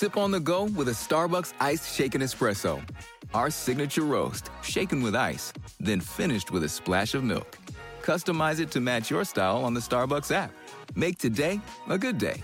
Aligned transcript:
Sip 0.00 0.16
on 0.16 0.30
the 0.30 0.40
go 0.40 0.64
with 0.64 0.88
a 0.88 0.92
Starbucks 0.92 1.52
iced 1.60 1.94
shaken 1.94 2.22
espresso. 2.22 2.80
Our 3.34 3.50
signature 3.50 4.04
roast, 4.04 4.48
shaken 4.62 5.02
with 5.02 5.14
ice, 5.14 5.52
then 5.78 6.00
finished 6.00 6.50
with 6.50 6.64
a 6.64 6.70
splash 6.70 7.14
of 7.14 7.22
milk. 7.22 7.58
Customize 8.00 8.60
it 8.60 8.70
to 8.70 8.80
match 8.80 9.10
your 9.10 9.24
style 9.24 9.62
on 9.62 9.74
the 9.74 9.80
Starbucks 9.80 10.34
app. 10.34 10.52
Make 10.94 11.18
today 11.18 11.60
a 11.90 11.98
good 11.98 12.16
day. 12.16 12.42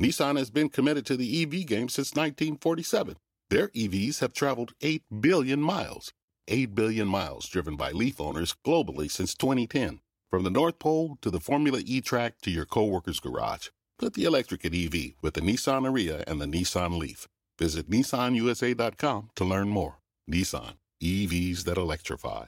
Nissan 0.00 0.36
has 0.36 0.50
been 0.50 0.68
committed 0.68 1.06
to 1.06 1.16
the 1.16 1.42
EV 1.42 1.66
game 1.66 1.88
since 1.88 2.10
1947. 2.16 3.14
Their 3.50 3.68
EVs 3.68 4.18
have 4.18 4.32
traveled 4.32 4.72
8 4.80 5.04
billion 5.20 5.60
miles. 5.60 6.12
8 6.48 6.74
billion 6.74 7.06
miles 7.06 7.48
driven 7.48 7.76
by 7.76 7.92
Leaf 7.92 8.20
owners 8.20 8.56
globally 8.66 9.08
since 9.08 9.36
2010. 9.36 10.00
From 10.30 10.42
the 10.42 10.50
North 10.50 10.78
Pole 10.78 11.18
to 11.22 11.30
the 11.30 11.40
Formula 11.40 11.80
E 11.84 12.00
track 12.00 12.40
to 12.42 12.50
your 12.50 12.66
coworker's 12.66 13.20
garage. 13.20 13.68
Put 13.98 14.14
the 14.14 14.24
electric 14.24 14.64
at 14.64 14.74
EV 14.74 15.14
with 15.22 15.34
the 15.34 15.40
Nissan 15.40 15.82
Ariya 15.82 16.24
and 16.26 16.40
the 16.40 16.46
Nissan 16.46 16.98
Leaf. 16.98 17.28
Visit 17.58 17.88
nissanusa.com 17.88 19.30
to 19.36 19.44
learn 19.44 19.68
more. 19.68 19.98
Nissan, 20.28 20.74
EVs 21.02 21.64
that 21.64 21.76
electrify. 21.76 22.46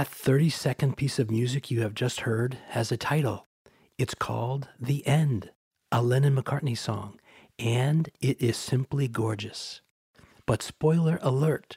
That 0.00 0.08
30 0.08 0.48
second 0.48 0.96
piece 0.96 1.18
of 1.18 1.30
music 1.30 1.70
you 1.70 1.82
have 1.82 1.92
just 1.92 2.20
heard 2.20 2.56
has 2.68 2.90
a 2.90 2.96
title. 2.96 3.48
It's 3.98 4.14
called 4.14 4.66
The 4.80 5.06
End, 5.06 5.50
a 5.92 6.00
Lennon 6.00 6.34
McCartney 6.34 6.78
song, 6.78 7.20
and 7.58 8.08
it 8.18 8.40
is 8.40 8.56
simply 8.56 9.08
gorgeous. 9.08 9.82
But 10.46 10.62
spoiler 10.62 11.18
alert 11.20 11.76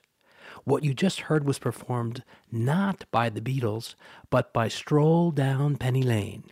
what 0.64 0.86
you 0.86 0.94
just 0.94 1.20
heard 1.28 1.44
was 1.44 1.60
performed 1.60 2.24
not 2.50 3.04
by 3.12 3.28
the 3.28 3.42
Beatles, 3.42 3.96
but 4.30 4.54
by 4.54 4.70
Stroll 4.70 5.32
Down 5.32 5.76
Penny 5.76 6.04
Lane. 6.04 6.46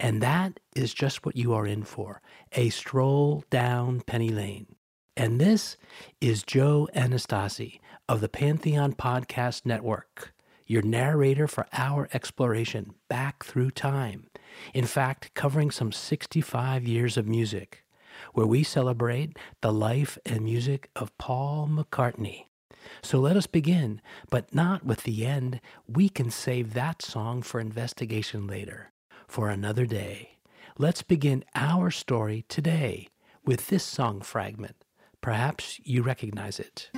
And 0.00 0.20
that 0.24 0.58
is 0.74 0.92
just 0.92 1.24
what 1.24 1.36
you 1.36 1.54
are 1.54 1.68
in 1.68 1.84
for 1.84 2.20
a 2.50 2.70
stroll 2.70 3.44
down 3.48 4.00
Penny 4.00 4.30
Lane. 4.30 4.74
And 5.16 5.40
this 5.40 5.76
is 6.20 6.42
Joe 6.42 6.88
Anastasi 6.96 7.78
of 8.08 8.20
the 8.20 8.28
Pantheon 8.28 8.94
Podcast 8.94 9.64
Network, 9.64 10.34
your 10.72 10.82
narrator 10.82 11.46
for 11.46 11.66
our 11.74 12.08
exploration 12.14 12.94
back 13.08 13.44
through 13.44 13.70
time. 13.70 14.26
In 14.72 14.86
fact, 14.86 15.34
covering 15.34 15.70
some 15.70 15.92
65 15.92 16.88
years 16.88 17.18
of 17.18 17.28
music, 17.28 17.84
where 18.32 18.46
we 18.46 18.62
celebrate 18.62 19.38
the 19.60 19.72
life 19.72 20.16
and 20.24 20.42
music 20.42 20.88
of 20.96 21.16
Paul 21.18 21.68
McCartney. 21.70 22.46
So 23.02 23.20
let 23.20 23.36
us 23.36 23.46
begin, 23.46 24.00
but 24.30 24.54
not 24.54 24.84
with 24.84 25.02
the 25.02 25.26
end. 25.26 25.60
We 25.86 26.08
can 26.08 26.30
save 26.30 26.72
that 26.72 27.02
song 27.02 27.42
for 27.42 27.60
investigation 27.60 28.46
later, 28.46 28.92
for 29.28 29.50
another 29.50 29.84
day. 29.84 30.38
Let's 30.78 31.02
begin 31.02 31.44
our 31.54 31.90
story 31.90 32.46
today 32.48 33.08
with 33.44 33.66
this 33.66 33.84
song 33.84 34.22
fragment. 34.22 34.76
Perhaps 35.20 35.80
you 35.84 36.02
recognize 36.02 36.58
it. 36.58 36.90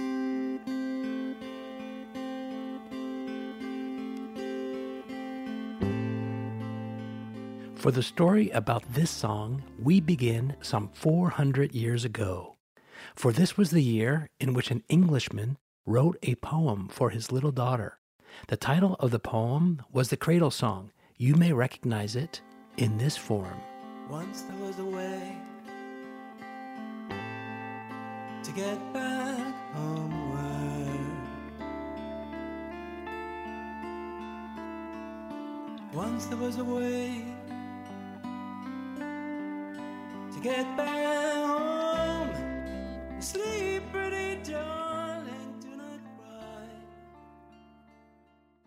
For 7.84 7.91
the 7.91 8.03
story 8.03 8.49
about 8.49 8.95
this 8.95 9.11
song, 9.11 9.62
we 9.78 10.00
begin 10.00 10.56
some 10.62 10.89
400 10.95 11.75
years 11.75 12.06
ago. 12.06 12.56
For 13.15 13.31
this 13.31 13.59
was 13.59 13.72
the 13.72 13.83
year 13.83 14.31
in 14.41 14.55
which 14.55 14.71
an 14.71 14.83
Englishman 14.89 15.59
wrote 15.84 16.17
a 16.23 16.37
poem 16.37 16.89
for 16.89 17.11
his 17.11 17.31
little 17.31 17.53
daughter. 17.53 17.99
The 18.49 18.56
title 18.56 18.97
of 19.00 19.11
the 19.11 19.19
poem 19.19 19.83
was 19.93 20.09
the 20.09 20.17
Cradle 20.17 20.50
Song. 20.50 20.93
You 21.19 21.34
may 21.34 21.53
recognize 21.53 22.17
it 22.17 22.41
in 22.78 22.97
this 22.97 23.19
form. 23.19 23.61
Once 24.09 24.41
there 24.41 24.67
was 24.67 24.78
a 24.78 24.84
way 24.87 25.37
to 28.44 28.53
get 28.53 28.94
back 28.94 29.55
homeward. 29.75 31.00
Once 35.93 36.25
there 36.25 36.39
was 36.39 36.56
a 36.56 36.65
way 36.65 37.34
get 40.44 40.77
back 40.77 41.34
home. 41.47 42.31
Sleep, 43.19 43.82
pretty 43.91 44.43
darling, 44.43 45.56
do 45.62 45.69
not 45.71 46.00
cry. 46.19 46.69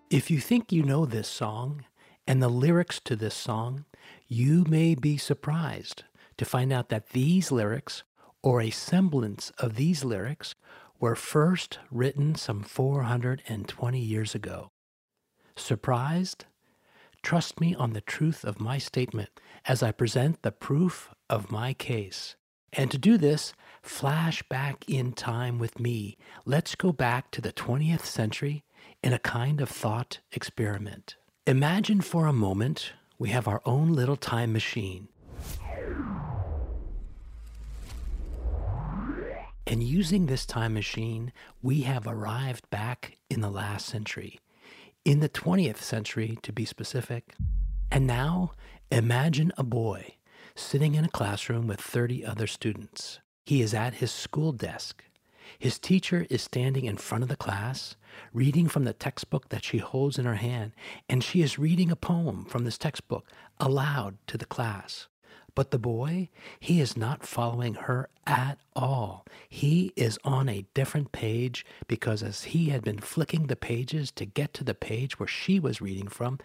If 0.09 0.31
you 0.31 0.39
think 0.39 0.71
you 0.71 0.81
know 0.81 1.05
this 1.05 1.27
song 1.27 1.85
and 2.25 2.41
the 2.41 2.49
lyrics 2.49 2.99
to 3.01 3.15
this 3.15 3.35
song, 3.35 3.85
you 4.27 4.65
may 4.67 4.95
be 4.95 5.17
surprised 5.17 6.03
to 6.37 6.45
find 6.45 6.73
out 6.73 6.89
that 6.89 7.09
these 7.09 7.51
lyrics, 7.51 8.03
or 8.41 8.59
a 8.59 8.71
semblance 8.71 9.51
of 9.59 9.75
these 9.75 10.03
lyrics, 10.03 10.55
were 10.99 11.15
first 11.15 11.77
written 11.91 12.33
some 12.33 12.63
420 12.63 13.99
years 13.99 14.33
ago. 14.33 14.71
Surprised? 15.55 16.45
Trust 17.27 17.59
me 17.59 17.75
on 17.75 17.91
the 17.91 17.99
truth 17.99 18.45
of 18.45 18.61
my 18.61 18.77
statement 18.77 19.41
as 19.65 19.83
I 19.83 19.91
present 19.91 20.43
the 20.43 20.51
proof 20.53 21.13
of 21.29 21.51
my 21.51 21.73
case. 21.73 22.37
And 22.71 22.89
to 22.89 22.97
do 22.97 23.17
this, 23.17 23.51
flash 23.81 24.41
back 24.43 24.85
in 24.87 25.11
time 25.11 25.59
with 25.59 25.77
me. 25.77 26.17
Let's 26.45 26.73
go 26.75 26.93
back 26.93 27.29
to 27.31 27.41
the 27.41 27.51
20th 27.51 28.05
century 28.05 28.63
in 29.03 29.11
a 29.11 29.19
kind 29.19 29.59
of 29.59 29.67
thought 29.67 30.19
experiment. 30.31 31.17
Imagine 31.45 31.99
for 31.99 32.27
a 32.27 32.31
moment 32.31 32.93
we 33.19 33.27
have 33.31 33.45
our 33.45 33.61
own 33.65 33.91
little 33.91 34.15
time 34.15 34.53
machine. 34.53 35.09
And 39.65 39.83
using 39.83 40.27
this 40.27 40.45
time 40.45 40.73
machine, 40.73 41.33
we 41.61 41.81
have 41.81 42.07
arrived 42.07 42.69
back 42.69 43.17
in 43.29 43.41
the 43.41 43.51
last 43.51 43.85
century, 43.85 44.39
in 45.07 45.21
the 45.21 45.29
20th 45.29 45.77
century 45.77 46.37
to 46.41 46.51
be 46.51 46.65
specific. 46.65 47.33
And 47.89 48.05
now 48.05 48.51
imagine 48.91 49.53
a 49.57 49.63
boy 49.63 50.15
sitting 50.53 50.95
in 50.95 51.05
a 51.05 51.09
classroom 51.09 51.65
with 51.65 51.79
30 51.79 52.25
other 52.25 52.45
students. 52.45 53.21
He 53.45 53.61
is 53.61 53.73
at 53.73 53.95
his 53.95 54.11
school 54.11 54.51
desk. 54.51 55.05
His 55.57 55.79
teacher 55.79 56.27
is 56.29 56.41
standing 56.41 56.83
in 56.83 56.97
front 56.97 57.23
of 57.23 57.29
the 57.29 57.37
class, 57.37 57.95
reading 58.33 58.67
from 58.67 58.83
the 58.83 58.91
textbook 58.91 59.47
that 59.47 59.63
she 59.63 59.77
holds 59.77 60.19
in 60.19 60.25
her 60.25 60.35
hand, 60.35 60.73
and 61.07 61.23
she 61.23 61.41
is 61.41 61.57
reading 61.57 61.89
a 61.89 61.95
poem 61.95 62.43
from 62.43 62.65
this 62.65 62.77
textbook 62.77 63.29
aloud 63.61 64.17
to 64.27 64.37
the 64.37 64.45
class. 64.45 65.07
But 65.57 65.71
the 65.71 65.79
boy, 65.79 66.29
he 66.59 66.79
is 66.79 66.95
not 66.95 67.25
following 67.25 67.73
her 67.73 68.09
at 68.27 68.59
all. 68.75 69.25
He 69.49 69.91
is 69.95 70.19
on 70.23 70.47
a 70.47 70.67
different 70.75 71.11
page 71.11 71.65
because 71.87 72.21
as 72.21 72.43
he 72.43 72.69
had 72.69 72.83
been 72.83 72.99
flicking 72.99 73.47
the 73.47 73.55
pages 73.55 74.11
to 74.11 74.25
get 74.25 74.53
to 74.53 74.63
the 74.63 74.75
page 74.75 75.17
where 75.17 75.25
she 75.25 75.59
was 75.59 75.81
reading 75.81 76.09
from, 76.09 76.37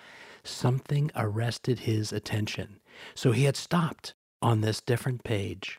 something 0.42 1.10
arrested 1.14 1.80
his 1.80 2.10
attention. 2.10 2.80
So 3.14 3.32
he 3.32 3.44
had 3.44 3.54
stopped 3.54 4.14
on 4.40 4.62
this 4.62 4.80
different 4.80 5.24
page. 5.24 5.78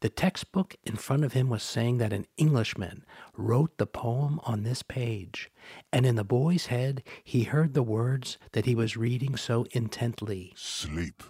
The 0.00 0.08
textbook 0.08 0.74
in 0.84 0.96
front 0.96 1.22
of 1.22 1.34
him 1.34 1.50
was 1.50 1.62
saying 1.62 1.98
that 1.98 2.14
an 2.14 2.26
Englishman 2.38 3.04
wrote 3.36 3.76
the 3.76 3.86
poem 3.86 4.40
on 4.44 4.62
this 4.62 4.82
page, 4.82 5.50
and 5.92 6.06
in 6.06 6.16
the 6.16 6.24
boy's 6.24 6.66
head 6.66 7.02
he 7.22 7.42
heard 7.42 7.74
the 7.74 7.82
words 7.82 8.38
that 8.52 8.64
he 8.64 8.74
was 8.74 8.96
reading 8.96 9.36
so 9.36 9.66
intently. 9.72 10.54
Sleep, 10.56 11.22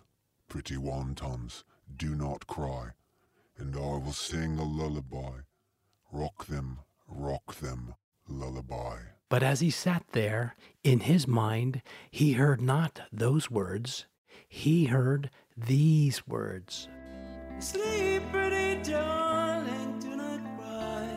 pretty 0.54 0.76
wontons, 0.76 1.64
do 1.96 2.14
not 2.14 2.46
cry, 2.46 2.90
and 3.58 3.74
I 3.74 3.98
will 3.98 4.12
sing 4.12 4.56
a 4.56 4.62
lullaby. 4.62 5.40
Rock 6.12 6.46
them, 6.46 6.78
rock 7.08 7.56
them, 7.56 7.96
lullaby. 8.28 8.98
But 9.28 9.42
as 9.42 9.58
he 9.58 9.70
sat 9.70 10.04
there, 10.12 10.54
in 10.84 11.00
his 11.00 11.26
mind, 11.26 11.82
he 12.08 12.34
heard 12.34 12.60
not 12.60 13.00
those 13.12 13.50
words, 13.50 14.06
he 14.46 14.84
heard 14.84 15.28
these 15.56 16.24
words. 16.24 16.86
Sleep, 17.58 18.22
pretty 18.30 18.80
darling, 18.88 19.98
do 19.98 20.14
not 20.14 20.40
cry. 20.56 21.08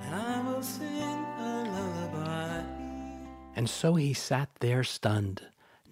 And 0.00 0.14
I 0.14 0.42
will 0.46 0.62
sing 0.62 1.26
a 1.38 1.64
lullaby. 1.68 2.62
And 3.54 3.68
so 3.68 3.96
he 3.96 4.14
sat 4.14 4.48
there 4.60 4.82
stunned, 4.82 5.42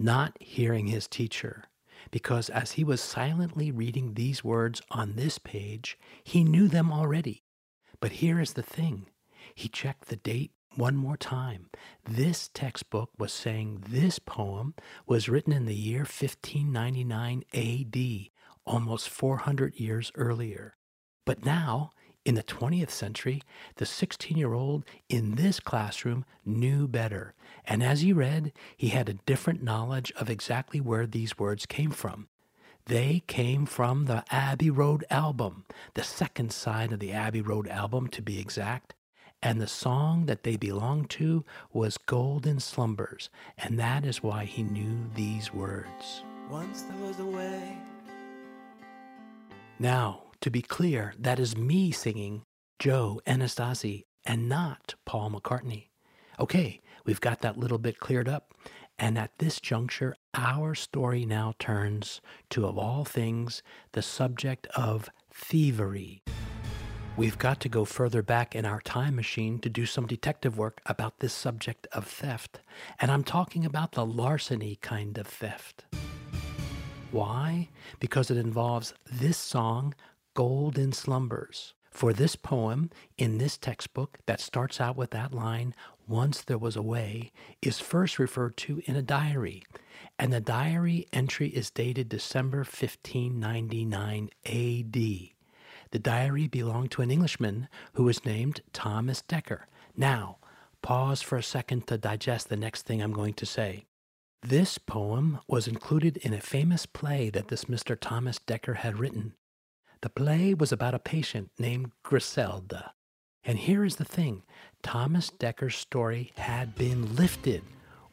not 0.00 0.36
hearing 0.40 0.86
his 0.86 1.06
teacher, 1.06 1.64
because 2.10 2.48
as 2.48 2.72
he 2.72 2.84
was 2.84 3.00
silently 3.00 3.70
reading 3.70 4.14
these 4.14 4.42
words 4.42 4.80
on 4.90 5.14
this 5.14 5.38
page, 5.38 5.98
he 6.24 6.42
knew 6.42 6.68
them 6.68 6.90
already. 6.92 7.42
But 8.00 8.12
here 8.12 8.40
is 8.40 8.54
the 8.54 8.62
thing 8.62 9.06
he 9.54 9.68
checked 9.68 10.08
the 10.08 10.16
date 10.16 10.52
one 10.76 10.96
more 10.96 11.16
time. 11.16 11.68
This 12.04 12.48
textbook 12.48 13.10
was 13.18 13.32
saying 13.32 13.84
this 13.88 14.18
poem 14.18 14.74
was 15.06 15.28
written 15.28 15.52
in 15.52 15.66
the 15.66 15.74
year 15.74 16.00
1599 16.00 17.44
AD, 17.52 18.30
almost 18.64 19.08
400 19.08 19.78
years 19.78 20.12
earlier. 20.14 20.76
But 21.26 21.44
now, 21.44 21.90
in 22.24 22.34
the 22.34 22.42
20th 22.42 22.90
century, 22.90 23.42
the 23.76 23.86
16 23.86 24.36
year 24.36 24.52
old 24.52 24.84
in 25.08 25.36
this 25.36 25.60
classroom 25.60 26.24
knew 26.44 26.86
better. 26.86 27.34
And 27.64 27.82
as 27.82 28.02
he 28.02 28.12
read, 28.12 28.52
he 28.76 28.88
had 28.88 29.08
a 29.08 29.14
different 29.14 29.62
knowledge 29.62 30.12
of 30.16 30.28
exactly 30.28 30.80
where 30.80 31.06
these 31.06 31.38
words 31.38 31.66
came 31.66 31.90
from. 31.90 32.28
They 32.86 33.22
came 33.26 33.66
from 33.66 34.06
the 34.06 34.24
Abbey 34.30 34.70
Road 34.70 35.04
album, 35.10 35.64
the 35.94 36.02
second 36.02 36.52
side 36.52 36.92
of 36.92 36.98
the 36.98 37.12
Abbey 37.12 37.40
Road 37.40 37.68
album 37.68 38.08
to 38.08 38.22
be 38.22 38.40
exact. 38.40 38.94
And 39.42 39.60
the 39.60 39.66
song 39.66 40.26
that 40.26 40.42
they 40.42 40.56
belonged 40.56 41.08
to 41.10 41.44
was 41.72 41.96
Golden 41.96 42.60
Slumbers, 42.60 43.30
and 43.56 43.78
that 43.78 44.04
is 44.04 44.22
why 44.22 44.44
he 44.44 44.62
knew 44.62 45.08
these 45.14 45.54
words. 45.54 46.22
Once 46.50 46.82
there 46.82 47.06
was 47.06 47.18
a 47.20 47.24
way. 47.24 47.78
Now, 49.78 50.24
to 50.40 50.50
be 50.50 50.62
clear, 50.62 51.14
that 51.18 51.38
is 51.38 51.56
me 51.56 51.90
singing 51.90 52.42
Joe 52.78 53.20
Anastasi 53.26 54.04
and 54.24 54.48
not 54.48 54.94
Paul 55.04 55.30
McCartney. 55.30 55.88
Okay, 56.38 56.80
we've 57.04 57.20
got 57.20 57.40
that 57.40 57.58
little 57.58 57.78
bit 57.78 58.00
cleared 58.00 58.28
up. 58.28 58.54
And 58.98 59.18
at 59.18 59.38
this 59.38 59.60
juncture, 59.60 60.14
our 60.34 60.74
story 60.74 61.24
now 61.24 61.54
turns 61.58 62.20
to, 62.50 62.66
of 62.66 62.78
all 62.78 63.04
things, 63.04 63.62
the 63.92 64.02
subject 64.02 64.66
of 64.68 65.08
thievery. 65.32 66.22
We've 67.16 67.38
got 67.38 67.60
to 67.60 67.68
go 67.68 67.84
further 67.84 68.22
back 68.22 68.54
in 68.54 68.64
our 68.64 68.80
time 68.80 69.16
machine 69.16 69.58
to 69.60 69.68
do 69.68 69.84
some 69.84 70.06
detective 70.06 70.56
work 70.56 70.80
about 70.86 71.18
this 71.18 71.32
subject 71.32 71.86
of 71.92 72.06
theft. 72.06 72.60
And 72.98 73.10
I'm 73.10 73.24
talking 73.24 73.64
about 73.64 73.92
the 73.92 74.06
larceny 74.06 74.76
kind 74.80 75.18
of 75.18 75.26
theft. 75.26 75.84
Why? 77.10 77.68
Because 77.98 78.30
it 78.30 78.36
involves 78.36 78.94
this 79.10 79.36
song, 79.36 79.94
Golden 80.34 80.92
Slumbers. 80.92 81.74
For 81.90 82.12
this 82.12 82.36
poem 82.36 82.90
in 83.18 83.38
this 83.38 83.58
textbook 83.58 84.18
that 84.26 84.40
starts 84.40 84.80
out 84.80 84.96
with 84.96 85.10
that 85.10 85.34
line, 85.34 85.74
Once 86.06 86.42
There 86.42 86.56
Was 86.56 86.76
a 86.76 86.82
Way, 86.82 87.32
is 87.60 87.80
first 87.80 88.18
referred 88.18 88.56
to 88.58 88.80
in 88.84 88.94
a 88.94 89.02
diary. 89.02 89.64
And 90.18 90.32
the 90.32 90.40
diary 90.40 91.06
entry 91.12 91.48
is 91.48 91.70
dated 91.70 92.08
December 92.08 92.58
1599 92.58 94.30
AD. 94.46 94.92
The 95.90 95.98
diary 95.98 96.46
belonged 96.46 96.92
to 96.92 97.02
an 97.02 97.10
Englishman 97.10 97.68
who 97.94 98.04
was 98.04 98.24
named 98.24 98.60
Thomas 98.72 99.22
Dekker. 99.22 99.62
Now, 99.96 100.38
pause 100.82 101.22
for 101.22 101.36
a 101.36 101.42
second 101.42 101.88
to 101.88 101.98
digest 101.98 102.48
the 102.48 102.56
next 102.56 102.82
thing 102.82 103.02
I'm 103.02 103.12
going 103.12 103.34
to 103.34 103.46
say. 103.46 103.86
This 104.42 104.78
poem 104.78 105.40
was 105.48 105.66
included 105.66 106.16
in 106.18 106.32
a 106.32 106.40
famous 106.40 106.86
play 106.86 107.30
that 107.30 107.48
this 107.48 107.64
Mr. 107.64 107.98
Thomas 107.98 108.38
Dekker 108.38 108.76
had 108.76 108.98
written. 108.98 109.34
The 110.02 110.08
play 110.08 110.54
was 110.54 110.72
about 110.72 110.94
a 110.94 110.98
patient 110.98 111.50
named 111.58 111.92
Griselda. 112.02 112.94
And 113.44 113.58
here 113.58 113.84
is 113.84 113.96
the 113.96 114.04
thing 114.04 114.42
Thomas 114.82 115.30
Dekker's 115.30 115.76
story 115.76 116.32
had 116.36 116.74
been 116.74 117.16
lifted, 117.16 117.62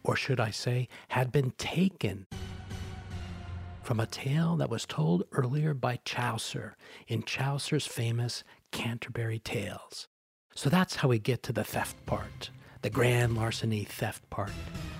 or 0.04 0.18
should 0.18 0.40
I 0.40 0.52
say, 0.52 0.90
had 1.10 1.32
been 1.32 1.52
taken 1.52 2.28
from 3.84 4.02
a 4.02 4.06
tale 4.06 4.58
that 4.58 4.70
was 4.70 4.86
told 4.86 5.24
earlier 5.32 5.74
by 5.74 6.00
Chaucer 6.04 6.76
in 7.08 7.24
Chaucer's 7.24 7.88
famous 7.88 8.44
Canterbury 8.74 9.40
Tales. 9.40 10.10
So 10.56 10.70
that's 10.70 10.98
how 10.98 11.08
we 11.08 11.20
get 11.20 11.42
to 11.44 11.54
the 11.54 11.64
theft 11.64 12.06
part, 12.06 12.50
the 12.82 12.90
grand 12.90 13.38
larceny 13.38 13.86
theft 13.86 14.30
part. 14.30 14.52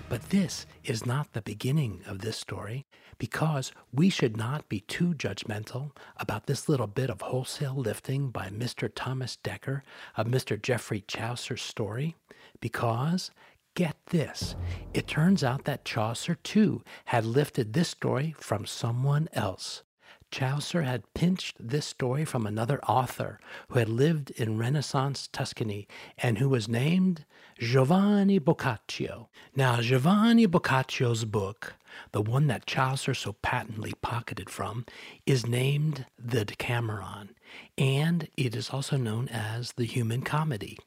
But 0.08 0.30
this 0.30 0.64
is 0.84 1.04
not 1.04 1.32
the 1.32 1.42
beginning 1.42 2.00
of 2.06 2.20
this 2.20 2.38
story 2.38 2.86
because 3.18 3.72
we 3.92 4.08
should 4.08 4.38
not 4.38 4.68
be 4.68 4.80
too 4.80 5.12
judgmental 5.12 5.90
about 6.16 6.46
this 6.46 6.66
little 6.68 6.86
bit 6.86 7.10
of 7.10 7.20
wholesale 7.20 7.74
lifting 7.74 8.30
by 8.30 8.48
Mr. 8.48 8.90
Thomas 8.94 9.36
Dekker 9.44 9.82
of 10.16 10.26
Mr. 10.26 10.60
Geoffrey 10.60 11.04
Chaucer's 11.06 11.60
story 11.60 12.16
because 12.60 13.30
get 13.74 13.96
this. 14.06 14.56
It 14.94 15.06
turns 15.06 15.44
out 15.44 15.64
that 15.64 15.84
Chaucer, 15.84 16.36
too, 16.36 16.82
had 17.06 17.26
lifted 17.26 17.74
this 17.74 17.88
story 17.88 18.34
from 18.38 18.64
someone 18.64 19.28
else. 19.34 19.82
Chaucer 20.30 20.82
had 20.82 21.12
pinched 21.14 21.56
this 21.58 21.86
story 21.86 22.24
from 22.24 22.46
another 22.46 22.80
author 22.84 23.40
who 23.68 23.78
had 23.78 23.88
lived 23.88 24.30
in 24.32 24.58
Renaissance 24.58 25.28
Tuscany 25.32 25.88
and 26.18 26.38
who 26.38 26.48
was 26.48 26.68
named 26.68 27.24
Giovanni 27.58 28.38
Boccaccio. 28.38 29.28
Now, 29.56 29.80
Giovanni 29.80 30.46
Boccaccio's 30.46 31.24
book, 31.24 31.74
the 32.12 32.22
one 32.22 32.46
that 32.46 32.66
Chaucer 32.66 33.14
so 33.14 33.32
patently 33.42 33.94
pocketed 34.02 34.50
from, 34.50 34.84
is 35.26 35.46
named 35.46 36.06
The 36.18 36.44
Decameron, 36.44 37.30
and 37.76 38.28
it 38.36 38.54
is 38.54 38.70
also 38.70 38.96
known 38.96 39.28
as 39.28 39.72
the 39.72 39.86
Human 39.86 40.22
Comedy. 40.22 40.78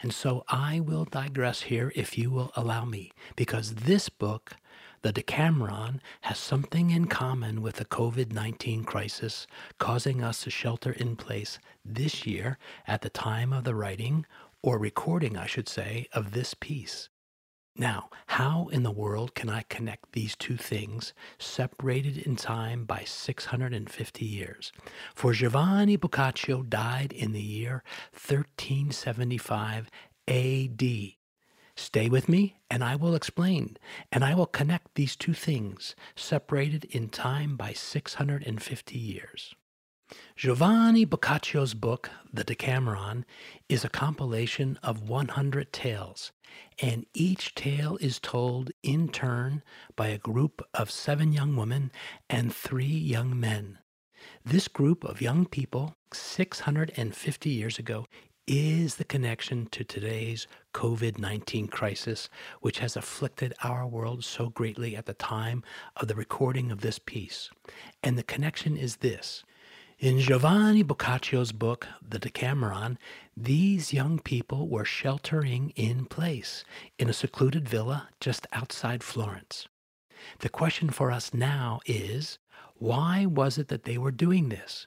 And 0.00 0.12
so 0.12 0.44
I 0.48 0.80
will 0.80 1.04
digress 1.04 1.62
here 1.62 1.92
if 1.94 2.18
you 2.18 2.30
will 2.30 2.50
allow 2.56 2.84
me, 2.84 3.12
because 3.36 3.74
this 3.76 4.08
book, 4.08 4.56
the 5.02 5.12
Decameron, 5.12 6.00
has 6.22 6.38
something 6.38 6.90
in 6.90 7.06
common 7.06 7.62
with 7.62 7.76
the 7.76 7.84
COVID 7.84 8.32
19 8.32 8.84
crisis 8.84 9.46
causing 9.78 10.22
us 10.22 10.42
to 10.42 10.50
shelter 10.50 10.92
in 10.92 11.16
place 11.16 11.58
this 11.84 12.26
year 12.26 12.58
at 12.86 13.02
the 13.02 13.10
time 13.10 13.52
of 13.52 13.64
the 13.64 13.74
writing, 13.74 14.26
or 14.62 14.78
recording, 14.78 15.36
I 15.36 15.46
should 15.46 15.68
say, 15.68 16.08
of 16.12 16.32
this 16.32 16.54
piece. 16.54 17.08
Now, 17.76 18.10
how 18.26 18.68
in 18.72 18.82
the 18.82 18.90
world 18.90 19.36
can 19.36 19.48
I 19.48 19.62
connect 19.68 20.10
these 20.12 20.34
two 20.34 20.56
things 20.56 21.12
separated 21.38 22.18
in 22.18 22.34
time 22.34 22.84
by 22.84 23.04
650 23.06 24.24
years? 24.24 24.72
For 25.14 25.32
Giovanni 25.32 25.96
Boccaccio 25.96 26.62
died 26.62 27.12
in 27.12 27.30
the 27.32 27.40
year 27.40 27.84
1375 28.12 29.90
AD. 30.26 31.17
Stay 31.78 32.08
with 32.08 32.28
me 32.28 32.56
and 32.68 32.82
I 32.82 32.96
will 32.96 33.14
explain, 33.14 33.76
and 34.10 34.24
I 34.24 34.34
will 34.34 34.46
connect 34.46 34.96
these 34.96 35.14
two 35.14 35.32
things 35.32 35.94
separated 36.16 36.84
in 36.86 37.08
time 37.08 37.56
by 37.56 37.72
650 37.72 38.98
years. 38.98 39.54
Giovanni 40.34 41.06
Boccaccio's 41.06 41.74
book, 41.74 42.10
The 42.32 42.42
Decameron, 42.42 43.24
is 43.68 43.84
a 43.84 43.88
compilation 43.88 44.76
of 44.82 45.08
100 45.08 45.72
tales, 45.72 46.32
and 46.82 47.06
each 47.14 47.54
tale 47.54 47.96
is 48.00 48.18
told 48.18 48.72
in 48.82 49.08
turn 49.08 49.62
by 49.94 50.08
a 50.08 50.18
group 50.18 50.60
of 50.74 50.90
seven 50.90 51.32
young 51.32 51.54
women 51.54 51.92
and 52.28 52.52
three 52.52 52.86
young 52.86 53.38
men. 53.38 53.78
This 54.44 54.66
group 54.66 55.04
of 55.04 55.22
young 55.22 55.46
people, 55.46 55.94
650 56.12 57.50
years 57.50 57.78
ago, 57.78 58.04
is 58.48 58.96
the 58.96 59.04
connection 59.04 59.66
to 59.66 59.84
today's 59.84 60.46
COVID 60.72 61.18
19 61.18 61.68
crisis, 61.68 62.30
which 62.62 62.78
has 62.78 62.96
afflicted 62.96 63.52
our 63.62 63.86
world 63.86 64.24
so 64.24 64.48
greatly 64.48 64.96
at 64.96 65.04
the 65.04 65.12
time 65.12 65.62
of 65.96 66.08
the 66.08 66.14
recording 66.14 66.72
of 66.72 66.80
this 66.80 66.98
piece. 66.98 67.50
And 68.02 68.16
the 68.16 68.22
connection 68.22 68.74
is 68.74 68.96
this. 68.96 69.44
In 69.98 70.18
Giovanni 70.18 70.82
Boccaccio's 70.82 71.52
book, 71.52 71.86
The 72.00 72.18
Decameron, 72.18 72.98
these 73.36 73.92
young 73.92 74.18
people 74.18 74.66
were 74.68 74.84
sheltering 74.84 75.74
in 75.76 76.06
place 76.06 76.64
in 76.98 77.10
a 77.10 77.12
secluded 77.12 77.68
villa 77.68 78.08
just 78.18 78.46
outside 78.52 79.02
Florence. 79.02 79.68
The 80.38 80.48
question 80.48 80.88
for 80.88 81.10
us 81.10 81.34
now 81.34 81.80
is 81.84 82.38
why 82.76 83.26
was 83.26 83.58
it 83.58 83.68
that 83.68 83.82
they 83.82 83.98
were 83.98 84.10
doing 84.10 84.48
this? 84.48 84.86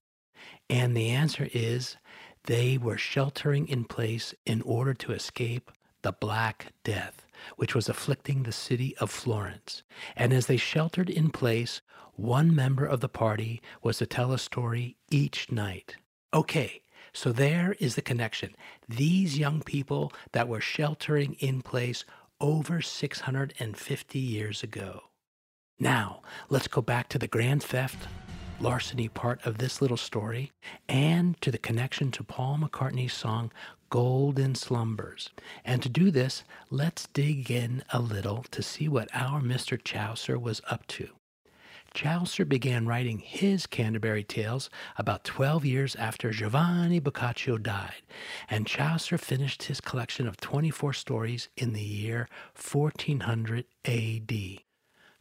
And 0.70 0.96
the 0.96 1.10
answer 1.10 1.50
is 1.53 1.98
they 2.45 2.77
were 2.77 2.98
sheltering 2.98 3.67
in 3.67 3.86
place 3.86 4.33
in 4.45 4.62
order 4.63 4.93
to 4.95 5.12
escape 5.12 5.71
the 6.01 6.12
Black 6.12 6.74
Death, 6.83 7.25
which 7.55 7.75
was 7.75 7.88
afflicting 7.88 8.43
the 8.43 8.51
city 8.51 8.95
of 8.98 9.12
Florence. 9.12 9.83
And 10.15 10.33
as 10.33 10.48
they 10.48 10.57
sheltered 10.57 11.10
in 11.10 11.29
place, 11.29 11.81
one 12.15 12.55
member 12.55 12.86
of 12.86 13.00
the 13.00 13.10
party 13.10 13.62
was 13.81 13.98
to 13.98 14.05
tell 14.05 14.31
a 14.31 14.39
story 14.39 14.98
each 15.10 15.51
night. 15.51 15.95
Okay, 16.33 16.81
so 17.13 17.31
there 17.31 17.75
is 17.79 17.95
the 17.95 18.01
connection. 18.01 18.55
These 18.88 19.38
young 19.38 19.62
people 19.62 20.12
that 20.31 20.48
were 20.48 20.62
sheltering 20.62 21.33
in 21.39 21.62
place 21.62 22.05
over 22.39 22.81
650 22.81 24.19
years 24.19 24.63
ago. 24.63 25.01
Now, 25.79 26.21
let's 26.50 26.67
go 26.67 26.81
back 26.81 27.10
to 27.10 27.19
the 27.19 27.27
grand 27.27 27.63
theft 27.63 28.07
larceny 28.62 29.08
part 29.08 29.44
of 29.44 29.58
this 29.58 29.82
little 29.82 29.98
story 29.98 30.51
and 30.88 31.39
to 31.41 31.50
the 31.50 31.58
connection 31.58 32.12
to 32.12 32.24
Paul 32.24 32.60
McCartney's 32.60 33.13
song 33.13 33.51
Golden 33.89 34.53
Slumbers. 34.53 35.32
And 35.65 35.82
to 35.82 35.89
do 35.89 36.12
this, 36.12 36.44
let's 36.70 37.08
dig 37.08 37.50
in 37.50 37.84
a 37.91 38.00
little 38.00 38.46
to 38.51 38.62
see 38.62 38.88
what 38.88 39.10
our 39.13 39.41
Mr. 39.41 39.84
Chaucer 39.84 40.38
was 40.38 40.62
up 40.70 40.86
to. 40.88 41.10
Chaucer 41.94 42.46
began 42.46 42.86
writing 42.86 43.20
his 43.20 43.65
Canterbury 43.65 44.24
Tales 44.24 44.70
about 44.98 45.25
12 45.25 45.65
years 45.65 45.96
after 45.96 46.32
Giovanni 46.32 47.00
Boccaccio 47.00 47.58
died, 47.58 48.03
and 48.48 48.68
Chaucer 48.68 49.18
finished 49.18 49.63
his 49.63 49.82
collection 49.82 50.25
of 50.25 50.38
24 50.38 50.94
stories 50.94 51.50
in 51.58 51.74
the 51.74 51.82
year 51.82 52.30
1400 52.56 53.65
AD. 53.86 54.32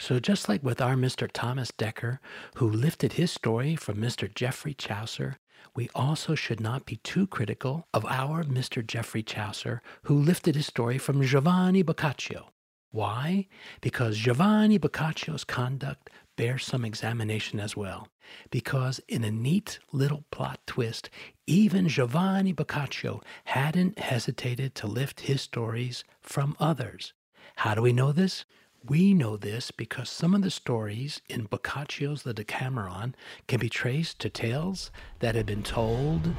So, 0.01 0.19
just 0.19 0.49
like 0.49 0.63
with 0.63 0.81
our 0.81 0.95
Mr. 0.95 1.29
Thomas 1.31 1.71
Dekker, 1.71 2.21
who 2.55 2.67
lifted 2.67 3.13
his 3.13 3.31
story 3.31 3.77
from 3.77 3.99
Mr. 3.99 4.35
Geoffrey 4.35 4.73
Chaucer, 4.73 5.37
we 5.77 5.91
also 5.95 6.35
should 6.35 6.59
not 6.59 6.87
be 6.87 6.97
too 6.97 7.27
critical 7.27 7.87
of 7.93 8.07
our 8.07 8.43
Mr. 8.43 8.85
Geoffrey 8.85 9.23
Chaucer, 9.23 9.83
who 10.05 10.15
lifted 10.15 10.57
his 10.57 10.67
story 10.67 10.97
from 10.97 11.23
Giovanni 11.23 11.83
Boccaccio. 11.83 12.49
Why? 12.91 13.47
Because 13.83 14.17
Giovanni 14.17 14.79
Boccaccio's 14.79 15.45
conduct 15.45 16.09
bears 16.35 16.65
some 16.65 16.87
examination 16.87 17.61
as 17.61 17.77
well. 17.77 18.09
Because 18.51 19.03
in 19.07 19.23
a 19.23 19.31
neat 19.31 19.81
little 19.93 20.25
plot 20.31 20.61
twist, 20.67 21.11
even 21.47 21.89
Giovanni 21.89 22.55
Boccaccio 22.55 23.21
hadn't 23.45 23.99
hesitated 23.99 24.75
to 24.77 24.87
lift 24.87 25.21
his 25.21 25.43
stories 25.43 26.05
from 26.23 26.57
others. 26.59 27.13
How 27.57 27.75
do 27.75 27.83
we 27.83 27.93
know 27.93 28.13
this? 28.13 28.47
We 28.89 29.13
know 29.13 29.37
this 29.37 29.71
because 29.71 30.09
some 30.09 30.35
of 30.35 30.41
the 30.41 30.51
stories 30.51 31.21
in 31.29 31.47
Boccaccio's 31.47 32.23
The 32.23 32.33
Decameron 32.33 33.15
can 33.47 33.61
be 33.61 33.69
traced 33.69 34.19
to 34.21 34.31
tales 34.31 34.91
that 35.19 35.35
had 35.35 35.45
been 35.45 35.63
told 35.63 36.35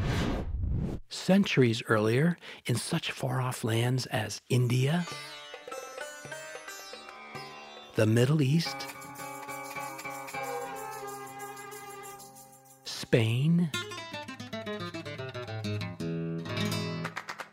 centuries 1.08 1.84
earlier 1.88 2.38
in 2.66 2.76
such 2.76 3.12
far 3.12 3.42
off 3.42 3.64
lands 3.64 4.08
as 4.08 4.42
India, 4.50 5.06
the 7.96 8.08
Middle 8.08 8.42
East, 8.42 8.88
Spain, 12.86 13.70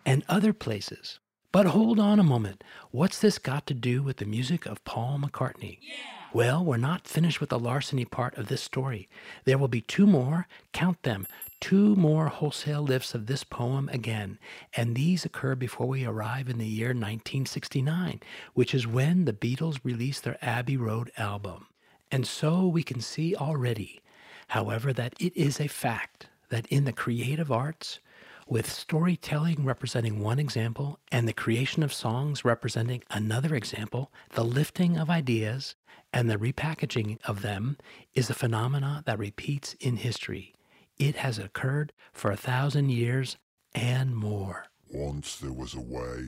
and 0.07 0.25
other 0.31 0.55
places. 0.55 1.21
But 1.51 1.67
hold 1.67 1.99
on 1.99 2.21
a 2.21 2.25
moment. 2.25 2.63
What's 2.91 3.19
this 3.19 3.39
got 3.39 3.67
to 3.69 3.75
do 3.75 4.03
with 4.03 4.19
the 4.19 4.27
music 4.27 4.67
of 4.67 4.85
Paul 4.85 5.19
McCartney? 5.19 5.79
Yeah. 5.81 5.95
Well, 6.35 6.63
we're 6.63 6.77
not 6.77 7.09
finished 7.09 7.41
with 7.41 7.49
the 7.49 7.59
larceny 7.59 8.05
part 8.05 8.37
of 8.37 8.49
this 8.49 8.61
story. 8.61 9.09
There 9.45 9.57
will 9.57 9.69
be 9.69 9.81
two 9.81 10.07
more, 10.07 10.47
count 10.75 11.03
them, 11.05 11.27
two 11.59 11.97
more 11.97 12.29
wholesale 12.29 12.83
lifts 12.83 13.15
of 13.15 13.27
this 13.27 13.45
poem 13.45 13.89
again, 13.89 14.39
and 14.75 14.95
these 14.95 15.25
occur 15.25 15.55
before 15.55 15.87
we 15.89 16.05
arrive 16.05 16.51
in 16.51 16.59
the 16.59 16.67
year 16.67 16.89
1969, 16.89 18.21
which 18.53 18.75
is 18.75 18.87
when 18.87 19.25
the 19.25 19.33
Beatles 19.33 19.81
released 19.83 20.25
their 20.25 20.37
Abbey 20.43 20.77
Road 20.77 21.11
album. 21.17 21.67
And 22.11 22.27
so 22.27 22.67
we 22.67 22.83
can 22.83 23.01
see 23.01 23.35
already, 23.35 24.03
however, 24.49 24.93
that 24.93 25.15
it 25.19 25.35
is 25.35 25.59
a 25.59 25.67
fact 25.67 26.29
that 26.51 26.67
in 26.67 26.85
the 26.85 26.93
creative 26.93 27.51
arts, 27.51 28.01
with 28.49 28.71
storytelling 28.71 29.65
representing 29.65 30.21
one 30.21 30.39
example 30.39 30.99
and 31.13 31.29
the 31.29 31.33
creation 31.33 31.83
of 31.83 31.93
songs 31.93 32.45
representing 32.45 33.03
another 33.11 33.55
example, 33.55 34.11
the 34.31 34.45
lifting 34.45 34.97
of 34.97 35.11
ideas 35.11 35.75
and 36.13 36.31
the 36.31 36.37
repackaging 36.37 37.19
of 37.25 37.43
them 37.43 37.77
is 38.15 38.31
a 38.31 38.35
phenomenon 38.35 39.03
that 39.07 39.19
repeats 39.19 39.75
in 39.81 39.97
history. 39.97 40.55
It 40.97 41.17
has 41.17 41.39
occurred 41.39 41.93
for 42.13 42.31
a 42.31 42.37
thousand 42.37 42.91
years 42.91 43.37
and 43.75 44.17
more. 44.17 44.67
Once 44.91 45.37
there 45.37 45.53
was 45.53 45.75
a 45.75 45.81
way 45.81 46.25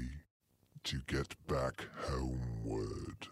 to 0.85 1.00
get 1.07 1.35
back 1.47 1.87
homeward. 2.03 3.29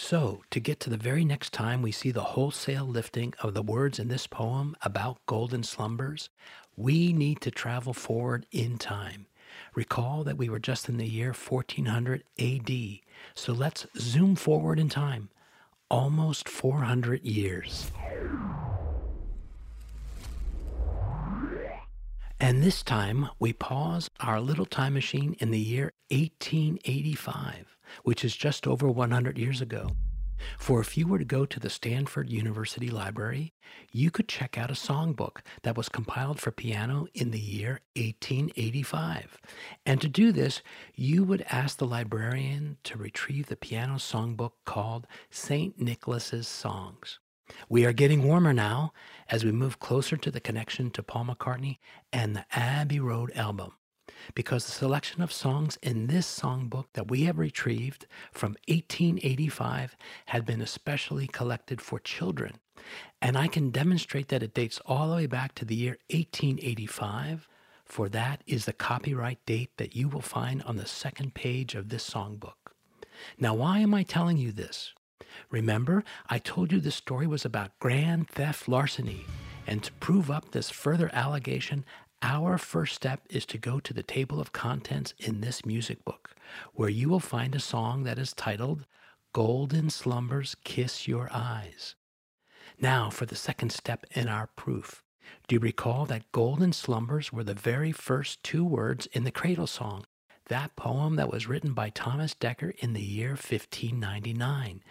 So, 0.00 0.44
to 0.50 0.60
get 0.60 0.78
to 0.80 0.90
the 0.90 0.96
very 0.96 1.24
next 1.24 1.52
time 1.52 1.82
we 1.82 1.90
see 1.90 2.12
the 2.12 2.22
wholesale 2.22 2.86
lifting 2.86 3.34
of 3.40 3.54
the 3.54 3.62
words 3.62 3.98
in 3.98 4.06
this 4.06 4.28
poem 4.28 4.76
about 4.82 5.18
golden 5.26 5.64
slumbers, 5.64 6.30
we 6.78 7.12
need 7.12 7.40
to 7.40 7.50
travel 7.50 7.92
forward 7.92 8.46
in 8.52 8.78
time. 8.78 9.26
Recall 9.74 10.22
that 10.22 10.38
we 10.38 10.48
were 10.48 10.60
just 10.60 10.88
in 10.88 10.96
the 10.96 11.08
year 11.08 11.32
1400 11.32 12.22
AD. 12.38 12.70
So 13.34 13.52
let's 13.52 13.86
zoom 13.98 14.36
forward 14.36 14.78
in 14.78 14.88
time, 14.88 15.28
almost 15.90 16.48
400 16.48 17.24
years. 17.24 17.90
And 22.40 22.62
this 22.62 22.84
time 22.84 23.28
we 23.40 23.52
pause 23.52 24.08
our 24.20 24.40
little 24.40 24.66
time 24.66 24.94
machine 24.94 25.34
in 25.40 25.50
the 25.50 25.58
year 25.58 25.92
1885, 26.12 27.76
which 28.04 28.24
is 28.24 28.36
just 28.36 28.68
over 28.68 28.88
100 28.88 29.36
years 29.36 29.60
ago. 29.60 29.90
For 30.58 30.80
if 30.80 30.96
you 30.96 31.06
were 31.06 31.18
to 31.18 31.24
go 31.24 31.46
to 31.46 31.60
the 31.60 31.70
Stanford 31.70 32.30
University 32.30 32.90
Library, 32.90 33.52
you 33.92 34.10
could 34.10 34.28
check 34.28 34.56
out 34.56 34.70
a 34.70 34.74
songbook 34.74 35.38
that 35.62 35.76
was 35.76 35.88
compiled 35.88 36.40
for 36.40 36.50
piano 36.50 37.06
in 37.14 37.30
the 37.30 37.40
year 37.40 37.80
1885. 37.96 39.38
And 39.86 40.00
to 40.00 40.08
do 40.08 40.32
this, 40.32 40.62
you 40.94 41.24
would 41.24 41.44
ask 41.48 41.78
the 41.78 41.86
librarian 41.86 42.78
to 42.84 42.98
retrieve 42.98 43.46
the 43.46 43.56
piano 43.56 43.94
songbook 43.94 44.52
called 44.64 45.06
St. 45.30 45.80
Nicholas's 45.80 46.48
Songs. 46.48 47.18
We 47.68 47.86
are 47.86 47.92
getting 47.92 48.24
warmer 48.24 48.52
now 48.52 48.92
as 49.30 49.44
we 49.44 49.52
move 49.52 49.78
closer 49.78 50.16
to 50.18 50.30
the 50.30 50.40
connection 50.40 50.90
to 50.90 51.02
Paul 51.02 51.26
McCartney 51.26 51.78
and 52.12 52.36
the 52.36 52.44
Abbey 52.52 53.00
Road 53.00 53.32
album 53.34 53.72
because 54.34 54.64
the 54.64 54.72
selection 54.72 55.22
of 55.22 55.32
songs 55.32 55.78
in 55.82 56.06
this 56.06 56.26
songbook 56.26 56.86
that 56.94 57.10
we 57.10 57.24
have 57.24 57.38
retrieved 57.38 58.06
from 58.32 58.56
1885 58.68 59.96
had 60.26 60.44
been 60.44 60.60
especially 60.60 61.26
collected 61.26 61.80
for 61.80 61.98
children. 61.98 62.54
And 63.20 63.36
I 63.36 63.48
can 63.48 63.70
demonstrate 63.70 64.28
that 64.28 64.42
it 64.42 64.54
dates 64.54 64.80
all 64.86 65.08
the 65.08 65.16
way 65.16 65.26
back 65.26 65.54
to 65.56 65.64
the 65.64 65.74
year 65.74 65.98
1885, 66.10 67.48
for 67.84 68.08
that 68.08 68.42
is 68.46 68.64
the 68.64 68.72
copyright 68.72 69.44
date 69.46 69.70
that 69.76 69.96
you 69.96 70.08
will 70.08 70.20
find 70.20 70.62
on 70.62 70.76
the 70.76 70.86
second 70.86 71.34
page 71.34 71.74
of 71.74 71.88
this 71.88 72.08
songbook. 72.08 72.72
Now, 73.38 73.54
why 73.54 73.80
am 73.80 73.94
I 73.94 74.02
telling 74.04 74.36
you 74.36 74.52
this? 74.52 74.94
Remember, 75.50 76.04
I 76.28 76.38
told 76.38 76.72
you 76.72 76.80
this 76.80 76.94
story 76.94 77.26
was 77.26 77.44
about 77.44 77.78
grand 77.78 78.28
theft 78.28 78.68
larceny. 78.68 79.24
And 79.66 79.82
to 79.82 79.92
prove 79.94 80.30
up 80.30 80.50
this 80.50 80.70
further 80.70 81.10
allegation, 81.12 81.84
our 82.22 82.58
first 82.58 82.94
step 82.94 83.22
is 83.30 83.46
to 83.46 83.58
go 83.58 83.80
to 83.80 83.94
the 83.94 84.02
table 84.02 84.40
of 84.40 84.52
contents 84.52 85.14
in 85.18 85.40
this 85.40 85.64
music 85.64 86.04
book, 86.04 86.34
where 86.74 86.88
you 86.88 87.08
will 87.08 87.20
find 87.20 87.54
a 87.54 87.60
song 87.60 88.02
that 88.04 88.18
is 88.18 88.32
titled 88.32 88.86
Golden 89.32 89.90
Slumbers 89.90 90.56
Kiss 90.64 91.06
Your 91.06 91.28
Eyes. 91.32 91.94
Now, 92.80 93.10
for 93.10 93.26
the 93.26 93.36
second 93.36 93.70
step 93.70 94.04
in 94.12 94.28
our 94.28 94.48
proof. 94.56 95.02
Do 95.46 95.56
you 95.56 95.60
recall 95.60 96.06
that 96.06 96.32
golden 96.32 96.72
slumbers 96.72 97.32
were 97.32 97.44
the 97.44 97.54
very 97.54 97.92
first 97.92 98.42
two 98.42 98.64
words 98.64 99.06
in 99.06 99.24
the 99.24 99.30
cradle 99.30 99.66
song? 99.66 100.04
That 100.48 100.76
poem 100.76 101.16
that 101.16 101.30
was 101.30 101.46
written 101.46 101.72
by 101.72 101.90
Thomas 101.90 102.34
Dekker 102.34 102.74
in 102.78 102.92
the 102.92 103.02
year 103.02 103.30
1599, 103.30 104.82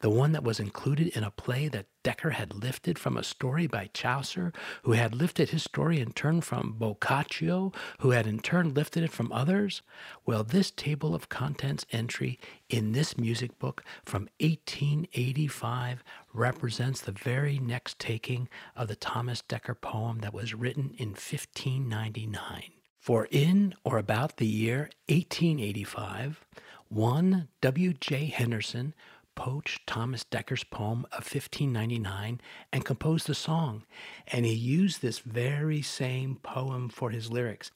the 0.00 0.10
one 0.10 0.32
that 0.32 0.44
was 0.44 0.58
included 0.58 1.08
in 1.08 1.22
a 1.22 1.30
play 1.30 1.68
that 1.68 1.86
Dekker 2.02 2.32
had 2.32 2.54
lifted 2.54 2.98
from 2.98 3.16
a 3.16 3.22
story 3.22 3.66
by 3.66 3.88
Chaucer, 3.94 4.52
who 4.82 4.92
had 4.92 5.14
lifted 5.14 5.50
his 5.50 5.62
story 5.62 6.00
in 6.00 6.12
turn 6.12 6.40
from 6.40 6.74
Boccaccio, 6.78 7.72
who 8.00 8.10
had 8.10 8.26
in 8.26 8.40
turn 8.40 8.74
lifted 8.74 9.04
it 9.04 9.12
from 9.12 9.30
others? 9.32 9.82
Well, 10.26 10.42
this 10.42 10.70
table 10.70 11.14
of 11.14 11.28
contents 11.28 11.86
entry 11.92 12.40
in 12.68 12.92
this 12.92 13.16
music 13.16 13.58
book 13.58 13.84
from 14.04 14.28
1885 14.40 16.02
represents 16.32 17.00
the 17.00 17.12
very 17.12 17.58
next 17.58 17.98
taking 17.98 18.48
of 18.74 18.88
the 18.88 18.96
Thomas 18.96 19.42
Dekker 19.42 19.80
poem 19.80 20.18
that 20.20 20.34
was 20.34 20.54
written 20.54 20.94
in 20.98 21.10
1599. 21.10 22.81
For 23.02 23.26
in 23.32 23.74
or 23.82 23.98
about 23.98 24.36
the 24.36 24.46
year 24.46 24.88
1885, 25.08 26.44
one 26.88 27.48
W.J. 27.60 28.26
Henderson 28.26 28.94
poached 29.34 29.88
Thomas 29.88 30.22
Dekker's 30.22 30.62
poem 30.62 31.04
of 31.06 31.24
1599 31.24 32.40
and 32.72 32.84
composed 32.84 33.26
the 33.26 33.34
song. 33.34 33.82
And 34.28 34.46
he 34.46 34.52
used 34.52 35.02
this 35.02 35.18
very 35.18 35.82
same 35.82 36.36
poem 36.44 36.88
for 36.88 37.10
his 37.10 37.28
lyrics. 37.28 37.72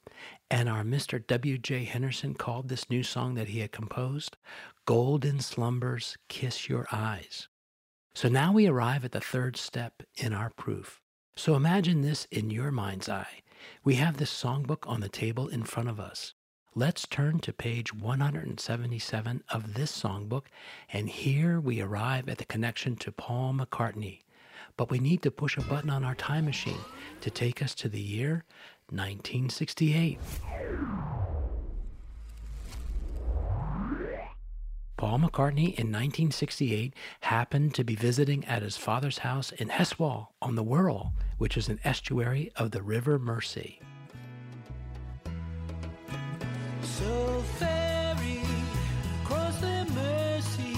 And 0.49 0.69
our 0.69 0.83
Mr. 0.83 1.27
W.J. 1.27 1.83
Henderson 1.83 2.33
called 2.33 2.69
this 2.69 2.89
new 2.89 3.03
song 3.03 3.33
that 3.33 3.49
he 3.49 3.59
had 3.59 3.73
composed, 3.73 4.37
Golden 4.85 5.41
Slumbers 5.41 6.15
Kiss 6.29 6.69
Your 6.69 6.87
Eyes. 6.89 7.49
So 8.15 8.29
now 8.29 8.53
we 8.53 8.65
arrive 8.65 9.03
at 9.03 9.11
the 9.11 9.19
third 9.19 9.57
step 9.57 10.03
in 10.15 10.31
our 10.31 10.51
proof. 10.51 11.01
So 11.37 11.53
imagine 11.53 12.01
this 12.01 12.25
in 12.31 12.49
your 12.49 12.71
mind's 12.71 13.07
eye. 13.07 13.43
We 13.83 13.93
have 13.95 14.17
this 14.17 14.33
songbook 14.33 14.89
on 14.89 15.01
the 15.01 15.07
table 15.07 15.47
in 15.47 15.63
front 15.65 15.87
of 15.87 15.99
us. 15.99 16.33
Let's 16.73 17.05
turn 17.07 17.37
to 17.41 17.53
page 17.53 17.93
177 17.93 19.43
of 19.49 19.75
this 19.75 19.91
songbook, 20.01 20.45
and 20.91 21.07
here 21.07 21.59
we 21.59 21.79
arrive 21.79 22.27
at 22.27 22.39
the 22.39 22.45
connection 22.45 22.95
to 22.97 23.11
Paul 23.11 23.53
McCartney. 23.53 24.21
But 24.77 24.89
we 24.89 24.97
need 24.97 25.21
to 25.21 25.31
push 25.31 25.57
a 25.57 25.61
button 25.61 25.91
on 25.91 26.03
our 26.03 26.15
time 26.15 26.45
machine 26.45 26.81
to 27.21 27.29
take 27.29 27.61
us 27.61 27.75
to 27.75 27.87
the 27.87 28.01
year 28.01 28.43
1968. 28.89 30.17
Paul 34.97 35.19
McCartney 35.19 35.77
in 35.77 35.93
1968 35.93 36.91
happened 37.21 37.75
to 37.75 37.83
be 37.83 37.93
visiting 37.93 38.43
at 38.45 38.63
his 38.63 38.77
father's 38.77 39.19
house 39.19 39.51
in 39.51 39.69
Heswall 39.69 40.29
on 40.41 40.55
the 40.55 40.63
Wirral, 40.63 41.11
which 41.37 41.55
is 41.55 41.69
an 41.69 41.79
estuary 41.83 42.51
of 42.55 42.71
the 42.71 42.81
River 42.81 43.19
Mersey. 43.19 43.79
So 46.81 47.43
ferry 47.59 48.41
across 49.23 49.55
the 49.59 49.85
Mersey, 49.93 50.77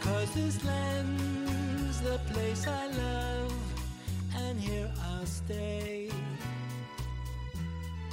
cause 0.00 0.34
this 0.34 0.62
land's 0.62 1.98
the 2.02 2.18
place 2.34 2.66
I 2.66 2.88
love, 2.88 3.54
and 4.36 4.60
here 4.60 4.92
I'll 5.02 5.24
stay. 5.24 6.10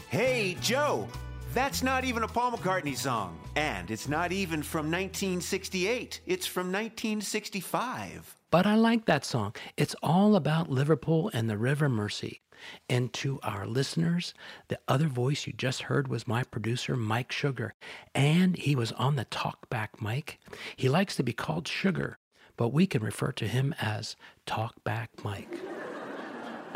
Hey, 0.07 0.55
Joe! 0.61 1.09
That's 1.57 1.81
not 1.81 2.05
even 2.05 2.21
a 2.21 2.27
Paul 2.27 2.51
McCartney 2.51 2.95
song. 2.95 3.35
And 3.55 3.89
it's 3.89 4.07
not 4.07 4.31
even 4.31 4.61
from 4.61 4.91
1968. 4.91 6.21
It's 6.27 6.45
from 6.45 6.67
1965. 6.67 8.35
But 8.51 8.67
I 8.67 8.75
like 8.75 9.05
that 9.05 9.25
song. 9.25 9.55
It's 9.75 9.95
all 10.03 10.35
about 10.35 10.69
Liverpool 10.69 11.31
and 11.33 11.49
the 11.49 11.57
River 11.57 11.89
Mersey. 11.89 12.41
And 12.87 13.11
to 13.13 13.39
our 13.41 13.65
listeners, 13.65 14.35
the 14.67 14.77
other 14.87 15.07
voice 15.07 15.47
you 15.47 15.53
just 15.53 15.81
heard 15.81 16.09
was 16.09 16.27
my 16.27 16.43
producer, 16.43 16.95
Mike 16.95 17.31
Sugar. 17.31 17.73
And 18.13 18.55
he 18.55 18.75
was 18.75 18.91
on 18.91 19.15
the 19.15 19.25
talkback 19.25 19.99
Mike. 19.99 20.39
He 20.75 20.89
likes 20.89 21.15
to 21.15 21.23
be 21.23 21.33
called 21.33 21.67
Sugar, 21.67 22.19
but 22.55 22.67
we 22.67 22.85
can 22.85 23.01
refer 23.01 23.31
to 23.31 23.47
him 23.47 23.73
as 23.81 24.15
Talkback 24.45 25.07
Mike. 25.23 25.57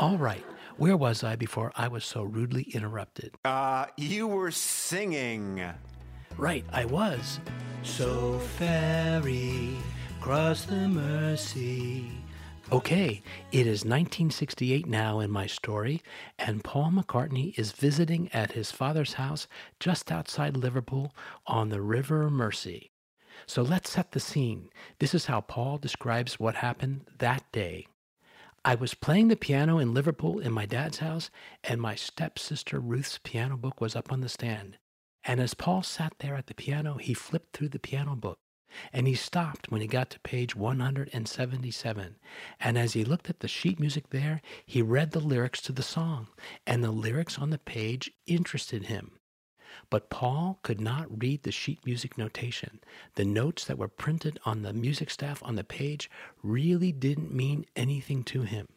All 0.00 0.18
right, 0.18 0.44
where 0.76 0.96
was 0.96 1.22
I 1.22 1.36
before 1.36 1.72
I 1.76 1.88
was 1.88 2.04
so 2.04 2.22
rudely 2.22 2.62
interrupted? 2.72 3.34
Uh, 3.44 3.86
you 3.96 4.26
were 4.26 4.50
singing. 4.50 5.62
Right, 6.36 6.64
I 6.72 6.84
was. 6.86 7.40
So 7.82 8.38
ferry, 8.56 9.76
cross 10.20 10.64
the 10.64 10.88
Mersey. 10.88 12.10
Okay, 12.70 13.22
it 13.50 13.66
is 13.66 13.84
1968 13.84 14.86
now 14.86 15.20
in 15.20 15.30
my 15.30 15.46
story, 15.46 16.00
and 16.38 16.64
Paul 16.64 16.90
McCartney 16.92 17.58
is 17.58 17.72
visiting 17.72 18.30
at 18.32 18.52
his 18.52 18.72
father's 18.72 19.14
house 19.14 19.46
just 19.78 20.10
outside 20.10 20.56
Liverpool 20.56 21.14
on 21.46 21.68
the 21.68 21.82
River 21.82 22.30
Mersey. 22.30 22.90
So 23.46 23.60
let's 23.60 23.90
set 23.90 24.12
the 24.12 24.20
scene. 24.20 24.70
This 25.00 25.12
is 25.14 25.26
how 25.26 25.42
Paul 25.42 25.76
describes 25.76 26.40
what 26.40 26.54
happened 26.54 27.02
that 27.18 27.44
day. 27.52 27.88
I 28.64 28.76
was 28.76 28.94
playing 28.94 29.26
the 29.26 29.34
piano 29.34 29.78
in 29.78 29.92
Liverpool 29.92 30.38
in 30.38 30.52
my 30.52 30.66
dad's 30.66 30.98
house, 30.98 31.30
and 31.64 31.80
my 31.80 31.96
stepsister 31.96 32.78
Ruth's 32.78 33.18
piano 33.18 33.56
book 33.56 33.80
was 33.80 33.96
up 33.96 34.12
on 34.12 34.20
the 34.20 34.28
stand. 34.28 34.78
And 35.24 35.40
as 35.40 35.54
Paul 35.54 35.82
sat 35.82 36.14
there 36.20 36.36
at 36.36 36.46
the 36.46 36.54
piano, 36.54 36.94
he 36.94 37.12
flipped 37.12 37.56
through 37.56 37.70
the 37.70 37.80
piano 37.80 38.14
book. 38.14 38.38
And 38.92 39.08
he 39.08 39.14
stopped 39.14 39.70
when 39.70 39.80
he 39.80 39.88
got 39.88 40.10
to 40.10 40.20
page 40.20 40.54
177. 40.54 42.16
And 42.60 42.78
as 42.78 42.92
he 42.92 43.04
looked 43.04 43.28
at 43.28 43.40
the 43.40 43.48
sheet 43.48 43.80
music 43.80 44.10
there, 44.10 44.40
he 44.64 44.80
read 44.80 45.10
the 45.10 45.20
lyrics 45.20 45.60
to 45.62 45.72
the 45.72 45.82
song. 45.82 46.28
And 46.64 46.84
the 46.84 46.92
lyrics 46.92 47.38
on 47.38 47.50
the 47.50 47.58
page 47.58 48.12
interested 48.26 48.86
him. 48.86 49.18
But 49.90 50.10
Paul 50.10 50.58
could 50.62 50.80
not 50.80 51.22
read 51.22 51.42
the 51.42 51.52
sheet 51.52 51.84
music 51.84 52.16
notation. 52.16 52.80
The 53.14 53.24
notes 53.24 53.64
that 53.64 53.78
were 53.78 53.88
printed 53.88 54.38
on 54.44 54.62
the 54.62 54.72
music 54.72 55.10
staff 55.10 55.42
on 55.42 55.56
the 55.56 55.64
page 55.64 56.10
really 56.42 56.92
didn't 56.92 57.34
mean 57.34 57.66
anything 57.76 58.24
to 58.24 58.42
him. 58.42 58.68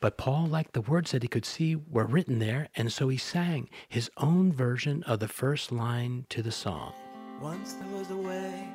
But 0.00 0.18
Paul 0.18 0.46
liked 0.46 0.74
the 0.74 0.82
words 0.82 1.12
that 1.12 1.22
he 1.22 1.28
could 1.28 1.46
see 1.46 1.74
were 1.74 2.04
written 2.04 2.38
there, 2.38 2.68
and 2.74 2.92
so 2.92 3.08
he 3.08 3.16
sang 3.16 3.68
his 3.88 4.10
own 4.18 4.52
version 4.52 5.02
of 5.04 5.20
the 5.20 5.28
first 5.28 5.72
line 5.72 6.26
to 6.28 6.42
the 6.42 6.52
song. 6.52 6.92
Once 7.40 7.74
there 7.74 7.88
was 7.88 8.10
a 8.10 8.16
way. 8.16 8.68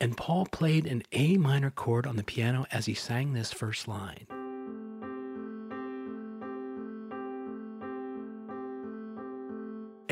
And 0.00 0.16
Paul 0.16 0.46
played 0.46 0.86
an 0.86 1.02
A 1.12 1.36
minor 1.36 1.70
chord 1.70 2.06
on 2.06 2.16
the 2.16 2.24
piano 2.24 2.66
as 2.70 2.86
he 2.86 2.94
sang 2.94 3.32
this 3.32 3.52
first 3.52 3.88
line. 3.88 4.26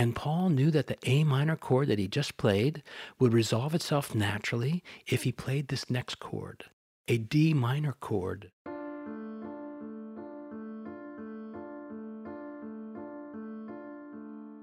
And 0.04 0.14
Paul 0.14 0.50
knew 0.50 0.70
that 0.70 0.88
the 0.88 0.98
A 1.04 1.24
minor 1.24 1.56
chord 1.56 1.88
that 1.88 1.98
he 1.98 2.08
just 2.08 2.36
played 2.36 2.82
would 3.18 3.32
resolve 3.32 3.74
itself 3.74 4.14
naturally 4.14 4.84
if 5.06 5.22
he 5.22 5.32
played 5.32 5.68
this 5.68 5.88
next 5.88 6.16
chord, 6.16 6.64
a 7.08 7.16
D 7.16 7.54
minor 7.54 7.94
chord. 8.00 8.50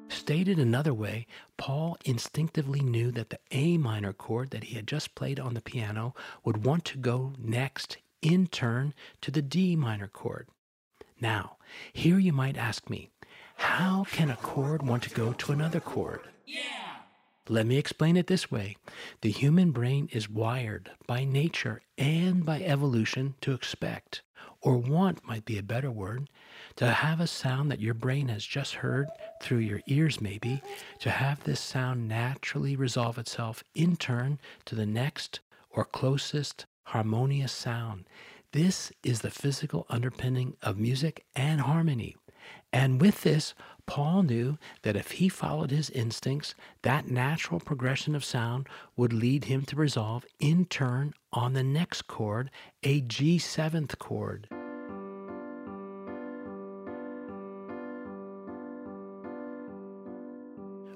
Stated 0.09 0.59
another 0.59 0.93
way, 0.93 1.25
Paul 1.57 1.97
instinctively 2.05 2.81
knew 2.81 3.09
that 3.09 3.31
the 3.31 3.39
A 3.49 3.77
minor 3.77 4.13
chord 4.13 4.51
that 4.51 4.65
he 4.65 4.75
had 4.75 4.85
just 4.85 5.15
played 5.15 5.39
on 5.39 5.55
the 5.55 5.61
piano 5.61 6.13
would 6.45 6.63
want 6.63 6.85
to 6.85 6.99
go 6.99 7.33
next 7.39 7.97
in 8.21 8.45
turn 8.45 8.93
to 9.21 9.31
the 9.31 9.41
D 9.41 9.75
minor 9.75 10.07
chord. 10.07 10.49
Now, 11.19 11.57
here 11.93 12.19
you 12.19 12.31
might 12.31 12.57
ask 12.57 12.91
me, 12.91 13.09
how 13.61 14.05
can 14.05 14.31
a 14.31 14.35
chord 14.35 14.81
want 14.81 15.03
to 15.03 15.09
go 15.11 15.33
to 15.33 15.51
another 15.51 15.79
chord? 15.79 16.21
Yeah. 16.47 16.57
Let 17.47 17.67
me 17.67 17.77
explain 17.77 18.17
it 18.17 18.25
this 18.25 18.49
way. 18.49 18.75
The 19.21 19.29
human 19.29 19.69
brain 19.71 20.09
is 20.11 20.27
wired 20.27 20.89
by 21.05 21.25
nature 21.25 21.81
and 21.95 22.43
by 22.43 22.61
evolution 22.61 23.35
to 23.41 23.53
expect, 23.53 24.23
or 24.61 24.77
want 24.77 25.25
might 25.27 25.45
be 25.45 25.59
a 25.59 25.63
better 25.63 25.91
word, 25.91 26.27
to 26.77 26.91
have 26.91 27.19
a 27.19 27.27
sound 27.27 27.69
that 27.69 27.79
your 27.79 27.93
brain 27.93 28.29
has 28.29 28.45
just 28.45 28.75
heard 28.75 29.07
through 29.41 29.59
your 29.59 29.81
ears, 29.85 30.19
maybe, 30.19 30.63
to 30.99 31.11
have 31.11 31.43
this 31.43 31.59
sound 31.59 32.07
naturally 32.07 32.75
resolve 32.75 33.19
itself 33.19 33.63
in 33.75 33.95
turn 33.95 34.39
to 34.65 34.73
the 34.73 34.87
next 34.87 35.39
or 35.69 35.85
closest 35.85 36.65
harmonious 36.85 37.51
sound. 37.51 38.05
This 38.53 38.91
is 39.03 39.21
the 39.21 39.31
physical 39.31 39.85
underpinning 39.89 40.57
of 40.61 40.77
music 40.77 41.25
and 41.35 41.61
harmony. 41.61 42.17
And 42.73 43.01
with 43.01 43.21
this, 43.23 43.53
Paul 43.85 44.23
knew 44.23 44.57
that 44.83 44.95
if 44.95 45.11
he 45.11 45.27
followed 45.27 45.71
his 45.71 45.89
instincts, 45.89 46.55
that 46.83 47.09
natural 47.09 47.59
progression 47.59 48.15
of 48.15 48.23
sound 48.23 48.67
would 48.95 49.11
lead 49.11 49.45
him 49.45 49.63
to 49.63 49.75
resolve 49.75 50.25
in 50.39 50.65
turn 50.65 51.13
on 51.33 51.53
the 51.53 51.63
next 51.63 52.03
chord, 52.07 52.49
a 52.83 53.01
G 53.01 53.37
seventh 53.37 53.99
chord. 53.99 54.47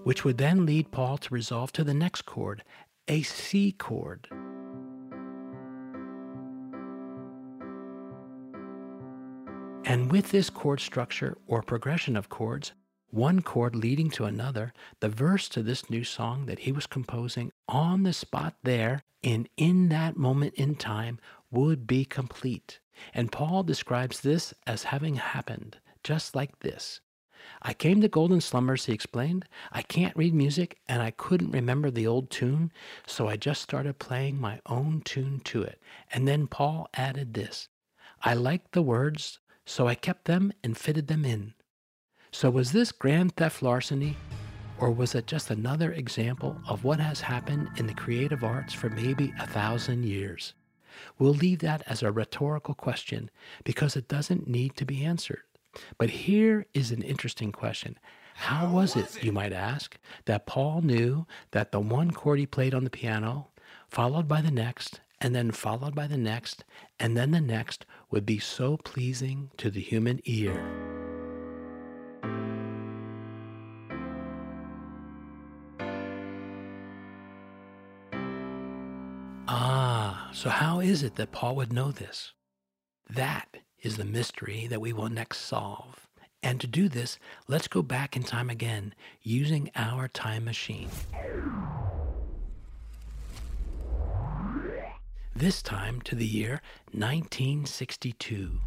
Which 0.03 0.23
would 0.23 0.37
then 0.37 0.65
lead 0.65 0.91
Paul 0.91 1.17
to 1.17 1.33
resolve 1.33 1.73
to 1.73 1.83
the 1.83 1.93
next 1.93 2.21
chord, 2.21 2.63
a 3.07 3.23
C 3.23 3.71
chord. 3.71 4.29
And 9.87 10.11
with 10.11 10.31
this 10.31 10.49
chord 10.49 10.79
structure 10.79 11.37
or 11.45 11.61
progression 11.61 12.17
of 12.17 12.27
chords, 12.27 12.73
one 13.11 13.43
chord 13.43 13.75
leading 13.75 14.09
to 14.11 14.25
another, 14.25 14.73
the 14.99 15.09
verse 15.09 15.47
to 15.49 15.61
this 15.61 15.91
new 15.91 16.03
song 16.03 16.47
that 16.47 16.59
he 16.59 16.71
was 16.71 16.87
composing 16.87 17.51
on 17.69 18.01
the 18.01 18.11
spot 18.11 18.55
there 18.63 19.03
and 19.23 19.47
in 19.57 19.89
that 19.89 20.17
moment 20.17 20.55
in 20.55 20.73
time 20.73 21.19
would 21.51 21.85
be 21.85 22.03
complete. 22.03 22.79
And 23.13 23.31
Paul 23.31 23.61
describes 23.61 24.21
this 24.21 24.55
as 24.65 24.85
having 24.85 25.17
happened 25.17 25.77
just 26.03 26.35
like 26.35 26.59
this. 26.61 26.99
I 27.61 27.73
came 27.73 28.01
to 28.01 28.07
Golden 28.07 28.41
Slumbers, 28.41 28.85
he 28.85 28.93
explained. 28.93 29.45
I 29.71 29.83
can't 29.83 30.17
read 30.17 30.33
music 30.33 30.79
and 30.87 30.99
I 30.99 31.11
couldn't 31.11 31.51
remember 31.51 31.91
the 31.91 32.07
old 32.07 32.31
tune, 32.31 32.71
so 33.05 33.27
I 33.27 33.37
just 33.37 33.61
started 33.61 33.99
playing 33.99 34.41
my 34.41 34.61
own 34.65 35.01
tune 35.05 35.41
to 35.45 35.61
it. 35.61 35.79
And 36.11 36.27
then 36.27 36.47
Paul 36.47 36.89
added 36.95 37.35
this 37.35 37.69
I 38.23 38.33
liked 38.33 38.71
the 38.71 38.81
words, 38.81 39.39
so 39.65 39.87
I 39.87 39.95
kept 39.95 40.25
them 40.25 40.53
and 40.63 40.77
fitted 40.77 41.07
them 41.07 41.25
in. 41.25 41.53
So 42.31 42.49
was 42.49 42.71
this 42.71 42.91
grand 42.91 43.35
theft 43.35 43.61
larceny? 43.61 44.17
Or 44.77 44.91
was 44.91 45.15
it 45.15 45.25
just 45.25 45.49
another 45.49 45.93
example 45.93 46.57
of 46.67 46.83
what 46.83 46.99
has 46.99 47.21
happened 47.21 47.69
in 47.77 47.87
the 47.87 47.93
creative 47.93 48.43
arts 48.43 48.73
for 48.73 48.89
maybe 48.89 49.33
a 49.39 49.47
thousand 49.47 50.03
years? 50.03 50.53
We'll 51.17 51.33
leave 51.33 51.59
that 51.59 51.81
as 51.87 52.03
a 52.03 52.11
rhetorical 52.11 52.73
question 52.73 53.29
because 53.63 53.95
it 53.95 54.09
doesn't 54.09 54.49
need 54.49 54.75
to 54.75 54.85
be 54.85 55.05
answered. 55.05 55.43
But 55.97 56.09
here 56.09 56.65
is 56.73 56.91
an 56.91 57.01
interesting 57.03 57.51
question. 57.51 57.97
How 58.35 58.69
was 58.69 58.97
it, 58.97 59.23
you 59.23 59.31
might 59.31 59.53
ask, 59.53 59.97
that 60.25 60.45
Paul 60.45 60.81
knew 60.81 61.25
that 61.51 61.71
the 61.71 61.79
one 61.79 62.11
chord 62.11 62.39
he 62.39 62.45
played 62.45 62.73
on 62.73 62.83
the 62.83 62.89
piano, 62.89 63.47
followed 63.89 64.27
by 64.27 64.41
the 64.41 64.51
next, 64.51 64.99
and 65.25 65.33
then 65.33 65.49
followed 65.49 65.95
by 65.95 66.05
the 66.05 66.19
next, 66.19 66.63
and 66.99 67.17
then 67.17 67.31
the 67.31 67.41
next, 67.41 67.83
would 68.11 68.27
be 68.27 68.37
so 68.37 68.77
pleasing 68.77 69.49
to 69.57 69.71
the 69.71 69.81
human 69.81 70.21
ear? 70.25 70.53
Ah, 79.47 80.29
so 80.31 80.51
how 80.51 80.79
is 80.79 81.01
it 81.01 81.15
that 81.15 81.31
Paul 81.31 81.55
would 81.55 81.73
know 81.73 81.91
this? 81.91 82.33
That 83.09 83.57
is 83.81 83.97
the 83.97 84.05
mystery 84.05 84.67
that 84.67 84.79
we 84.79 84.93
will 84.93 85.09
next 85.09 85.39
solve. 85.39 86.07
And 86.43 86.61
to 86.61 86.67
do 86.67 86.87
this, 86.87 87.17
let's 87.47 87.67
go 87.67 87.81
back 87.81 88.15
in 88.15 88.21
time 88.21 88.51
again 88.51 88.93
using 89.23 89.71
our 89.75 90.07
time 90.07 90.45
machine. 90.45 90.89
This 95.37 95.61
time 95.61 95.99
to 96.03 96.15
the 96.15 96.25
year 96.25 96.61
1962. 96.93 98.61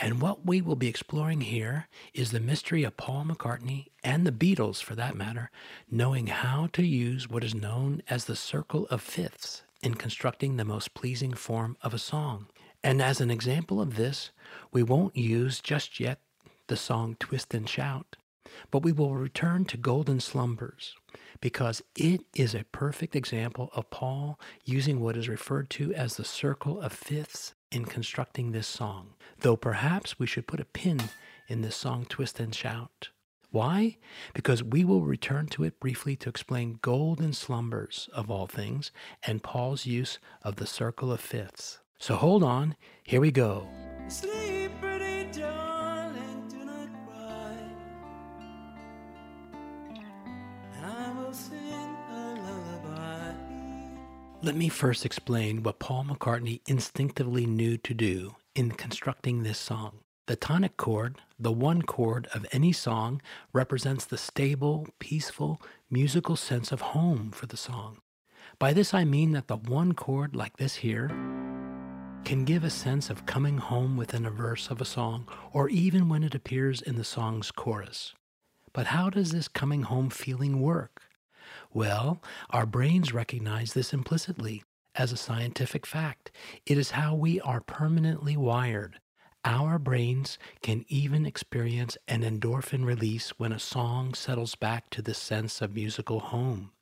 And 0.00 0.20
what 0.20 0.44
we 0.44 0.60
will 0.60 0.74
be 0.74 0.88
exploring 0.88 1.42
here 1.42 1.86
is 2.12 2.32
the 2.32 2.40
mystery 2.40 2.82
of 2.82 2.96
Paul 2.96 3.26
McCartney 3.26 3.90
and 4.02 4.26
the 4.26 4.32
Beatles, 4.32 4.82
for 4.82 4.96
that 4.96 5.14
matter, 5.14 5.52
knowing 5.88 6.26
how 6.26 6.66
to 6.72 6.84
use 6.84 7.30
what 7.30 7.44
is 7.44 7.54
known 7.54 8.02
as 8.08 8.24
the 8.24 8.34
circle 8.34 8.86
of 8.86 9.00
fifths 9.00 9.62
in 9.82 9.94
constructing 9.94 10.56
the 10.56 10.64
most 10.64 10.94
pleasing 10.94 11.32
form 11.32 11.76
of 11.80 11.94
a 11.94 11.98
song. 11.98 12.48
And 12.82 13.00
as 13.00 13.20
an 13.20 13.30
example 13.30 13.80
of 13.80 13.94
this, 13.94 14.32
we 14.72 14.82
won't 14.82 15.14
use 15.14 15.60
just 15.60 16.00
yet 16.00 16.18
the 16.66 16.76
song 16.76 17.16
Twist 17.20 17.54
and 17.54 17.68
Shout, 17.68 18.16
but 18.70 18.82
we 18.82 18.92
will 18.92 19.14
return 19.14 19.64
to 19.66 19.76
Golden 19.76 20.20
Slumbers 20.20 20.94
because 21.40 21.82
it 21.96 22.22
is 22.34 22.54
a 22.54 22.64
perfect 22.72 23.14
example 23.16 23.70
of 23.74 23.90
Paul 23.90 24.38
using 24.64 25.00
what 25.00 25.16
is 25.16 25.28
referred 25.28 25.70
to 25.70 25.92
as 25.94 26.16
the 26.16 26.24
circle 26.24 26.80
of 26.80 26.92
fifths 26.92 27.54
in 27.70 27.84
constructing 27.84 28.52
this 28.52 28.66
song, 28.66 29.14
though 29.40 29.56
perhaps 29.56 30.18
we 30.18 30.26
should 30.26 30.46
put 30.46 30.60
a 30.60 30.64
pin 30.64 31.00
in 31.48 31.62
this 31.62 31.76
song 31.76 32.06
Twist 32.08 32.38
and 32.38 32.54
Shout. 32.54 33.10
Why? 33.50 33.98
Because 34.32 34.62
we 34.62 34.82
will 34.82 35.02
return 35.02 35.46
to 35.48 35.64
it 35.64 35.78
briefly 35.78 36.16
to 36.16 36.30
explain 36.30 36.78
golden 36.80 37.34
slumbers 37.34 38.08
of 38.14 38.30
all 38.30 38.46
things 38.46 38.90
and 39.26 39.42
Paul's 39.42 39.84
use 39.84 40.18
of 40.42 40.56
the 40.56 40.66
circle 40.66 41.12
of 41.12 41.20
fifths. 41.20 41.80
So 41.98 42.14
hold 42.14 42.42
on, 42.42 42.76
here 43.04 43.20
we 43.20 43.30
go. 43.30 43.68
Sleep, 44.08 44.61
Let 54.44 54.56
me 54.56 54.68
first 54.68 55.06
explain 55.06 55.62
what 55.62 55.78
Paul 55.78 56.02
McCartney 56.02 56.62
instinctively 56.66 57.46
knew 57.46 57.78
to 57.78 57.94
do 57.94 58.34
in 58.56 58.72
constructing 58.72 59.44
this 59.44 59.56
song. 59.56 60.00
The 60.26 60.34
tonic 60.34 60.76
chord, 60.76 61.18
the 61.38 61.52
one 61.52 61.82
chord 61.82 62.26
of 62.34 62.44
any 62.50 62.72
song, 62.72 63.22
represents 63.52 64.04
the 64.04 64.18
stable, 64.18 64.88
peaceful, 64.98 65.62
musical 65.88 66.34
sense 66.34 66.72
of 66.72 66.80
home 66.80 67.30
for 67.30 67.46
the 67.46 67.56
song. 67.56 67.98
By 68.58 68.72
this 68.72 68.92
I 68.92 69.04
mean 69.04 69.30
that 69.30 69.46
the 69.46 69.58
one 69.58 69.92
chord, 69.92 70.34
like 70.34 70.56
this 70.56 70.74
here, 70.74 71.06
can 72.24 72.44
give 72.44 72.64
a 72.64 72.70
sense 72.70 73.10
of 73.10 73.26
coming 73.26 73.58
home 73.58 73.96
within 73.96 74.26
a 74.26 74.30
verse 74.30 74.70
of 74.70 74.80
a 74.80 74.84
song, 74.84 75.28
or 75.52 75.68
even 75.68 76.08
when 76.08 76.24
it 76.24 76.34
appears 76.34 76.82
in 76.82 76.96
the 76.96 77.04
song's 77.04 77.52
chorus. 77.52 78.12
But 78.72 78.88
how 78.88 79.08
does 79.08 79.30
this 79.30 79.46
coming 79.46 79.82
home 79.82 80.10
feeling 80.10 80.60
work? 80.60 81.11
Well, 81.74 82.22
our 82.50 82.66
brains 82.66 83.14
recognize 83.14 83.72
this 83.72 83.92
implicitly 83.92 84.62
as 84.94 85.10
a 85.10 85.16
scientific 85.16 85.86
fact. 85.86 86.30
It 86.66 86.76
is 86.76 86.90
how 86.90 87.14
we 87.14 87.40
are 87.40 87.60
permanently 87.60 88.36
wired. 88.36 89.00
Our 89.44 89.78
brains 89.78 90.38
can 90.60 90.84
even 90.88 91.26
experience 91.26 91.96
an 92.06 92.22
endorphin 92.22 92.84
release 92.84 93.30
when 93.38 93.52
a 93.52 93.58
song 93.58 94.14
settles 94.14 94.54
back 94.54 94.90
to 94.90 95.02
the 95.02 95.14
sense 95.14 95.60
of 95.60 95.74
musical 95.74 96.20
home. 96.20 96.72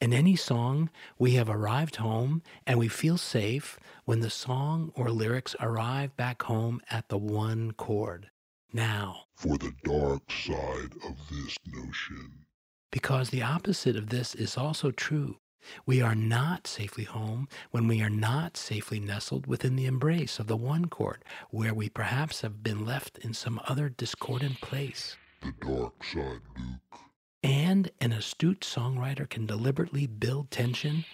In 0.00 0.12
any 0.12 0.36
song, 0.36 0.90
we 1.18 1.32
have 1.34 1.48
arrived 1.48 1.96
home 1.96 2.42
and 2.66 2.78
we 2.78 2.88
feel 2.88 3.16
safe 3.16 3.80
when 4.04 4.20
the 4.20 4.30
song 4.30 4.92
or 4.94 5.10
lyrics 5.10 5.56
arrive 5.58 6.14
back 6.16 6.42
home 6.42 6.80
at 6.90 7.08
the 7.08 7.18
one 7.18 7.72
chord. 7.72 8.30
Now, 8.72 9.24
For 9.36 9.56
the 9.58 9.72
dark 9.84 10.30
side 10.30 10.92
of 11.04 11.16
this 11.30 11.56
notion. 11.66 12.44
Because 12.92 13.30
the 13.30 13.42
opposite 13.42 13.96
of 13.96 14.10
this 14.10 14.36
is 14.36 14.56
also 14.56 14.92
true. 14.92 15.38
We 15.86 16.00
are 16.00 16.14
not 16.14 16.66
safely 16.66 17.04
home 17.04 17.48
when 17.70 17.88
we 17.88 18.00
are 18.02 18.10
not 18.10 18.56
safely 18.56 19.00
nestled 19.00 19.46
within 19.46 19.74
the 19.74 19.86
embrace 19.86 20.38
of 20.38 20.46
the 20.46 20.56
one 20.56 20.86
chord, 20.86 21.24
where 21.50 21.74
we 21.74 21.88
perhaps 21.88 22.42
have 22.42 22.62
been 22.62 22.84
left 22.84 23.18
in 23.18 23.34
some 23.34 23.60
other 23.66 23.88
discordant 23.88 24.60
place. 24.60 25.16
The 25.40 25.54
dark 25.66 26.04
side, 26.04 26.40
Luke. 26.56 27.00
And 27.42 27.90
an 28.00 28.12
astute 28.12 28.60
songwriter 28.60 29.28
can 29.28 29.46
deliberately 29.46 30.06
build 30.06 30.50
tension, 30.50 31.04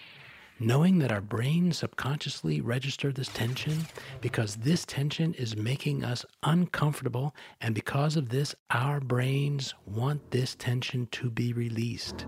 knowing 0.59 0.99
that 0.99 1.11
our 1.11 1.21
brains 1.21 1.77
subconsciously 1.77 2.61
register 2.61 3.11
this 3.11 3.29
tension 3.29 3.85
because 4.21 4.57
this 4.57 4.85
tension 4.85 5.33
is 5.35 5.55
making 5.55 6.03
us 6.03 6.25
uncomfortable, 6.43 7.33
and 7.61 7.73
because 7.73 8.15
of 8.15 8.29
this, 8.29 8.53
our 8.69 8.99
brains 8.99 9.73
want 9.85 10.31
this 10.31 10.55
tension 10.55 11.07
to 11.11 11.29
be 11.29 11.53
released. 11.53 12.25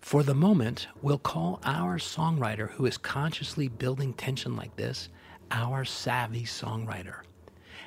For 0.00 0.22
the 0.22 0.34
moment, 0.34 0.88
we'll 1.00 1.16
call 1.16 1.58
our 1.64 1.98
songwriter 1.98 2.70
who 2.70 2.84
is 2.86 2.98
consciously 2.98 3.68
building 3.68 4.12
tension 4.12 4.56
like 4.56 4.76
this 4.76 5.08
our 5.50 5.84
savvy 5.84 6.44
songwriter. 6.44 7.22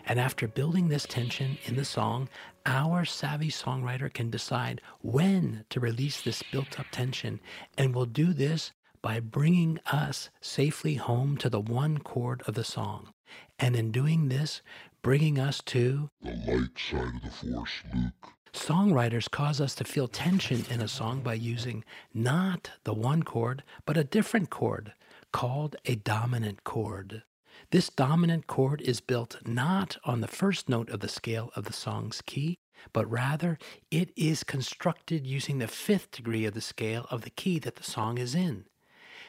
And 0.06 0.20
after 0.20 0.48
building 0.48 0.88
this 0.88 1.06
tension 1.06 1.58
in 1.66 1.76
the 1.76 1.86
song, 1.86 2.30
our 2.66 3.06
savvy 3.06 3.50
songwriter 3.50 4.14
can 4.14 4.30
decide 4.30 4.82
when 5.02 5.66
to 5.70 5.80
release 5.80 6.22
this 6.22 6.44
built 6.52 6.80
up 6.80 6.88
tension 6.92 7.40
and 7.78 7.94
will 7.94 8.06
do 8.06 8.34
this 8.34 8.72
by 9.02 9.20
bringing 9.20 9.80
us 9.92 10.30
safely 10.42 10.96
home 10.96 11.38
to 11.38 11.50
the 11.50 11.60
one 11.60 11.98
chord 11.98 12.42
of 12.48 12.56
the 12.56 12.64
song. 12.64 13.14
And 13.60 13.76
in 13.76 13.92
doing 13.92 14.30
this, 14.30 14.62
bringing 15.02 15.40
us 15.40 15.62
to 15.68 16.10
The 16.22 16.32
light 16.32 16.70
side 16.78 17.16
of 17.16 17.22
the 17.22 17.54
force, 17.54 17.84
Luke. 17.94 18.34
Songwriters 18.54 19.30
cause 19.30 19.60
us 19.60 19.76
to 19.76 19.84
feel 19.84 20.08
tension 20.08 20.66
in 20.70 20.82
a 20.82 20.88
song 20.88 21.22
by 21.22 21.34
using 21.34 21.84
not 22.14 22.72
the 22.84 22.94
one 22.94 23.22
chord, 23.22 23.64
but 23.86 23.98
a 23.98 24.04
different 24.04 24.50
chord 24.50 24.94
called 25.34 25.76
a 25.86 25.96
dominant 25.96 26.64
chord. 26.64 27.24
This 27.72 27.90
dominant 27.90 28.48
chord 28.48 28.82
is 28.82 29.02
built 29.02 29.38
not 29.46 29.98
on 30.06 30.22
the 30.22 30.28
first 30.28 30.70
note 30.70 30.90
of 30.90 31.00
the 31.00 31.08
scale 31.08 31.52
of 31.56 31.66
the 31.66 31.74
song's 31.74 32.22
key, 32.22 32.58
but 32.94 33.10
rather 33.10 33.58
it 33.90 34.12
is 34.16 34.44
constructed 34.44 35.26
using 35.26 35.58
the 35.58 35.68
fifth 35.68 36.12
degree 36.12 36.46
of 36.46 36.54
the 36.54 36.62
scale 36.62 37.08
of 37.10 37.22
the 37.22 37.30
key 37.30 37.58
that 37.60 37.76
the 37.76 37.84
song 37.84 38.18
is 38.18 38.36
in. 38.36 38.66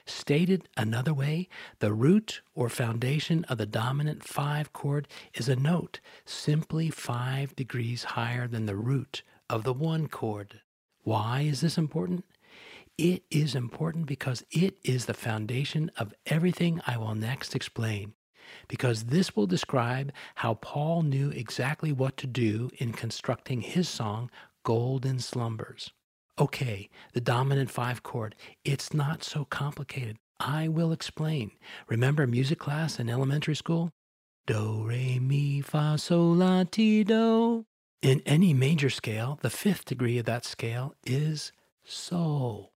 Stated 0.04 0.68
another 0.76 1.14
way, 1.14 1.48
the 1.78 1.92
root 1.92 2.42
or 2.54 2.68
foundation 2.68 3.44
of 3.44 3.58
the 3.58 3.66
dominant 3.66 4.22
five 4.22 4.72
chord 4.72 5.08
is 5.34 5.48
a 5.48 5.56
note 5.56 6.00
simply 6.24 6.90
five 6.90 7.56
degrees 7.56 8.04
higher 8.04 8.46
than 8.46 8.66
the 8.66 8.76
root 8.76 9.22
of 9.48 9.64
the 9.64 9.72
one 9.72 10.06
chord. 10.06 10.60
Why 11.02 11.40
is 11.40 11.60
this 11.62 11.78
important? 11.78 12.24
It 12.98 13.24
is 13.30 13.54
important 13.54 14.06
because 14.06 14.44
it 14.50 14.76
is 14.84 15.06
the 15.06 15.14
foundation 15.14 15.90
of 15.96 16.14
everything 16.26 16.80
I 16.86 16.98
will 16.98 17.14
next 17.14 17.54
explain. 17.54 18.14
Because 18.68 19.04
this 19.04 19.34
will 19.34 19.46
describe 19.46 20.12
how 20.36 20.54
Paul 20.54 21.02
knew 21.02 21.30
exactly 21.30 21.92
what 21.92 22.16
to 22.18 22.26
do 22.26 22.70
in 22.78 22.92
constructing 22.92 23.60
his 23.60 23.88
song, 23.88 24.30
Golden 24.64 25.18
Slumbers. 25.18 25.92
Okay, 26.38 26.90
the 27.12 27.20
dominant 27.20 27.70
five 27.70 28.02
chord, 28.02 28.34
it's 28.64 28.92
not 28.92 29.24
so 29.24 29.44
complicated. 29.46 30.18
I 30.38 30.68
will 30.68 30.92
explain. 30.92 31.52
Remember 31.88 32.26
music 32.26 32.58
class 32.58 32.98
in 32.98 33.08
elementary 33.08 33.56
school? 33.56 33.90
Do, 34.46 34.84
re, 34.84 35.18
mi, 35.18 35.60
fa, 35.60 35.96
sol, 35.98 36.34
la, 36.34 36.64
ti, 36.64 37.04
do. 37.04 37.64
In 38.02 38.22
any 38.26 38.52
major 38.52 38.90
scale, 38.90 39.38
the 39.40 39.50
fifth 39.50 39.86
degree 39.86 40.18
of 40.18 40.26
that 40.26 40.44
scale 40.44 40.94
is 41.04 41.52
sol. 41.84 42.72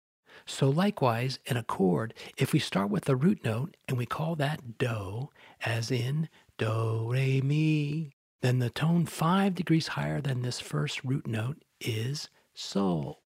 So, 0.50 0.70
likewise, 0.70 1.38
in 1.44 1.58
a 1.58 1.62
chord, 1.62 2.14
if 2.38 2.54
we 2.54 2.58
start 2.58 2.88
with 2.88 3.04
the 3.04 3.16
root 3.16 3.44
note 3.44 3.76
and 3.86 3.98
we 3.98 4.06
call 4.06 4.34
that 4.36 4.78
do, 4.78 5.28
as 5.64 5.90
in 5.90 6.30
do, 6.56 7.06
re, 7.10 7.42
mi, 7.42 8.14
then 8.40 8.58
the 8.58 8.70
tone 8.70 9.04
five 9.04 9.54
degrees 9.54 9.88
higher 9.88 10.22
than 10.22 10.40
this 10.40 10.58
first 10.58 11.04
root 11.04 11.26
note 11.26 11.62
is 11.82 12.30
sol. 12.54 13.20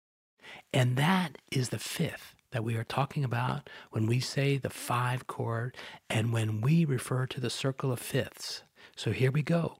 And 0.73 0.97
that 0.97 1.39
is 1.53 1.69
the 1.69 1.79
fifth 1.79 2.35
that 2.51 2.65
we 2.65 2.75
are 2.77 2.85
talking 2.85 3.23
about 3.25 3.71
when 3.93 4.07
we 4.07 4.19
say 4.19 4.59
the 4.59 4.69
five 4.69 5.29
chord 5.29 5.77
and 6.11 6.33
when 6.33 6.61
we 6.61 6.85
refer 6.85 7.27
to 7.27 7.41
the 7.41 7.51
circle 7.51 7.93
of 7.93 8.01
fifths. 8.01 8.65
So 8.97 9.13
here 9.13 9.31
we 9.31 9.43
go. 9.43 9.79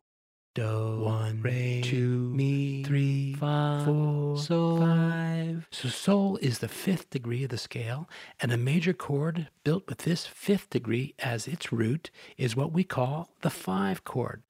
Do, 0.55 1.01
one, 1.01 1.41
re, 1.41 1.81
two, 1.83 2.31
mi, 2.35 2.85
three, 2.85 3.33
five, 3.35 3.87
four, 3.87 4.37
sol, 4.37 4.81
five. 4.81 5.67
So 5.71 5.89
sol 5.89 6.37
is 6.43 6.59
the 6.59 6.69
fifth 6.69 7.09
degree 7.09 7.45
of 7.45 7.51
the 7.51 7.57
scale, 7.57 8.07
and 8.39 8.53
a 8.53 8.59
major 8.59 8.93
chord 8.93 9.49
built 9.65 9.89
with 9.89 9.99
this 9.99 10.27
fifth 10.27 10.69
degree 10.69 11.15
as 11.21 11.49
its 11.49 11.73
root 11.73 12.11
is 12.37 12.55
what 12.55 12.71
we 12.71 12.85
call 12.85 13.31
the 13.41 13.49
five 13.49 14.05
chord. 14.05 14.43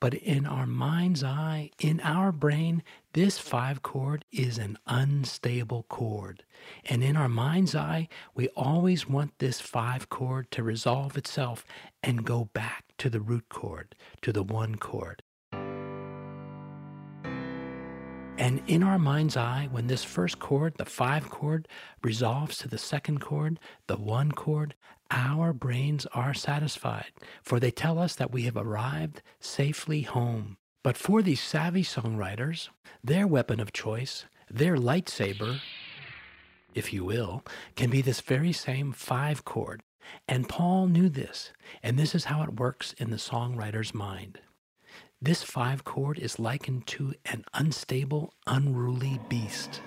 But 0.00 0.14
in 0.14 0.46
our 0.46 0.66
mind's 0.66 1.22
eye, 1.22 1.72
in 1.78 2.00
our 2.00 2.32
brain, 2.32 2.82
this 3.12 3.38
five 3.38 3.82
chord 3.82 4.24
is 4.32 4.56
an 4.56 4.78
unstable 4.86 5.84
chord. 5.90 6.42
And 6.86 7.04
in 7.04 7.16
our 7.16 7.28
mind's 7.28 7.74
eye, 7.74 8.08
we 8.34 8.48
always 8.56 9.08
want 9.08 9.38
this 9.38 9.60
five 9.60 10.08
chord 10.08 10.50
to 10.52 10.62
resolve 10.62 11.18
itself 11.18 11.66
and 12.02 12.24
go 12.24 12.46
back 12.54 12.84
to 12.96 13.10
the 13.10 13.20
root 13.20 13.50
chord, 13.50 13.94
to 14.22 14.32
the 14.32 14.42
one 14.42 14.76
chord. 14.76 15.22
And 18.40 18.62
in 18.66 18.82
our 18.82 18.98
mind's 18.98 19.36
eye, 19.36 19.68
when 19.70 19.86
this 19.86 20.02
first 20.02 20.38
chord, 20.38 20.78
the 20.78 20.86
five 20.86 21.28
chord, 21.28 21.68
resolves 22.02 22.56
to 22.58 22.68
the 22.68 22.78
second 22.78 23.20
chord, 23.20 23.60
the 23.86 23.98
one 23.98 24.32
chord, 24.32 24.74
our 25.10 25.52
brains 25.52 26.06
are 26.14 26.32
satisfied, 26.32 27.12
for 27.42 27.60
they 27.60 27.70
tell 27.70 27.98
us 27.98 28.14
that 28.14 28.32
we 28.32 28.44
have 28.44 28.56
arrived 28.56 29.20
safely 29.40 30.00
home. 30.00 30.56
But 30.82 30.96
for 30.96 31.20
these 31.20 31.42
savvy 31.42 31.82
songwriters, 31.82 32.70
their 33.04 33.26
weapon 33.26 33.60
of 33.60 33.74
choice, 33.74 34.24
their 34.50 34.76
lightsaber, 34.76 35.60
if 36.74 36.94
you 36.94 37.04
will, 37.04 37.44
can 37.76 37.90
be 37.90 38.00
this 38.00 38.22
very 38.22 38.54
same 38.54 38.92
five 38.92 39.44
chord. 39.44 39.82
And 40.26 40.48
Paul 40.48 40.86
knew 40.86 41.10
this, 41.10 41.52
and 41.82 41.98
this 41.98 42.14
is 42.14 42.24
how 42.24 42.42
it 42.42 42.58
works 42.58 42.94
in 42.94 43.10
the 43.10 43.18
songwriter's 43.18 43.92
mind. 43.92 44.40
This 45.22 45.42
five 45.42 45.84
chord 45.84 46.18
is 46.18 46.38
likened 46.38 46.86
to 46.86 47.12
an 47.26 47.44
unstable, 47.52 48.32
unruly 48.46 49.20
beast. 49.28 49.82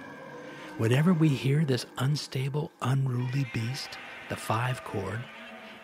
Whenever 0.77 1.11
we 1.11 1.27
hear 1.27 1.65
this 1.65 1.87
unstable, 1.97 2.71
unruly 2.83 3.47
beast, 3.51 3.97
the 4.29 4.35
five 4.35 4.83
chord, 4.83 5.21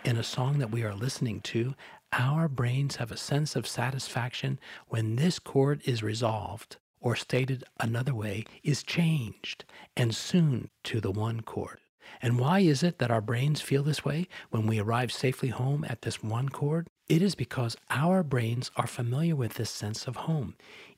in 0.05 0.17
a 0.17 0.23
song 0.23 0.59
that 0.59 0.69
we 0.69 0.83
are 0.83 0.93
listening 0.93 1.41
to, 1.41 1.73
our 2.13 2.47
brains 2.47 2.97
have 2.97 3.11
a 3.11 3.17
sense 3.17 3.55
of 3.55 3.65
satisfaction 3.65 4.59
when 4.89 5.15
this 5.15 5.39
chord 5.39 5.81
is 5.83 6.03
resolved, 6.03 6.77
or 7.01 7.15
stated 7.15 7.63
another 7.79 8.13
way, 8.13 8.45
is 8.61 8.83
changed, 8.83 9.65
and 9.97 10.13
soon 10.13 10.69
to 10.83 11.01
the 11.01 11.11
one 11.11 11.41
chord. 11.41 11.79
And 12.21 12.37
why 12.37 12.59
is 12.59 12.83
it 12.83 12.99
that 12.99 13.09
our 13.09 13.21
brains 13.21 13.61
feel 13.61 13.81
this 13.81 14.05
way 14.05 14.27
when 14.51 14.67
we 14.67 14.77
arrive 14.77 15.11
safely 15.11 15.49
home 15.49 15.83
at 15.89 16.03
this 16.03 16.21
one 16.21 16.49
chord? 16.49 16.87
It 17.09 17.23
is 17.23 17.33
because 17.33 17.75
our 17.89 18.21
brains 18.21 18.69
are 18.75 18.85
familiar 18.85 19.35
with 19.35 19.55
this 19.55 19.71
sense 19.71 20.05
of 20.07 20.15
home. 20.15 20.53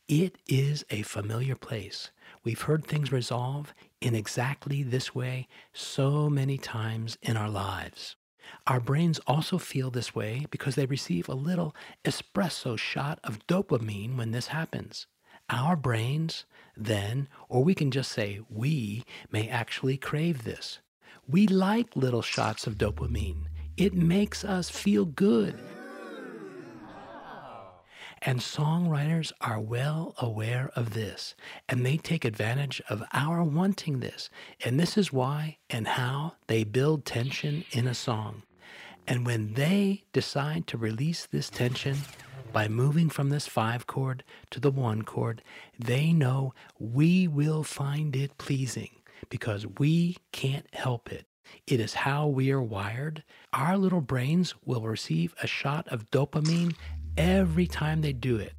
It 0.10 0.38
is 0.46 0.84
a 0.90 1.04
familiar 1.04 1.56
place. 1.56 2.12
We've 2.44 2.64
heard 2.64 2.86
things 2.86 3.14
resolve 3.14 3.74
in 4.02 4.14
exactly 4.14 4.84
this 4.84 5.16
way 5.16 5.48
so 5.72 6.30
many 6.30 6.58
times 6.58 7.18
in 7.22 7.38
our 7.38 7.50
lives. 7.50 8.18
Our 8.68 8.82
brains 8.82 9.20
also 9.26 9.58
feel 9.58 9.90
this 9.90 10.14
way 10.14 10.48
because 10.52 10.76
they 10.76 10.86
receive 10.86 11.30
a 11.30 11.34
little 11.34 11.74
espresso 12.04 12.78
shot 12.78 13.20
of 13.24 13.48
dopamine 13.48 14.18
when 14.18 14.32
this 14.32 14.48
happens. 14.48 15.08
Our 15.50 15.78
brains, 15.78 16.44
then, 16.76 17.30
or 17.48 17.64
we 17.64 17.74
can 17.74 17.90
just 17.90 18.12
say 18.12 18.42
we, 18.50 19.06
may 19.32 19.48
actually 19.48 19.96
crave 19.96 20.44
this. 20.44 20.80
We 21.26 21.48
like 21.48 21.96
little 21.96 22.22
shots 22.22 22.68
of 22.68 22.78
dopamine. 22.78 23.46
It 23.78 23.94
makes 23.94 24.44
us 24.44 24.70
feel 24.70 25.06
good. 25.06 25.58
And 28.24 28.40
songwriters 28.40 29.32
are 29.42 29.60
well 29.60 30.14
aware 30.20 30.70
of 30.76 30.94
this, 30.94 31.34
and 31.68 31.84
they 31.84 31.98
take 31.98 32.24
advantage 32.24 32.80
of 32.88 33.04
our 33.14 33.44
wanting 33.44 34.00
this. 34.00 34.30
And 34.64 34.80
this 34.80 34.96
is 34.96 35.12
why 35.12 35.58
and 35.72 35.88
how 35.88 36.34
they 36.46 36.64
build 36.64 37.04
tension 37.04 37.66
in 37.72 37.88
a 37.88 37.96
song. 37.96 38.44
And 39.08 39.26
when 39.26 39.56
they 39.56 40.04
decide 40.14 40.68
to 40.68 40.78
release 40.78 41.26
this 41.26 41.50
tension 41.50 41.98
by 42.54 42.68
moving 42.68 43.10
from 43.10 43.30
this 43.30 43.48
five 43.48 43.88
chord 43.88 44.24
to 44.52 44.60
the 44.60 44.72
one 44.72 45.02
chord, 45.02 45.42
they 45.80 46.14
know 46.14 46.54
we 46.78 47.28
will 47.28 47.64
find 47.64 48.16
it 48.16 48.38
pleasing 48.38 48.90
because 49.30 49.66
we 49.80 50.18
can't 50.32 50.68
help 50.74 51.12
it. 51.12 51.26
It 51.68 51.80
is 51.80 51.94
how 51.94 52.28
we 52.28 52.52
are 52.52 52.62
wired. 52.62 53.24
Our 53.52 53.78
little 53.78 54.02
brains 54.02 54.54
will 54.64 54.84
receive 54.84 55.34
a 55.42 55.48
shot 55.48 55.88
of 55.88 56.10
dopamine 56.12 56.76
every 57.22 57.68
time 57.68 58.02
they 58.02 58.14
do 58.14 58.38
it. 58.38 58.54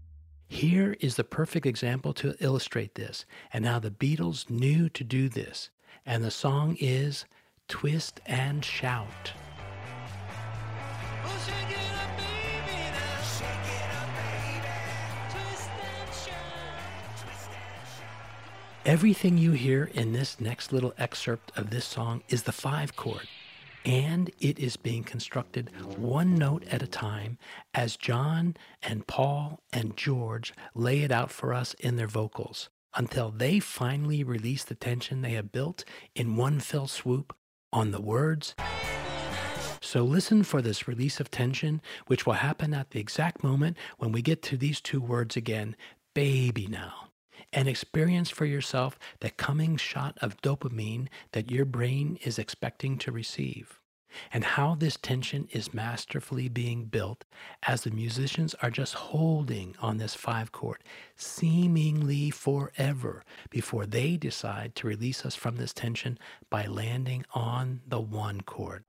Here 0.46 0.96
is 1.00 1.16
the 1.16 1.24
perfect 1.24 1.66
example 1.66 2.12
to 2.14 2.36
illustrate 2.38 2.94
this 2.94 3.26
and 3.52 3.66
how 3.66 3.80
the 3.80 3.90
Beatles 3.90 4.48
knew 4.48 4.88
to 4.90 5.02
do 5.02 5.28
this. 5.28 5.70
And 6.06 6.22
the 6.22 6.30
song 6.30 6.76
is 6.78 7.24
Twist 7.66 8.20
and 8.24 8.64
Shout. 8.64 9.32
Everything 18.84 19.38
you 19.38 19.52
hear 19.52 19.90
in 19.94 20.12
this 20.12 20.40
next 20.40 20.72
little 20.72 20.92
excerpt 20.98 21.50
of 21.56 21.70
this 21.70 21.84
song 21.84 22.22
is 22.28 22.44
the 22.44 22.52
five 22.52 22.94
chord 22.94 23.26
and 23.84 24.30
it 24.40 24.58
is 24.58 24.76
being 24.76 25.04
constructed 25.04 25.70
one 25.96 26.34
note 26.34 26.64
at 26.70 26.82
a 26.82 26.86
time 26.86 27.38
as 27.74 27.96
John 27.96 28.56
and 28.82 29.06
Paul 29.06 29.60
and 29.72 29.96
George 29.96 30.52
lay 30.74 31.00
it 31.00 31.10
out 31.10 31.30
for 31.30 31.52
us 31.52 31.74
in 31.74 31.96
their 31.96 32.06
vocals 32.06 32.68
until 32.94 33.30
they 33.30 33.58
finally 33.58 34.22
release 34.22 34.64
the 34.64 34.74
tension 34.74 35.22
they 35.22 35.32
have 35.32 35.52
built 35.52 35.84
in 36.14 36.36
one 36.36 36.60
fell 36.60 36.86
swoop 36.86 37.34
on 37.72 37.90
the 37.90 38.00
words. 38.00 38.54
So 39.80 40.04
listen 40.04 40.44
for 40.44 40.62
this 40.62 40.86
release 40.86 41.18
of 41.18 41.30
tension, 41.30 41.80
which 42.06 42.24
will 42.24 42.34
happen 42.34 42.72
at 42.74 42.90
the 42.90 43.00
exact 43.00 43.42
moment 43.42 43.76
when 43.98 44.12
we 44.12 44.22
get 44.22 44.42
to 44.42 44.56
these 44.56 44.80
two 44.80 45.00
words 45.00 45.36
again, 45.36 45.76
baby 46.14 46.66
now 46.66 47.11
and 47.52 47.68
experience 47.68 48.30
for 48.30 48.44
yourself 48.44 48.98
the 49.20 49.30
coming 49.30 49.76
shot 49.76 50.16
of 50.20 50.40
dopamine 50.42 51.08
that 51.32 51.50
your 51.50 51.64
brain 51.64 52.18
is 52.22 52.38
expecting 52.38 52.98
to 52.98 53.12
receive. 53.12 53.78
And 54.32 54.44
how 54.44 54.74
this 54.74 54.98
tension 55.00 55.48
is 55.52 55.72
masterfully 55.72 56.48
being 56.48 56.84
built 56.84 57.24
as 57.66 57.82
the 57.82 57.90
musicians 57.90 58.54
are 58.62 58.70
just 58.70 58.94
holding 58.94 59.74
on 59.80 59.96
this 59.96 60.14
five 60.14 60.52
chord, 60.52 60.82
seemingly 61.16 62.30
forever, 62.30 63.24
before 63.50 63.86
they 63.86 64.16
decide 64.16 64.74
to 64.76 64.86
release 64.86 65.24
us 65.24 65.34
from 65.34 65.56
this 65.56 65.72
tension 65.72 66.18
by 66.50 66.66
landing 66.66 67.24
on 67.34 67.80
the 67.86 68.00
one 68.00 68.42
chord. 68.42 68.84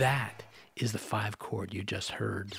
That 0.00 0.44
is 0.76 0.92
the 0.92 0.98
five 0.98 1.38
chord 1.38 1.74
you 1.74 1.82
just 1.82 2.12
heard. 2.12 2.54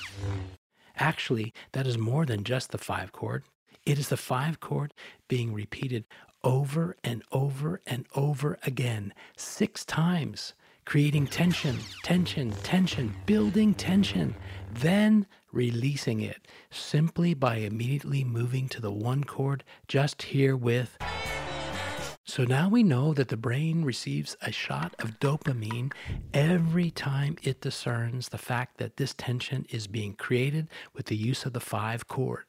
Actually, 0.96 1.52
that 1.72 1.88
is 1.88 1.98
more 1.98 2.24
than 2.24 2.44
just 2.44 2.70
the 2.70 2.78
five 2.78 3.10
chord. 3.10 3.42
It 3.84 3.98
is 3.98 4.10
the 4.10 4.16
five 4.16 4.60
chord 4.60 4.94
being 5.26 5.52
repeated 5.52 6.04
over 6.44 6.96
and 7.02 7.24
over 7.32 7.80
and 7.84 8.06
over 8.14 8.60
again, 8.64 9.12
six 9.36 9.84
times, 9.84 10.54
creating 10.84 11.26
tension, 11.26 11.78
tension, 12.04 12.52
tension, 12.62 13.12
building 13.26 13.74
tension, 13.74 14.36
then 14.72 15.26
releasing 15.50 16.20
it 16.20 16.46
simply 16.70 17.34
by 17.34 17.56
immediately 17.56 18.22
moving 18.22 18.68
to 18.68 18.80
the 18.80 18.92
one 18.92 19.24
chord 19.24 19.64
just 19.88 20.22
here 20.22 20.56
with. 20.56 20.96
So 22.24 22.44
now 22.44 22.68
we 22.68 22.84
know 22.84 23.14
that 23.14 23.28
the 23.28 23.36
brain 23.36 23.84
receives 23.84 24.36
a 24.40 24.52
shot 24.52 24.94
of 25.00 25.18
dopamine 25.18 25.92
every 26.32 26.90
time 26.90 27.36
it 27.42 27.60
discerns 27.60 28.28
the 28.28 28.38
fact 28.38 28.78
that 28.78 28.96
this 28.96 29.12
tension 29.12 29.66
is 29.70 29.88
being 29.88 30.14
created 30.14 30.68
with 30.94 31.06
the 31.06 31.16
use 31.16 31.44
of 31.44 31.52
the 31.52 31.60
five 31.60 32.06
chord. 32.06 32.44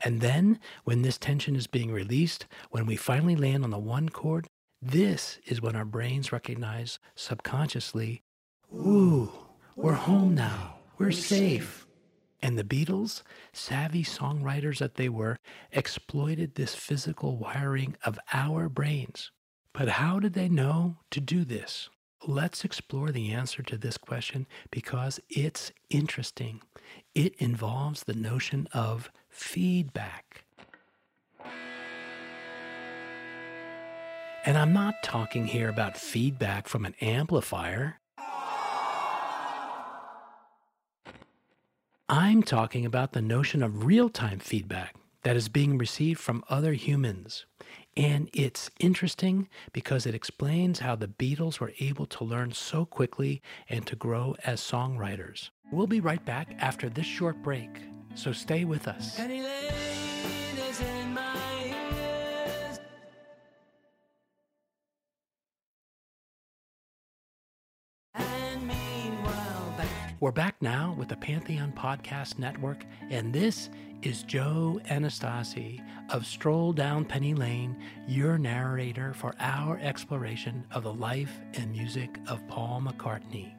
And 0.00 0.20
then, 0.20 0.58
when 0.84 1.02
this 1.02 1.18
tension 1.18 1.56
is 1.56 1.66
being 1.66 1.92
released, 1.92 2.46
when 2.70 2.86
we 2.86 2.96
finally 2.96 3.36
land 3.36 3.64
on 3.64 3.70
the 3.70 3.78
one 3.78 4.08
chord, 4.08 4.46
this 4.80 5.38
is 5.46 5.60
when 5.60 5.74
our 5.76 5.84
brains 5.84 6.32
recognize 6.32 6.98
subconsciously, 7.16 8.22
Ooh, 8.72 9.32
we're 9.76 9.94
home 9.94 10.34
now, 10.34 10.76
we're 10.98 11.10
safe. 11.10 11.87
And 12.40 12.58
the 12.58 12.64
Beatles, 12.64 13.22
savvy 13.52 14.04
songwriters 14.04 14.78
that 14.78 14.94
they 14.94 15.08
were, 15.08 15.38
exploited 15.72 16.54
this 16.54 16.74
physical 16.74 17.36
wiring 17.36 17.96
of 18.04 18.18
our 18.32 18.68
brains. 18.68 19.32
But 19.72 19.88
how 19.88 20.20
did 20.20 20.34
they 20.34 20.48
know 20.48 20.98
to 21.10 21.20
do 21.20 21.44
this? 21.44 21.88
Let's 22.26 22.64
explore 22.64 23.12
the 23.12 23.32
answer 23.32 23.62
to 23.62 23.78
this 23.78 23.96
question 23.96 24.46
because 24.70 25.20
it's 25.28 25.72
interesting. 25.88 26.62
It 27.14 27.34
involves 27.36 28.04
the 28.04 28.14
notion 28.14 28.68
of 28.72 29.10
feedback. 29.28 30.44
And 34.44 34.56
I'm 34.56 34.72
not 34.72 35.02
talking 35.02 35.46
here 35.46 35.68
about 35.68 35.96
feedback 35.96 36.68
from 36.68 36.84
an 36.84 36.94
amplifier. 37.00 38.00
I'm 42.10 42.42
talking 42.42 42.86
about 42.86 43.12
the 43.12 43.20
notion 43.20 43.62
of 43.62 43.84
real 43.84 44.08
time 44.08 44.38
feedback 44.38 44.94
that 45.24 45.36
is 45.36 45.50
being 45.50 45.76
received 45.76 46.18
from 46.18 46.42
other 46.48 46.72
humans. 46.72 47.44
And 47.98 48.30
it's 48.32 48.70
interesting 48.80 49.46
because 49.74 50.06
it 50.06 50.14
explains 50.14 50.78
how 50.78 50.96
the 50.96 51.08
Beatles 51.08 51.60
were 51.60 51.74
able 51.80 52.06
to 52.06 52.24
learn 52.24 52.52
so 52.52 52.86
quickly 52.86 53.42
and 53.68 53.86
to 53.86 53.94
grow 53.94 54.36
as 54.46 54.62
songwriters. 54.62 55.50
We'll 55.70 55.86
be 55.86 56.00
right 56.00 56.24
back 56.24 56.56
after 56.60 56.88
this 56.88 57.04
short 57.04 57.42
break, 57.42 57.68
so 58.14 58.32
stay 58.32 58.64
with 58.64 58.88
us. 58.88 59.18
We're 70.20 70.32
back 70.32 70.60
now 70.60 70.96
with 70.98 71.10
the 71.10 71.16
Pantheon 71.16 71.72
Podcast 71.76 72.40
Network, 72.40 72.84
and 73.08 73.32
this 73.32 73.70
is 74.02 74.24
Joe 74.24 74.80
Anastasi 74.86 75.80
of 76.10 76.26
Stroll 76.26 76.72
Down 76.72 77.04
Penny 77.04 77.34
Lane, 77.34 77.76
your 78.08 78.36
narrator 78.36 79.14
for 79.14 79.32
our 79.38 79.78
exploration 79.78 80.66
of 80.72 80.82
the 80.82 80.92
life 80.92 81.38
and 81.54 81.70
music 81.70 82.18
of 82.26 82.44
Paul 82.48 82.82
McCartney. 82.84 83.54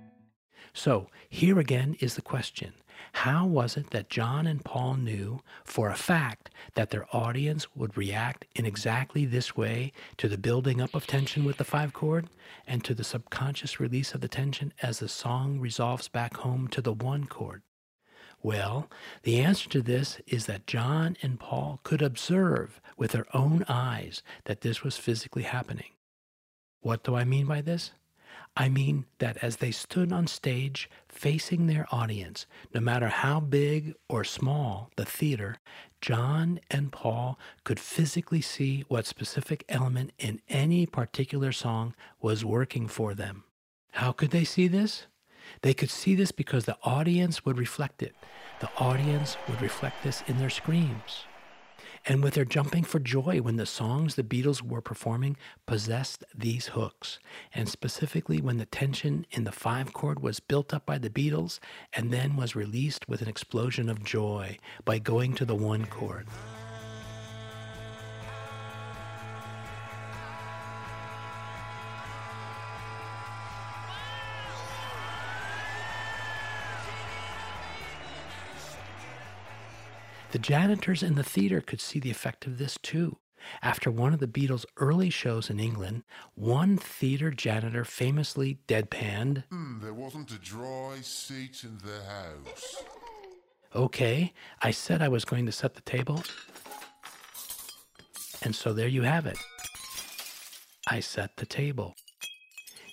So, 0.73 1.07
here 1.29 1.59
again 1.59 1.95
is 2.01 2.15
the 2.15 2.21
question 2.21 2.73
How 3.13 3.45
was 3.45 3.77
it 3.77 3.89
that 3.91 4.09
John 4.09 4.47
and 4.47 4.63
Paul 4.63 4.95
knew 4.95 5.41
for 5.63 5.89
a 5.89 5.95
fact 5.95 6.49
that 6.75 6.89
their 6.89 7.05
audience 7.15 7.75
would 7.75 7.97
react 7.97 8.45
in 8.55 8.65
exactly 8.65 9.25
this 9.25 9.55
way 9.55 9.91
to 10.17 10.27
the 10.27 10.37
building 10.37 10.81
up 10.81 10.95
of 10.95 11.07
tension 11.07 11.43
with 11.43 11.57
the 11.57 11.63
five 11.63 11.93
chord 11.93 12.29
and 12.67 12.83
to 12.83 12.93
the 12.93 13.03
subconscious 13.03 13.79
release 13.79 14.13
of 14.13 14.21
the 14.21 14.27
tension 14.27 14.73
as 14.81 14.99
the 14.99 15.07
song 15.07 15.59
resolves 15.59 16.07
back 16.07 16.37
home 16.37 16.67
to 16.69 16.81
the 16.81 16.93
one 16.93 17.25
chord? 17.25 17.61
Well, 18.41 18.89
the 19.23 19.39
answer 19.39 19.67
to 19.69 19.81
this 19.81 20.21
is 20.25 20.45
that 20.45 20.67
John 20.67 21.17
and 21.21 21.39
Paul 21.39 21.81
could 21.83 22.01
observe 22.01 22.79
with 22.97 23.11
their 23.11 23.25
own 23.35 23.65
eyes 23.67 24.23
that 24.45 24.61
this 24.61 24.81
was 24.81 24.97
physically 24.97 25.43
happening. 25.43 25.91
What 26.81 27.03
do 27.03 27.15
I 27.15 27.25
mean 27.25 27.47
by 27.47 27.61
this? 27.61 27.91
I 28.55 28.67
mean 28.67 29.05
that 29.19 29.37
as 29.41 29.57
they 29.57 29.71
stood 29.71 30.11
on 30.11 30.27
stage 30.27 30.89
facing 31.07 31.67
their 31.67 31.87
audience, 31.91 32.45
no 32.73 32.81
matter 32.81 33.07
how 33.07 33.39
big 33.39 33.95
or 34.09 34.23
small 34.23 34.89
the 34.97 35.05
theater, 35.05 35.57
John 36.01 36.59
and 36.69 36.91
Paul 36.91 37.39
could 37.63 37.79
physically 37.79 38.41
see 38.41 38.83
what 38.87 39.05
specific 39.05 39.63
element 39.69 40.11
in 40.19 40.41
any 40.49 40.85
particular 40.85 41.51
song 41.51 41.95
was 42.21 42.43
working 42.43 42.87
for 42.87 43.13
them. 43.13 43.45
How 43.93 44.11
could 44.11 44.31
they 44.31 44.43
see 44.43 44.67
this? 44.67 45.07
They 45.61 45.73
could 45.73 45.89
see 45.89 46.13
this 46.13 46.31
because 46.31 46.65
the 46.65 46.77
audience 46.83 47.45
would 47.45 47.57
reflect 47.57 48.03
it. 48.03 48.13
The 48.59 48.69
audience 48.77 49.37
would 49.47 49.61
reflect 49.61 50.03
this 50.03 50.21
in 50.27 50.37
their 50.37 50.49
screams. 50.49 51.25
And 52.05 52.23
with 52.23 52.33
their 52.33 52.45
jumping 52.45 52.83
for 52.83 52.99
joy 52.99 53.39
when 53.41 53.57
the 53.57 53.65
songs 53.65 54.15
the 54.15 54.23
Beatles 54.23 54.61
were 54.61 54.81
performing 54.81 55.37
possessed 55.65 56.23
these 56.33 56.67
hooks, 56.67 57.19
and 57.53 57.69
specifically 57.69 58.41
when 58.41 58.57
the 58.57 58.65
tension 58.65 59.25
in 59.31 59.43
the 59.43 59.51
five 59.51 59.93
chord 59.93 60.21
was 60.21 60.39
built 60.39 60.73
up 60.73 60.85
by 60.85 60.97
the 60.97 61.09
Beatles 61.09 61.59
and 61.93 62.11
then 62.11 62.35
was 62.35 62.55
released 62.55 63.07
with 63.07 63.21
an 63.21 63.27
explosion 63.27 63.89
of 63.89 64.03
joy 64.03 64.57
by 64.85 64.99
going 64.99 65.33
to 65.35 65.45
the 65.45 65.55
one 65.55 65.85
chord. 65.85 66.27
The 80.31 80.39
janitors 80.39 81.01
in 81.01 81.15
the 81.15 81.23
theater 81.23 81.59
could 81.59 81.81
see 81.81 81.99
the 81.99 82.11
effect 82.11 82.45
of 82.45 82.57
this 82.57 82.77
too. 82.81 83.17
After 83.61 83.89
one 83.89 84.13
of 84.13 84.19
the 84.19 84.27
Beatles' 84.27 84.65
early 84.77 85.09
shows 85.09 85.49
in 85.49 85.59
England, 85.59 86.03
one 86.35 86.77
theater 86.77 87.31
janitor 87.31 87.83
famously 87.85 88.59
deadpanned, 88.67 89.43
Hmm, 89.49 89.79
there 89.79 89.93
wasn't 89.93 90.31
a 90.31 90.37
dry 90.37 90.97
seat 91.01 91.63
in 91.63 91.77
the 91.77 92.03
house. 92.03 92.83
Okay, 93.75 94.33
I 94.61 94.71
said 94.71 95.01
I 95.01 95.07
was 95.09 95.25
going 95.25 95.45
to 95.45 95.51
set 95.51 95.75
the 95.75 95.81
table. 95.81 96.23
And 98.41 98.55
so 98.55 98.73
there 98.73 98.87
you 98.87 99.03
have 99.03 99.25
it. 99.25 99.37
I 100.87 100.99
set 100.99 101.37
the 101.37 101.45
table. 101.45 101.95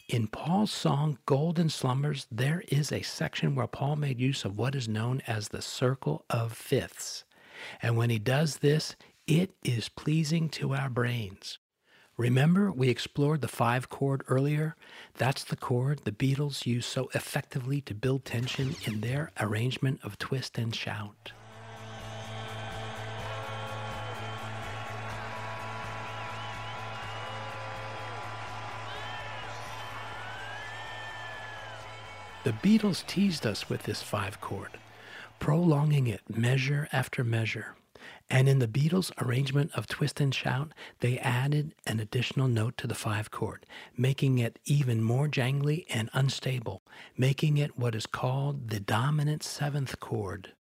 In 0.08 0.28
Paul's 0.28 0.70
song 0.70 1.18
Golden 1.26 1.68
Slumbers, 1.68 2.26
there 2.30 2.62
is 2.68 2.92
a 2.92 3.02
section 3.02 3.54
where 3.54 3.66
Paul 3.66 3.96
made 3.96 4.20
use 4.20 4.44
of 4.44 4.56
what 4.56 4.74
is 4.74 4.88
known 4.88 5.20
as 5.26 5.48
the 5.48 5.62
circle 5.62 6.24
of 6.30 6.52
fifths. 6.52 7.24
And 7.82 7.96
when 7.96 8.10
he 8.10 8.18
does 8.18 8.58
this, 8.58 8.96
it 9.26 9.54
is 9.64 9.88
pleasing 9.88 10.48
to 10.50 10.74
our 10.74 10.88
brains. 10.88 11.58
Remember, 12.16 12.72
we 12.72 12.88
explored 12.88 13.42
the 13.42 13.48
five 13.48 13.90
chord 13.90 14.22
earlier? 14.28 14.74
That's 15.14 15.44
the 15.44 15.56
chord 15.56 16.00
the 16.04 16.12
Beatles 16.12 16.64
used 16.64 16.88
so 16.88 17.10
effectively 17.14 17.82
to 17.82 17.94
build 17.94 18.24
tension 18.24 18.74
in 18.84 19.02
their 19.02 19.32
arrangement 19.38 20.00
of 20.02 20.16
Twist 20.16 20.56
and 20.56 20.74
Shout. 20.74 21.32
The 32.44 32.52
Beatles 32.52 33.04
teased 33.06 33.44
us 33.44 33.68
with 33.68 33.82
this 33.82 34.02
five 34.02 34.40
chord, 34.40 34.78
prolonging 35.38 36.06
it 36.06 36.22
measure 36.28 36.88
after 36.92 37.24
measure. 37.24 37.76
And 38.28 38.48
in 38.48 38.58
the 38.58 38.68
Beatles' 38.68 39.12
arrangement 39.20 39.70
of 39.74 39.86
Twist 39.86 40.20
and 40.20 40.34
Shout, 40.34 40.72
they 41.00 41.18
added 41.18 41.74
an 41.86 42.00
additional 42.00 42.48
note 42.48 42.76
to 42.78 42.86
the 42.86 42.94
five 42.94 43.30
chord, 43.30 43.66
making 43.96 44.38
it 44.38 44.58
even 44.64 45.02
more 45.02 45.28
jangly 45.28 45.86
and 45.88 46.10
unstable, 46.12 46.82
making 47.16 47.56
it 47.56 47.78
what 47.78 47.94
is 47.94 48.06
called 48.06 48.70
the 48.70 48.80
dominant 48.80 49.42
seventh 49.42 50.00
chord. 50.00 50.52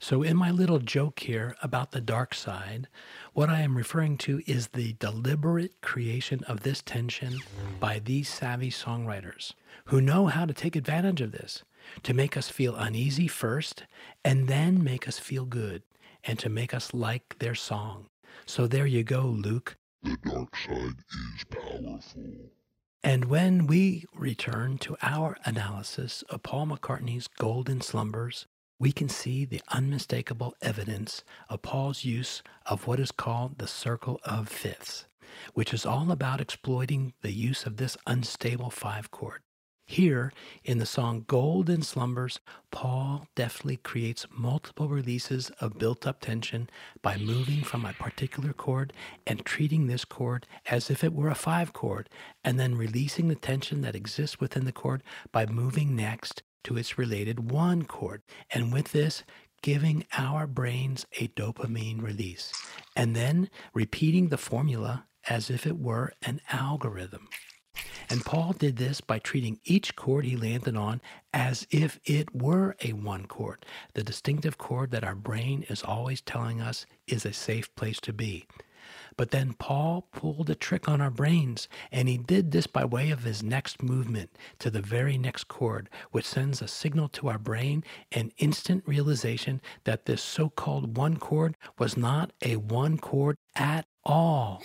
So, 0.00 0.22
in 0.22 0.36
my 0.36 0.50
little 0.50 0.80
joke 0.80 1.20
here 1.20 1.56
about 1.62 1.92
the 1.92 2.00
dark 2.00 2.34
side, 2.34 2.88
what 3.32 3.48
I 3.48 3.60
am 3.60 3.76
referring 3.76 4.18
to 4.18 4.42
is 4.46 4.68
the 4.68 4.94
deliberate 4.94 5.80
creation 5.80 6.42
of 6.44 6.60
this 6.60 6.82
tension 6.82 7.38
by 7.80 8.00
these 8.00 8.28
savvy 8.28 8.70
songwriters 8.70 9.54
who 9.86 10.00
know 10.00 10.26
how 10.26 10.44
to 10.46 10.52
take 10.52 10.76
advantage 10.76 11.20
of 11.20 11.32
this 11.32 11.62
to 12.04 12.14
make 12.14 12.36
us 12.36 12.48
feel 12.48 12.76
uneasy 12.76 13.28
first 13.28 13.84
and 14.24 14.48
then 14.48 14.82
make 14.84 15.08
us 15.08 15.18
feel 15.18 15.44
good 15.46 15.82
and 16.24 16.38
to 16.38 16.48
make 16.48 16.74
us 16.74 16.94
like 16.94 17.36
their 17.38 17.54
song. 17.54 18.06
So, 18.46 18.66
there 18.66 18.86
you 18.86 19.04
go, 19.04 19.22
Luke. 19.22 19.76
The 20.02 20.16
dark 20.24 20.56
side 20.56 21.00
is 21.36 21.44
powerful. 21.50 22.00
And 23.04 23.26
when 23.26 23.66
we 23.66 24.04
return 24.14 24.78
to 24.78 24.96
our 25.02 25.36
analysis 25.44 26.22
of 26.30 26.42
Paul 26.42 26.66
McCartney's 26.68 27.28
Golden 27.28 27.80
Slumbers, 27.80 28.46
we 28.78 28.92
can 28.92 29.08
see 29.08 29.44
the 29.44 29.62
unmistakable 29.68 30.54
evidence 30.62 31.24
of 31.48 31.62
Paul's 31.62 32.04
use 32.04 32.42
of 32.66 32.86
what 32.86 33.00
is 33.00 33.12
called 33.12 33.58
the 33.58 33.68
circle 33.68 34.20
of 34.24 34.48
fifths. 34.48 35.06
which 35.54 35.74
is 35.74 35.86
all 35.86 36.10
about 36.12 36.40
exploiting 36.40 37.12
the 37.22 37.32
use 37.32 37.66
of 37.66 37.76
this 37.76 37.96
unstable 38.06 38.70
five 38.70 39.10
chord. 39.10 39.42
Here, 39.86 40.32
in 40.64 40.78
the 40.78 40.86
song 40.86 41.24
Golden 41.26 41.82
Slumbers, 41.82 42.40
Paul 42.70 43.28
deftly 43.34 43.76
creates 43.76 44.26
multiple 44.30 44.88
releases 44.88 45.50
of 45.60 45.78
built 45.78 46.06
up 46.06 46.20
tension 46.20 46.70
by 47.02 47.18
moving 47.18 47.62
from 47.62 47.84
a 47.84 47.92
particular 47.92 48.54
chord 48.54 48.94
and 49.26 49.44
treating 49.44 49.86
this 49.86 50.06
chord 50.06 50.46
as 50.70 50.90
if 50.90 51.04
it 51.04 51.12
were 51.12 51.28
a 51.28 51.34
five 51.34 51.74
chord, 51.74 52.08
and 52.42 52.58
then 52.58 52.76
releasing 52.76 53.28
the 53.28 53.34
tension 53.34 53.82
that 53.82 53.94
exists 53.94 54.40
within 54.40 54.64
the 54.64 54.72
chord 54.72 55.02
by 55.32 55.44
moving 55.44 55.94
next 55.94 56.42
to 56.64 56.78
its 56.78 56.96
related 56.96 57.50
one 57.50 57.84
chord. 57.84 58.22
And 58.50 58.72
with 58.72 58.92
this, 58.92 59.22
giving 59.62 60.06
our 60.16 60.46
brains 60.46 61.04
a 61.20 61.28
dopamine 61.28 62.02
release, 62.02 62.52
and 62.96 63.14
then 63.14 63.50
repeating 63.74 64.28
the 64.28 64.38
formula 64.38 65.06
as 65.28 65.50
if 65.50 65.66
it 65.66 65.78
were 65.78 66.12
an 66.22 66.40
algorithm. 66.50 67.28
And 68.10 68.24
Paul 68.24 68.52
did 68.52 68.76
this 68.76 69.00
by 69.00 69.18
treating 69.18 69.60
each 69.64 69.96
chord 69.96 70.24
he 70.24 70.36
landed 70.36 70.76
on 70.76 71.00
as 71.32 71.66
if 71.70 72.00
it 72.04 72.34
were 72.34 72.76
a 72.82 72.92
one 72.92 73.26
chord, 73.26 73.66
the 73.94 74.04
distinctive 74.04 74.58
chord 74.58 74.90
that 74.92 75.04
our 75.04 75.14
brain 75.14 75.64
is 75.68 75.82
always 75.82 76.20
telling 76.20 76.60
us 76.60 76.86
is 77.06 77.24
a 77.24 77.32
safe 77.32 77.74
place 77.74 78.00
to 78.00 78.12
be. 78.12 78.46
But 79.16 79.30
then 79.30 79.54
Paul 79.54 80.08
pulled 80.12 80.50
a 80.50 80.54
trick 80.54 80.88
on 80.88 81.00
our 81.00 81.10
brains, 81.10 81.68
and 81.92 82.08
he 82.08 82.18
did 82.18 82.50
this 82.50 82.66
by 82.66 82.84
way 82.84 83.10
of 83.10 83.24
his 83.24 83.42
next 83.42 83.82
movement 83.82 84.30
to 84.58 84.70
the 84.70 84.80
very 84.82 85.18
next 85.18 85.44
chord, 85.48 85.88
which 86.10 86.26
sends 86.26 86.60
a 86.60 86.68
signal 86.68 87.08
to 87.10 87.28
our 87.28 87.38
brain 87.38 87.84
an 88.12 88.32
instant 88.38 88.82
realization 88.86 89.60
that 89.84 90.06
this 90.06 90.22
so 90.22 90.48
called 90.48 90.96
one 90.96 91.16
chord 91.16 91.56
was 91.78 91.96
not 91.96 92.32
a 92.42 92.56
one 92.56 92.98
chord 92.98 93.36
at 93.54 93.86
all. 94.04 94.62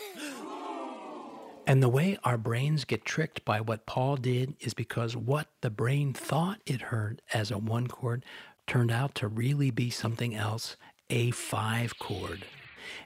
And 1.69 1.83
the 1.83 1.87
way 1.87 2.17
our 2.23 2.39
brains 2.39 2.83
get 2.83 3.05
tricked 3.05 3.45
by 3.45 3.61
what 3.61 3.85
Paul 3.85 4.17
did 4.17 4.55
is 4.59 4.73
because 4.73 5.15
what 5.15 5.49
the 5.61 5.69
brain 5.69 6.13
thought 6.13 6.61
it 6.65 6.81
heard 6.81 7.21
as 7.31 7.51
a 7.51 7.59
one 7.59 7.85
chord 7.85 8.25
turned 8.65 8.89
out 8.89 9.13
to 9.13 9.27
really 9.27 9.69
be 9.69 9.91
something 9.91 10.33
else, 10.33 10.77
a 11.11 11.29
five 11.29 11.99
chord. 11.99 12.43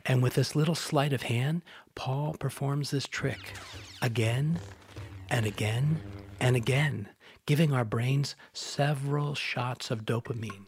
And 0.06 0.24
with 0.24 0.36
this 0.36 0.56
little 0.56 0.76
sleight 0.76 1.12
of 1.12 1.24
hand, 1.24 1.64
Paul 1.94 2.38
performs 2.40 2.92
this 2.92 3.06
trick 3.06 3.52
again 4.02 4.62
and 5.30 5.46
again 5.46 6.00
and 6.40 6.56
again, 6.56 7.10
giving 7.46 7.74
our 7.74 7.84
brains 7.84 8.34
several 8.54 9.36
shots 9.36 9.92
of 9.92 10.06
dopamine. 10.06 10.68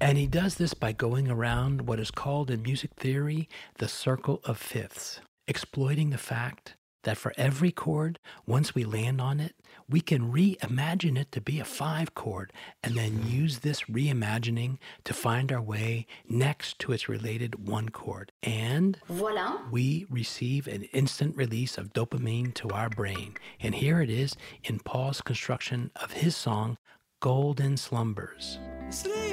And 0.00 0.16
he 0.16 0.28
does 0.28 0.54
this 0.54 0.74
by 0.74 0.92
going 0.92 1.28
around 1.28 1.88
what 1.88 1.98
is 1.98 2.12
called 2.12 2.52
in 2.52 2.62
music 2.62 2.92
theory 2.94 3.48
the 3.78 3.88
circle 3.88 4.40
of 4.44 4.58
fifths 4.58 5.18
exploiting 5.46 6.10
the 6.10 6.18
fact 6.18 6.76
that 7.04 7.16
for 7.16 7.32
every 7.36 7.72
chord, 7.72 8.18
once 8.46 8.74
we 8.74 8.84
land 8.84 9.20
on 9.20 9.40
it, 9.40 9.54
we 9.88 10.00
can 10.00 10.32
reimagine 10.32 11.18
it 11.18 11.32
to 11.32 11.40
be 11.40 11.58
a 11.58 11.64
five 11.64 12.14
chord 12.14 12.52
and 12.82 12.94
then 12.94 13.12
mm-hmm. 13.12 13.28
use 13.28 13.58
this 13.58 13.82
reimagining 13.82 14.78
to 15.04 15.12
find 15.12 15.50
our 15.52 15.60
way 15.60 16.06
next 16.28 16.78
to 16.78 16.92
its 16.92 17.08
related 17.08 17.68
one 17.68 17.88
chord. 17.88 18.32
And 18.42 18.98
Voila. 19.08 19.58
we 19.70 20.06
receive 20.08 20.66
an 20.66 20.84
instant 20.92 21.36
release 21.36 21.76
of 21.76 21.92
dopamine 21.92 22.54
to 22.54 22.68
our 22.70 22.88
brain. 22.88 23.34
And 23.60 23.74
here 23.74 24.00
it 24.00 24.10
is 24.10 24.36
in 24.64 24.78
Paul's 24.78 25.20
construction 25.20 25.90
of 25.96 26.12
his 26.12 26.36
song, 26.36 26.78
Golden 27.20 27.76
Slumbers. 27.76 28.58
Sleep, 28.90 29.31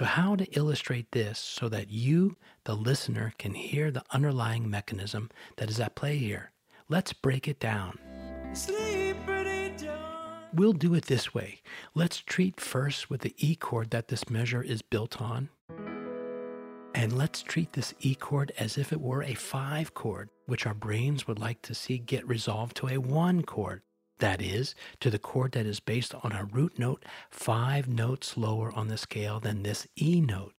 So, 0.00 0.06
how 0.06 0.34
to 0.34 0.46
illustrate 0.56 1.12
this 1.12 1.38
so 1.38 1.68
that 1.68 1.90
you, 1.90 2.38
the 2.64 2.74
listener, 2.74 3.34
can 3.38 3.52
hear 3.52 3.90
the 3.90 4.02
underlying 4.10 4.70
mechanism 4.70 5.28
that 5.58 5.68
is 5.68 5.78
at 5.78 5.94
play 5.94 6.16
here? 6.16 6.52
Let's 6.88 7.12
break 7.12 7.46
it 7.46 7.60
down. 7.60 7.98
We'll 10.54 10.72
do 10.72 10.94
it 10.94 11.04
this 11.04 11.34
way. 11.34 11.60
Let's 11.94 12.16
treat 12.16 12.58
first 12.58 13.10
with 13.10 13.20
the 13.20 13.34
E 13.36 13.54
chord 13.54 13.90
that 13.90 14.08
this 14.08 14.30
measure 14.30 14.62
is 14.62 14.80
built 14.80 15.20
on. 15.20 15.50
And 16.94 17.12
let's 17.12 17.42
treat 17.42 17.74
this 17.74 17.92
E 18.00 18.14
chord 18.14 18.52
as 18.58 18.78
if 18.78 18.94
it 18.94 19.02
were 19.02 19.22
a 19.22 19.34
five 19.34 19.92
chord, 19.92 20.30
which 20.46 20.64
our 20.64 20.72
brains 20.72 21.28
would 21.28 21.38
like 21.38 21.60
to 21.60 21.74
see 21.74 21.98
get 21.98 22.26
resolved 22.26 22.74
to 22.78 22.88
a 22.88 22.96
one 22.96 23.42
chord. 23.42 23.82
That 24.20 24.42
is, 24.42 24.74
to 25.00 25.10
the 25.10 25.18
chord 25.18 25.52
that 25.52 25.66
is 25.66 25.80
based 25.80 26.14
on 26.22 26.32
a 26.32 26.44
root 26.44 26.78
note 26.78 27.04
five 27.30 27.88
notes 27.88 28.36
lower 28.36 28.70
on 28.72 28.88
the 28.88 28.98
scale 28.98 29.40
than 29.40 29.62
this 29.62 29.86
E 30.00 30.20
note. 30.20 30.52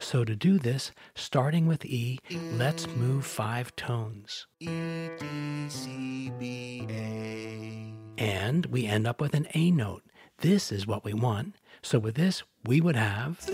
So 0.00 0.24
to 0.24 0.34
do 0.34 0.58
this, 0.58 0.92
starting 1.14 1.66
with 1.66 1.84
E, 1.84 2.18
let's 2.54 2.88
move 2.88 3.26
five 3.26 3.76
tones. 3.76 4.46
E, 4.60 5.08
D, 5.18 5.68
C, 5.68 6.32
B, 6.38 6.86
A. 6.88 7.92
And 8.16 8.66
we 8.66 8.86
end 8.86 9.06
up 9.06 9.20
with 9.20 9.34
an 9.34 9.46
A 9.54 9.70
note. 9.70 10.02
This 10.38 10.72
is 10.72 10.86
what 10.86 11.04
we 11.04 11.12
want. 11.12 11.56
So 11.82 11.98
with 11.98 12.14
this, 12.14 12.42
we 12.64 12.80
would 12.80 12.96
have 12.96 13.46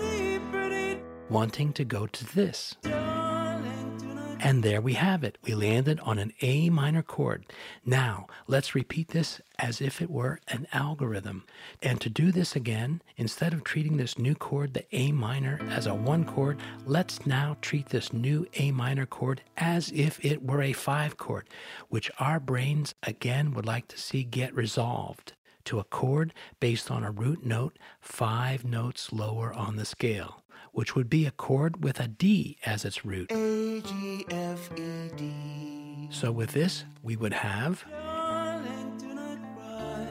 wanting 1.29 1.73
to 1.73 1.85
go 1.85 2.07
to 2.07 2.35
this. 2.35 2.77
And 4.45 4.65
there 4.65 4.81
we 4.81 4.95
have 4.95 5.23
it. 5.23 5.39
We 5.45 5.55
landed 5.55 6.01
on 6.01 6.19
an 6.19 6.33
A 6.43 6.69
minor 6.69 7.03
chord. 7.03 7.47
Now, 7.87 8.27
let's 8.49 8.75
repeat 8.75 9.09
this 9.09 9.41
as 9.57 9.81
if 9.81 10.03
it 10.03 10.11
were 10.11 10.41
an 10.49 10.67
algorithm. 10.73 11.45
And 11.81 12.01
to 12.01 12.11
do 12.11 12.33
this 12.33 12.57
again, 12.57 13.03
instead 13.17 13.53
of 13.55 13.63
treating 13.63 13.99
this 13.99 14.19
new 14.19 14.35
chord, 14.35 14.75
the 14.75 14.85
A 14.91 15.13
minor, 15.13 15.61
as 15.71 15.87
a 15.87 15.95
one 15.95 16.25
chord, 16.25 16.59
let's 16.85 17.25
now 17.25 17.57
treat 17.61 17.91
this 17.91 18.13
new 18.13 18.45
A 18.55 18.73
minor 18.73 19.07
chord 19.07 19.43
as 19.57 19.93
if 19.93 20.23
it 20.25 20.43
were 20.43 20.61
a 20.61 20.73
five 20.73 21.17
chord, 21.17 21.49
which 21.89 22.11
our 22.19 22.41
brains 22.41 22.97
again 23.05 23.55
would 23.55 23.65
like 23.65 23.87
to 23.89 23.99
see 23.99 24.25
get 24.25 24.53
resolved 24.57 25.35
to 25.65 25.79
a 25.79 25.85
chord 25.85 26.35
based 26.59 26.91
on 26.91 27.05
a 27.05 27.13
root 27.13 27.47
note 27.47 27.79
five 28.01 28.65
notes 28.65 29.13
lower 29.13 29.53
on 29.53 29.77
the 29.77 29.85
scale, 29.85 30.42
which 30.73 30.95
would 30.97 31.09
be 31.09 31.27
a 31.27 31.31
chord 31.31 31.85
with 31.85 32.01
a 32.01 32.09
D 32.09 32.59
as 32.67 32.85
its 32.85 33.05
root. 33.05 33.31
A, 33.31 33.81
G, 33.81 34.25
F, 34.31 34.71
E, 34.79 35.09
D. 35.17 36.09
So 36.11 36.31
with 36.33 36.53
this, 36.53 36.85
we 37.03 37.17
would 37.17 37.33
have, 37.33 37.85
darling, 37.91 38.97
do 38.99 39.07
not 39.15 39.39
cry. 39.57 40.07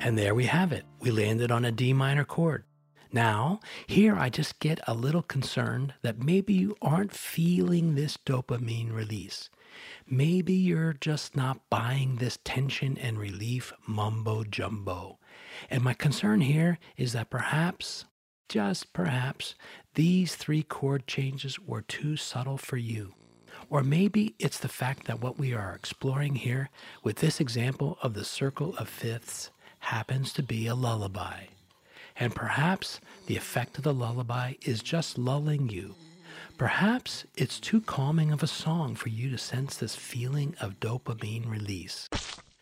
and 0.00 0.18
there 0.18 0.34
we 0.34 0.44
have 0.46 0.72
it. 0.72 0.84
We 1.00 1.10
landed 1.10 1.50
on 1.50 1.64
a 1.64 1.72
D 1.72 1.92
minor 1.92 2.24
chord. 2.24 2.64
Now, 3.12 3.60
here 3.86 4.16
I 4.16 4.28
just 4.28 4.58
get 4.60 4.80
a 4.86 4.92
little 4.92 5.22
concerned 5.22 5.94
that 6.02 6.22
maybe 6.22 6.52
you 6.52 6.76
aren't 6.82 7.12
feeling 7.14 7.94
this 7.94 8.16
dopamine 8.18 8.92
release. 8.92 9.48
Maybe 10.06 10.52
you're 10.52 10.92
just 10.94 11.36
not 11.36 11.60
buying 11.70 12.16
this 12.16 12.38
tension 12.44 12.98
and 12.98 13.18
relief 13.18 13.72
mumbo 13.86 14.44
jumbo. 14.44 15.18
And 15.70 15.82
my 15.82 15.94
concern 15.94 16.40
here 16.42 16.78
is 16.96 17.12
that 17.12 17.30
perhaps, 17.30 18.04
just 18.48 18.92
perhaps, 18.92 19.54
these 19.94 20.36
three 20.36 20.62
chord 20.62 21.06
changes 21.06 21.58
were 21.58 21.82
too 21.82 22.16
subtle 22.16 22.58
for 22.58 22.76
you. 22.76 23.14
Or 23.68 23.82
maybe 23.82 24.34
it's 24.38 24.58
the 24.58 24.68
fact 24.68 25.06
that 25.06 25.20
what 25.20 25.38
we 25.38 25.52
are 25.52 25.74
exploring 25.74 26.36
here 26.36 26.70
with 27.02 27.16
this 27.16 27.40
example 27.40 27.98
of 28.02 28.14
the 28.14 28.24
circle 28.24 28.76
of 28.76 28.88
fifths 28.88 29.50
happens 29.80 30.32
to 30.34 30.42
be 30.42 30.66
a 30.66 30.74
lullaby. 30.74 31.44
And 32.18 32.34
perhaps 32.34 33.00
the 33.26 33.36
effect 33.36 33.78
of 33.78 33.84
the 33.84 33.92
lullaby 33.92 34.54
is 34.62 34.82
just 34.82 35.18
lulling 35.18 35.68
you. 35.68 35.94
Perhaps 36.56 37.24
it's 37.36 37.60
too 37.60 37.80
calming 37.80 38.32
of 38.32 38.42
a 38.42 38.46
song 38.46 38.94
for 38.94 39.10
you 39.10 39.30
to 39.30 39.38
sense 39.38 39.76
this 39.76 39.94
feeling 39.94 40.54
of 40.60 40.80
dopamine 40.80 41.50
release. 41.50 42.08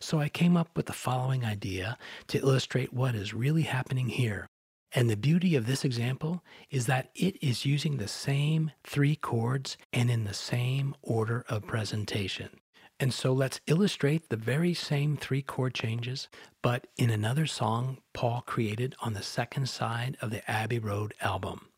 So 0.00 0.18
I 0.20 0.28
came 0.28 0.56
up 0.56 0.68
with 0.76 0.86
the 0.86 0.92
following 0.92 1.44
idea 1.44 1.96
to 2.28 2.38
illustrate 2.38 2.92
what 2.92 3.14
is 3.14 3.32
really 3.32 3.62
happening 3.62 4.08
here. 4.08 4.46
And 4.94 5.10
the 5.10 5.16
beauty 5.16 5.56
of 5.56 5.66
this 5.66 5.84
example 5.84 6.44
is 6.70 6.86
that 6.86 7.10
it 7.16 7.36
is 7.42 7.66
using 7.66 7.96
the 7.96 8.08
same 8.08 8.70
three 8.84 9.16
chords 9.16 9.76
and 9.92 10.08
in 10.08 10.24
the 10.24 10.34
same 10.34 10.94
order 11.02 11.44
of 11.48 11.66
presentation. 11.66 12.60
And 13.00 13.12
so 13.12 13.32
let's 13.32 13.60
illustrate 13.66 14.28
the 14.28 14.36
very 14.36 14.72
same 14.72 15.16
three 15.16 15.42
chord 15.42 15.74
changes, 15.74 16.28
but 16.62 16.86
in 16.96 17.10
another 17.10 17.44
song 17.44 17.98
Paul 18.12 18.42
created 18.46 18.94
on 19.02 19.14
the 19.14 19.22
second 19.22 19.68
side 19.68 20.16
of 20.20 20.30
the 20.30 20.48
Abbey 20.48 20.78
Road 20.78 21.12
album. 21.20 21.68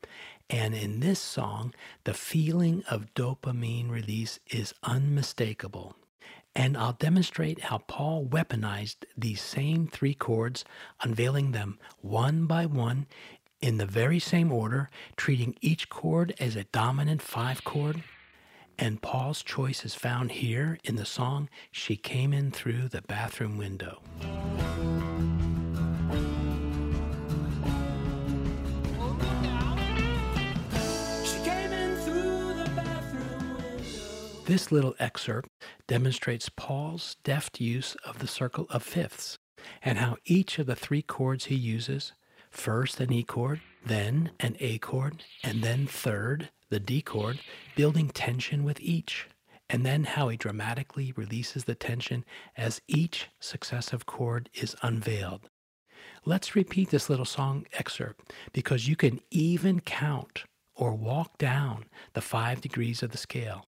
And 0.51 0.75
in 0.75 1.01
this 1.01 1.19
song, 1.19 1.75
the 2.05 2.15
feeling 2.15 2.85
of 2.91 3.15
dopamine 3.15 3.91
release 3.91 4.39
is 4.51 4.75
unmistakable. 4.83 5.97
And 6.57 6.75
I'll 6.75 6.95
demonstrate 6.95 7.65
how 7.65 7.79
Paul 7.87 8.25
weaponized 8.25 9.05
these 9.15 9.43
same 9.43 9.87
three 9.87 10.15
chords, 10.15 10.65
unveiling 11.03 11.53
them 11.53 11.79
one 12.01 12.47
by 12.47 12.65
one 12.65 13.07
in 13.61 13.77
the 13.77 13.85
very 13.85 14.19
same 14.19 14.51
order, 14.51 14.89
treating 15.17 15.55
each 15.61 15.91
chord 15.91 16.35
as 16.41 16.57
a 16.57 16.65
dominant 16.65 17.21
five 17.21 17.63
chord. 17.63 18.03
And 18.79 19.03
Paul's 19.03 19.43
choice 19.43 19.85
is 19.85 19.95
found 19.95 20.33
here 20.33 20.79
in 20.83 20.97
the 20.97 21.05
song 21.05 21.51
She 21.71 21.95
Came 21.95 22.33
In 22.33 22.51
Through 22.51 22.89
the 22.89 23.03
Bathroom 23.03 23.59
Window. 23.59 24.01
This 34.47 34.71
little 34.71 34.95
excerpt 35.01 35.49
demonstrates 35.89 36.49
Paul's 36.49 37.17
deft 37.25 37.61
use 37.61 37.97
of 38.05 38.21
the 38.21 38.29
circle 38.29 38.69
of 38.71 38.85
fifths 38.85 39.39
and 39.83 39.99
how 39.99 40.19
each 40.25 40.61
of 40.61 40.67
the 40.67 40.77
three 40.77 41.03
chords 41.03 41.47
he 41.47 41.57
uses 41.57 42.13
first 42.49 43.01
an 43.01 43.13
E 43.13 43.25
chord, 43.25 43.61
then 43.85 44.31
an 44.39 44.57
A 44.61 44.79
chord, 44.79 45.25
and 45.43 45.65
then 45.65 45.89
third, 45.89 46.51
the 46.69 46.79
D 46.79 47.03
chord, 47.03 47.41
building 47.75 48.09
tension 48.09 48.63
with 48.63 48.81
each, 48.81 49.27
and 49.69 49.85
then 49.85 50.05
how 50.05 50.29
he 50.29 50.37
dramatically 50.37 51.13
releases 51.17 51.65
the 51.65 51.75
tension 51.75 52.25
as 52.57 52.81
each 52.87 53.29
successive 53.41 54.07
chord 54.07 54.49
is 54.55 54.77
unveiled. 54.81 55.51
Let's 56.25 56.55
repeat 56.55 56.91
this 56.91 57.11
little 57.11 57.25
song 57.25 57.67
excerpt 57.73 58.33
because 58.53 58.87
you 58.87 58.95
can 58.95 59.19
even 59.33 59.81
count 59.81 60.45
or 60.77 60.95
walk 60.95 61.37
down 61.37 61.87
the 62.13 62.21
five 62.21 62.61
degrees 62.61 63.03
of 63.03 63.11
the 63.11 63.19
scale. 63.19 63.67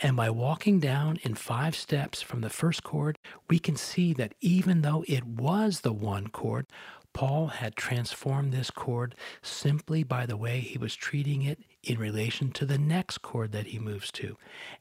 And 0.00 0.16
by 0.16 0.30
walking 0.30 0.80
down 0.80 1.18
in 1.22 1.34
five 1.34 1.74
steps 1.74 2.22
from 2.22 2.40
the 2.40 2.50
first 2.50 2.82
chord, 2.82 3.18
we 3.48 3.58
can 3.58 3.76
see 3.76 4.12
that 4.14 4.34
even 4.40 4.82
though 4.82 5.04
it 5.08 5.24
was 5.24 5.80
the 5.80 5.92
one 5.92 6.28
chord, 6.28 6.66
Paul 7.12 7.48
had 7.48 7.74
transformed 7.74 8.52
this 8.52 8.70
chord 8.70 9.14
simply 9.42 10.04
by 10.04 10.26
the 10.26 10.36
way 10.36 10.60
he 10.60 10.78
was 10.78 10.94
treating 10.94 11.42
it 11.42 11.58
in 11.82 11.98
relation 11.98 12.52
to 12.52 12.64
the 12.64 12.78
next 12.78 13.18
chord 13.22 13.52
that 13.52 13.68
he 13.68 13.78
moves 13.78 14.12
to. 14.12 14.36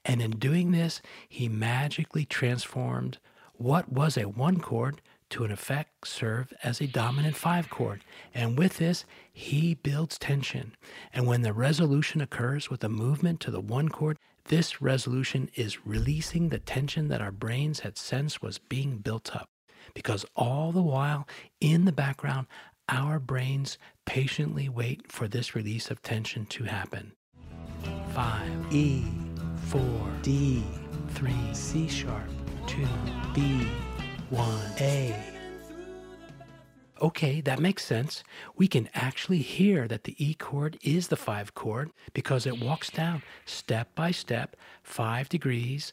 And 0.06 0.22
in 0.22 0.32
doing 0.32 0.72
this, 0.72 1.02
he 1.28 1.50
magically 1.50 2.26
transformed 2.26 3.18
what 3.54 3.92
was 3.92 4.18
a 4.18 4.28
one 4.28 4.60
chord 4.60 5.02
to 5.30 5.44
in 5.44 5.52
effect 5.52 6.08
serve 6.08 6.54
as 6.64 6.80
a 6.80 6.88
dominant 6.88 7.36
five 7.36 7.70
chord. 7.70 8.04
And 8.34 8.58
with 8.58 8.78
this, 8.78 9.04
he 9.34 9.74
builds 9.74 10.18
tension. 10.18 10.76
And 11.14 11.28
when 11.28 11.42
the 11.42 11.54
resolution 11.54 12.22
occurs 12.22 12.70
with 12.70 12.84
a 12.84 12.90
movement 12.90 13.40
to 13.42 13.52
the 13.52 13.60
one 13.60 13.90
chord, 13.90 14.18
this 14.48 14.82
resolution 14.82 15.50
is 15.56 15.86
releasing 15.86 16.50
the 16.50 16.60
tension 16.60 17.08
that 17.10 17.22
our 17.22 17.32
brains 17.32 17.82
had 17.82 17.98
sensed 17.98 18.42
was 18.42 18.58
being 18.58 18.98
built 18.98 19.36
up. 19.36 19.50
Because 19.94 20.26
all 20.36 20.72
the 20.72 20.82
while, 20.82 21.28
in 21.62 21.86
the 21.86 21.92
background, 21.92 22.48
our 22.90 23.20
brains 23.20 23.78
patiently 24.06 24.70
wait 24.70 25.12
for 25.12 25.28
this 25.28 25.56
release 25.56 25.92
of 25.92 26.02
tension 26.02 26.46
to 26.48 26.64
happen. 26.64 27.14
5, 28.14 28.74
E, 28.74 29.06
4, 29.68 29.82
D, 30.22 30.64
3, 31.10 31.34
C 31.54 31.88
sharp, 31.88 32.30
2, 32.68 32.88
B, 33.34 33.68
1, 34.30 34.60
A. 34.80 35.37
Okay, 37.02 37.42
that 37.42 37.60
makes 37.60 37.86
sense. 37.86 38.24
We 38.56 38.68
can 38.68 38.90
actually 38.94 39.40
hear 39.40 39.88
that 39.88 40.04
the 40.04 40.16
E 40.18 40.34
chord 40.34 40.78
is 40.82 41.08
the 41.08 41.16
5 41.16 41.54
chord 41.54 41.92
because 42.14 42.46
it 42.46 42.62
walks 42.62 42.90
down 42.90 43.22
step 43.46 43.94
by 43.96 44.12
step 44.12 44.56
5 44.84 45.30
degrees 45.30 45.92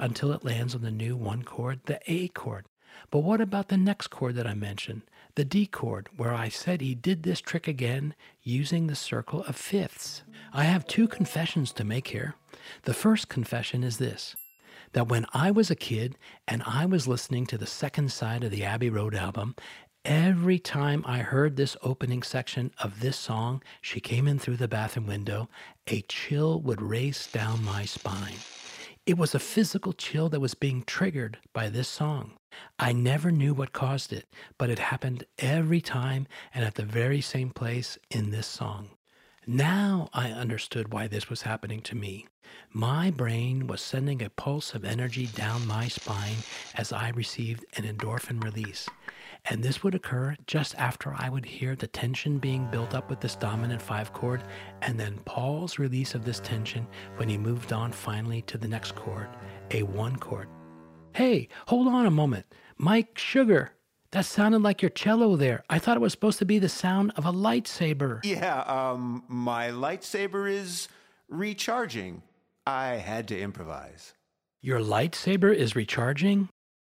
until 0.00 0.32
it 0.32 0.44
lands 0.44 0.74
on 0.74 0.82
the 0.82 0.90
new 0.90 1.16
1 1.16 1.42
chord, 1.44 1.80
the 1.86 2.00
A 2.06 2.28
chord. 2.28 2.66
But 3.10 3.20
what 3.20 3.40
about 3.40 3.68
the 3.68 3.76
next 3.76 4.08
chord 4.08 4.34
that 4.36 4.46
I 4.46 4.54
mentioned, 4.54 5.02
the 5.34 5.44
D 5.44 5.66
chord, 5.66 6.08
where 6.16 6.34
I 6.34 6.48
said 6.48 6.80
he 6.80 6.94
did 6.94 7.22
this 7.22 7.40
trick 7.40 7.66
again 7.66 8.14
using 8.42 8.86
the 8.86 8.96
circle 8.96 9.44
of 9.44 9.56
fifths? 9.56 10.22
I 10.52 10.64
have 10.64 10.86
two 10.86 11.08
confessions 11.08 11.72
to 11.74 11.84
make 11.84 12.08
here. 12.08 12.34
The 12.82 12.94
first 12.94 13.28
confession 13.28 13.84
is 13.84 13.98
this 13.98 14.36
that 14.92 15.08
when 15.08 15.24
I 15.32 15.52
was 15.52 15.70
a 15.70 15.76
kid 15.76 16.16
and 16.48 16.64
I 16.66 16.84
was 16.84 17.06
listening 17.06 17.46
to 17.46 17.58
the 17.58 17.66
second 17.66 18.10
side 18.10 18.42
of 18.42 18.50
the 18.50 18.64
Abbey 18.64 18.90
Road 18.90 19.14
album, 19.14 19.54
every 20.04 20.58
time 20.58 21.04
I 21.06 21.18
heard 21.18 21.56
this 21.56 21.76
opening 21.82 22.22
section 22.22 22.72
of 22.78 23.00
this 23.00 23.16
song, 23.16 23.62
She 23.80 24.00
Came 24.00 24.26
In 24.26 24.38
Through 24.38 24.56
the 24.56 24.68
Bathroom 24.68 25.06
Window, 25.06 25.48
a 25.86 26.02
chill 26.02 26.60
would 26.60 26.80
race 26.80 27.30
down 27.30 27.64
my 27.64 27.84
spine. 27.84 28.36
It 29.06 29.18
was 29.18 29.34
a 29.34 29.38
physical 29.38 29.92
chill 29.92 30.28
that 30.30 30.40
was 30.40 30.54
being 30.54 30.84
triggered 30.84 31.38
by 31.52 31.68
this 31.68 31.88
song. 31.88 32.32
I 32.78 32.92
never 32.92 33.30
knew 33.30 33.54
what 33.54 33.72
caused 33.72 34.12
it, 34.12 34.26
but 34.58 34.70
it 34.70 34.78
happened 34.78 35.24
every 35.38 35.80
time 35.80 36.26
and 36.54 36.64
at 36.64 36.74
the 36.74 36.84
very 36.84 37.20
same 37.20 37.50
place 37.50 37.98
in 38.10 38.30
this 38.30 38.46
song. 38.46 38.90
Now 39.46 40.08
I 40.12 40.30
understood 40.30 40.92
why 40.92 41.08
this 41.08 41.28
was 41.28 41.42
happening 41.42 41.80
to 41.82 41.96
me. 41.96 42.26
My 42.72 43.10
brain 43.10 43.66
was 43.66 43.80
sending 43.80 44.22
a 44.22 44.30
pulse 44.30 44.74
of 44.74 44.84
energy 44.84 45.26
down 45.26 45.66
my 45.66 45.88
spine 45.88 46.36
as 46.74 46.92
I 46.92 47.10
received 47.10 47.64
an 47.76 47.84
endorphin 47.84 48.42
release. 48.42 48.88
And 49.46 49.62
this 49.62 49.82
would 49.82 49.94
occur 49.94 50.36
just 50.46 50.74
after 50.76 51.14
I 51.16 51.28
would 51.28 51.46
hear 51.46 51.74
the 51.74 51.86
tension 51.86 52.38
being 52.38 52.66
built 52.70 52.94
up 52.94 53.08
with 53.08 53.20
this 53.20 53.36
dominant 53.36 53.80
five 53.80 54.12
chord, 54.12 54.44
and 54.82 54.98
then 54.98 55.18
Paul's 55.24 55.78
release 55.78 56.14
of 56.14 56.24
this 56.24 56.40
tension 56.40 56.86
when 57.16 57.28
he 57.28 57.38
moved 57.38 57.72
on 57.72 57.92
finally 57.92 58.42
to 58.42 58.58
the 58.58 58.68
next 58.68 58.94
chord, 58.94 59.28
a 59.70 59.82
one 59.82 60.16
chord. 60.16 60.48
Hey, 61.14 61.48
hold 61.66 61.88
on 61.88 62.06
a 62.06 62.10
moment. 62.10 62.46
Mike 62.76 63.18
Sugar, 63.18 63.72
that 64.12 64.26
sounded 64.26 64.62
like 64.62 64.82
your 64.82 64.90
cello 64.90 65.36
there. 65.36 65.62
I 65.70 65.78
thought 65.78 65.96
it 65.96 66.00
was 66.00 66.12
supposed 66.12 66.38
to 66.40 66.44
be 66.44 66.58
the 66.58 66.68
sound 66.68 67.12
of 67.16 67.26
a 67.26 67.32
lightsaber. 67.32 68.20
Yeah, 68.24 68.60
um, 68.62 69.24
my 69.28 69.68
lightsaber 69.68 70.50
is 70.50 70.88
recharging. 71.28 72.22
I 72.66 72.94
had 72.94 73.28
to 73.28 73.40
improvise. 73.40 74.14
Your 74.60 74.80
lightsaber 74.80 75.54
is 75.54 75.74
recharging? 75.74 76.48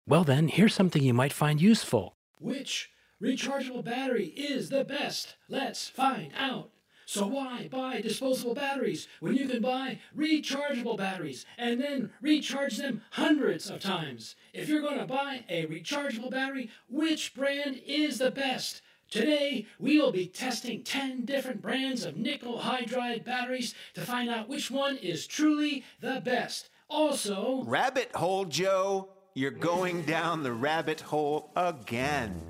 Well, 0.08 0.24
then, 0.24 0.48
here's 0.48 0.74
something 0.74 1.04
you 1.04 1.14
might 1.14 1.34
find 1.34 1.62
useful. 1.62 2.17
Which 2.40 2.92
rechargeable 3.22 3.84
battery 3.84 4.28
is 4.28 4.70
the 4.70 4.84
best? 4.84 5.36
Let's 5.50 5.90
find 5.90 6.32
out. 6.38 6.72
So 7.06 7.26
why 7.26 7.70
buy 7.72 8.02
disposable 8.02 8.54
batteries 8.54 9.08
when 9.22 9.34
you 9.36 9.48
can 9.48 9.62
buy 9.62 10.00
rechargeable 10.16 10.98
batteries 10.98 11.46
and 11.58 11.80
then 11.80 12.12
recharge 12.22 12.76
them 12.76 13.02
hundreds 13.12 13.70
of 13.70 13.80
times? 13.80 14.36
If 14.54 14.68
you're 14.68 14.82
going 14.82 15.00
to 15.00 15.06
buy 15.06 15.46
a 15.48 15.66
rechargeable 15.68 16.30
battery, 16.30 16.70
which 16.90 17.34
brand 17.34 17.82
is 17.86 18.18
the 18.18 18.30
best? 18.30 18.82
Today, 19.10 19.68
we 19.80 19.98
will 19.98 20.12
be 20.12 20.28
testing 20.28 20.84
10 20.84 21.24
different 21.24 21.62
brands 21.62 22.04
of 22.04 22.18
nickel 22.18 22.60
hydride 22.60 23.24
batteries 23.24 23.74
to 23.94 24.02
find 24.02 24.30
out 24.30 24.50
which 24.50 24.70
one 24.70 24.98
is 24.98 25.26
truly 25.26 25.86
the 26.02 26.20
best. 26.20 26.70
Also, 26.90 27.64
Rabbit 27.66 28.14
hole, 28.16 28.44
Joe. 28.44 29.08
You're 29.38 29.52
going 29.52 30.02
down 30.02 30.42
the 30.42 30.52
rabbit 30.52 31.00
hole 31.00 31.52
again. 31.56 32.42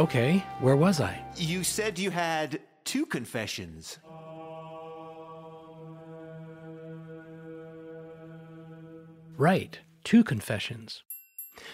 Okay, 0.00 0.44
where 0.58 0.74
was 0.74 1.00
I? 1.00 1.24
You 1.36 1.62
said 1.62 2.00
you 2.00 2.10
had 2.10 2.60
two 2.84 3.06
confessions. 3.06 3.98
Right, 9.36 9.78
two 10.02 10.24
confessions. 10.24 11.04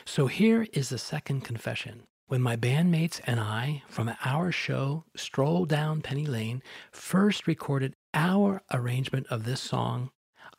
So 0.04 0.26
here 0.26 0.66
is 0.74 0.90
the 0.90 0.98
second 0.98 1.44
confession. 1.44 2.02
When 2.26 2.42
my 2.42 2.56
bandmates 2.56 3.22
and 3.26 3.40
I, 3.40 3.84
from 3.88 4.14
our 4.22 4.52
show 4.52 5.06
Stroll 5.16 5.64
Down 5.64 6.02
Penny 6.02 6.26
Lane, 6.26 6.62
first 6.92 7.46
recorded 7.46 7.94
our 8.12 8.60
arrangement 8.70 9.28
of 9.28 9.44
this 9.44 9.62
song, 9.62 10.10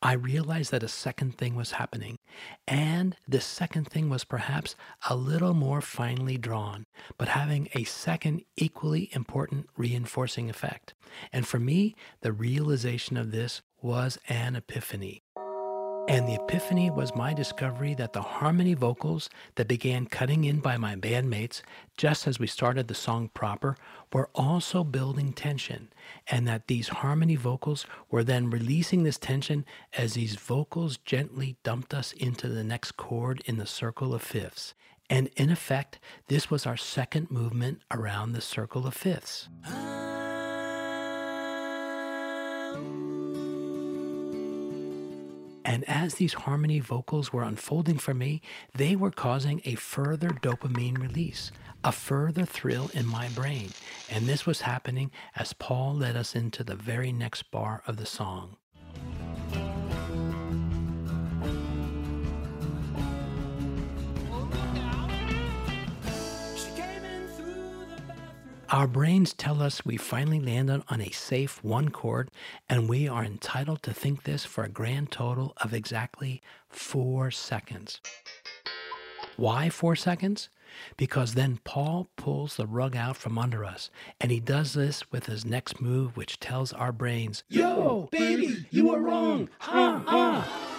I 0.06 0.14
realized 0.14 0.70
that 0.70 0.84
a 0.84 0.88
second 0.88 1.36
thing 1.36 1.56
was 1.56 1.72
happening. 1.72 2.20
And 2.68 3.16
this 3.28 3.43
second 3.43 3.86
thing 3.86 4.08
was 4.08 4.24
perhaps 4.24 4.76
a 5.10 5.16
little 5.16 5.56
more 5.56 5.82
finely 5.82 6.38
drawn, 6.38 6.86
but 7.18 7.30
having 7.30 7.70
a 7.74 7.86
second 7.86 8.43
equally 8.56 9.10
important 9.14 9.68
reinforcing 9.76 10.47
effect. 10.47 10.93
And 11.34 11.47
for 11.47 11.60
me, 11.60 11.95
the 12.22 12.32
realization 12.32 13.18
of 13.18 13.32
this 13.32 13.64
was 13.82 14.20
an 14.30 14.56
epiphany. 14.56 15.24
And 16.08 16.28
the 16.28 16.36
epiphany 16.36 16.91
was 16.91 17.16
my 17.16 17.34
discovery 17.34 17.95
that 17.95 18.14
the 18.14 18.22
harmony 18.22 18.76
vocals 18.76 19.28
that 19.56 19.68
began 19.68 20.06
cutting 20.06 20.43
in 20.43 20.60
by 20.60 20.78
my 20.78 20.95
bandmates 20.95 21.64
just 21.97 22.28
as 22.28 22.38
we 22.39 22.45
started 22.45 22.88
the 22.88 22.93
song 22.93 23.30
proper 23.34 23.76
were 24.14 24.30
also 24.36 24.84
building 24.84 25.34
tension, 25.34 25.91
and 26.28 26.47
that 26.47 26.68
these 26.68 26.89
harmony 26.89 27.36
vocals 27.36 27.88
were 28.12 28.24
then 28.24 28.51
releasing 28.51 29.01
this 29.01 29.18
tension 29.18 29.66
as 29.97 30.14
these 30.14 30.36
vocals 30.36 30.97
gently 30.97 31.58
dumped 31.64 31.91
us 31.91 32.14
into 32.14 32.49
the 32.49 32.64
next 32.64 32.91
chord 32.97 33.41
in 33.45 33.58
the 33.58 33.66
circle 33.66 34.14
of 34.14 34.22
fifths. 34.22 34.76
And 35.10 35.32
in 35.36 35.49
effect, 35.49 35.97
this 36.28 36.51
was 36.51 36.68
our 36.68 36.78
second 36.78 37.32
movement 37.32 37.82
around 37.89 38.34
the 38.34 38.41
circle 38.41 38.86
of 38.86 38.93
fifths. 38.93 39.49
And 45.66 45.84
as 45.89 46.16
these 46.16 46.34
harmony 46.34 46.80
vocals 46.80 47.34
were 47.34 47.41
unfolding 47.41 47.97
for 47.97 48.13
me, 48.13 48.41
they 48.76 48.95
were 48.95 49.09
causing 49.09 49.61
a 49.66 49.74
further 49.74 50.30
dopamine 50.30 50.99
release, 50.99 51.51
a 51.84 51.91
further 51.91 52.45
thrill 52.45 52.91
in 52.93 53.07
my 53.07 53.30
brain. 53.30 53.72
And 54.07 54.28
this 54.28 54.45
was 54.45 54.61
happening 54.61 55.09
as 55.36 55.53
Paul 55.53 55.95
led 55.95 56.16
us 56.16 56.36
into 56.36 56.63
the 56.63 56.76
very 56.76 57.11
next 57.11 57.49
bar 57.49 57.82
of 57.88 57.97
the 57.97 58.05
song. 58.05 58.57
Our 68.70 68.88
brains 68.88 69.34
tell 69.34 69.61
us 69.61 69.86
we 69.86 69.95
finally 69.97 70.39
landed 70.39 70.82
on 70.89 70.99
a 70.99 71.11
safe 71.11 71.63
one 71.63 71.89
chord, 71.89 72.32
and 72.68 72.89
we 72.89 73.07
are 73.07 73.24
entitled 73.24 73.84
to 73.84 73.93
think 73.93 74.24
this 74.24 74.43
for 74.43 74.63
a 74.63 74.70
grand 74.70 75.11
total 75.11 75.53
of 75.57 75.72
exactly 75.74 76.41
four 76.68 77.30
seconds. 77.30 78.01
Why 79.38 79.70
four 79.70 79.95
seconds? 79.95 80.49
Because 80.97 81.36
then 81.36 81.59
Paul 81.63 82.09
pulls 82.16 82.55
the 82.55 82.66
rug 82.66 82.95
out 82.95 83.18
from 83.18 83.38
under 83.38 83.63
us, 83.63 83.91
and 84.20 84.32
he 84.32 84.39
does 84.39 84.74
this 84.74 85.11
with 85.11 85.28
his 85.28 85.45
next 85.45 85.80
move, 85.80 86.18
which 86.18 86.39
tells 86.39 86.74
our 86.74 86.91
brains, 86.91 87.43
Yo, 87.47 88.09
baby, 88.11 88.66
you 88.72 88.89
were 88.89 88.99
wrong. 88.99 89.47
Ha 89.59 90.03
ha. 90.05 90.74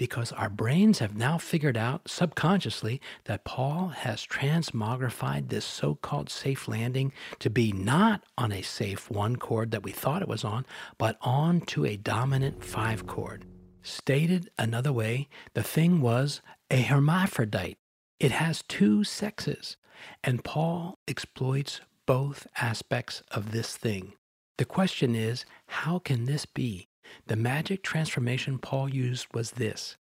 Because 0.00 0.32
our 0.32 0.48
brains 0.48 1.00
have 1.00 1.14
now 1.14 1.36
figured 1.36 1.76
out 1.76 2.08
subconsciously 2.08 3.02
that 3.24 3.44
Paul 3.44 3.88
has 3.88 4.26
transmogrified 4.26 5.50
this 5.50 5.66
so 5.66 5.94
called 5.94 6.30
safe 6.30 6.66
landing 6.66 7.12
to 7.38 7.50
be 7.50 7.70
not 7.70 8.22
on 8.38 8.50
a 8.50 8.62
safe 8.62 9.10
one 9.10 9.36
chord 9.36 9.72
that 9.72 9.82
we 9.82 9.92
thought 9.92 10.22
it 10.22 10.26
was 10.26 10.42
on, 10.42 10.64
but 10.96 11.18
on 11.20 11.60
to 11.66 11.84
a 11.84 11.98
dominant 11.98 12.64
five 12.64 13.06
chord. 13.06 13.44
Stated 13.82 14.48
another 14.58 14.90
way, 14.90 15.28
the 15.52 15.62
thing 15.62 16.00
was 16.00 16.40
a 16.70 16.80
hermaphrodite. 16.80 17.76
It 18.18 18.30
has 18.30 18.64
two 18.68 19.04
sexes, 19.04 19.76
and 20.24 20.42
Paul 20.42 20.98
exploits 21.08 21.82
both 22.06 22.46
aspects 22.58 23.22
of 23.30 23.52
this 23.52 23.76
thing. 23.76 24.14
The 24.56 24.64
question 24.64 25.14
is, 25.14 25.44
how 25.66 25.98
can 25.98 26.24
this 26.24 26.46
be? 26.46 26.89
The 27.26 27.36
magic 27.36 27.82
transformation 27.82 28.58
Paul 28.58 28.88
used 28.88 29.26
was 29.32 29.52
this. 29.52 29.96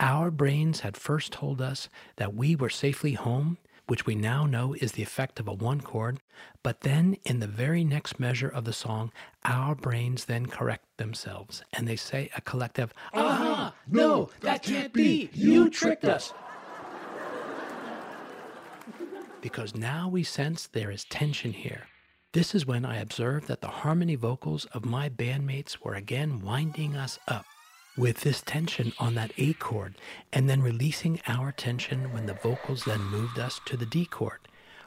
Our 0.00 0.30
brains 0.30 0.80
had 0.80 0.96
first 0.96 1.32
told 1.32 1.60
us 1.60 1.88
that 2.16 2.34
we 2.34 2.54
were 2.54 2.70
safely 2.70 3.14
home, 3.14 3.58
which 3.88 4.06
we 4.06 4.14
now 4.14 4.46
know 4.46 4.74
is 4.74 4.92
the 4.92 5.02
effect 5.02 5.40
of 5.40 5.48
a 5.48 5.52
one 5.52 5.80
chord, 5.80 6.20
but 6.62 6.82
then 6.82 7.16
in 7.24 7.40
the 7.40 7.46
very 7.46 7.82
next 7.84 8.20
measure 8.20 8.48
of 8.48 8.64
the 8.64 8.72
song, 8.72 9.10
our 9.44 9.74
brains 9.74 10.26
then 10.26 10.46
correct 10.46 10.84
themselves 10.98 11.62
and 11.72 11.88
they 11.88 11.96
say 11.96 12.30
a 12.36 12.40
collective, 12.42 12.92
Aha! 13.14 13.74
No, 13.88 14.30
that 14.40 14.62
can't 14.62 14.92
be. 14.92 15.30
You 15.32 15.70
tricked 15.70 16.04
us. 16.04 16.32
because 19.40 19.74
now 19.74 20.08
we 20.08 20.22
sense 20.22 20.66
there 20.66 20.90
is 20.90 21.04
tension 21.04 21.52
here. 21.52 21.86
This 22.34 22.54
is 22.54 22.66
when 22.66 22.84
I 22.84 22.98
observed 22.98 23.48
that 23.48 23.62
the 23.62 23.68
harmony 23.68 24.14
vocals 24.14 24.66
of 24.66 24.84
my 24.84 25.08
bandmates 25.08 25.78
were 25.82 25.94
again 25.94 26.42
winding 26.42 26.94
us 26.94 27.18
up 27.26 27.46
with 27.96 28.20
this 28.20 28.42
tension 28.42 28.92
on 28.98 29.14
that 29.14 29.32
A 29.38 29.54
chord 29.54 29.94
and 30.30 30.46
then 30.46 30.60
releasing 30.60 31.22
our 31.26 31.52
tension 31.52 32.12
when 32.12 32.26
the 32.26 32.34
vocals 32.34 32.84
then 32.84 33.00
moved 33.00 33.38
us 33.38 33.62
to 33.64 33.78
the 33.78 33.86
D 33.86 34.04
chord, 34.04 34.40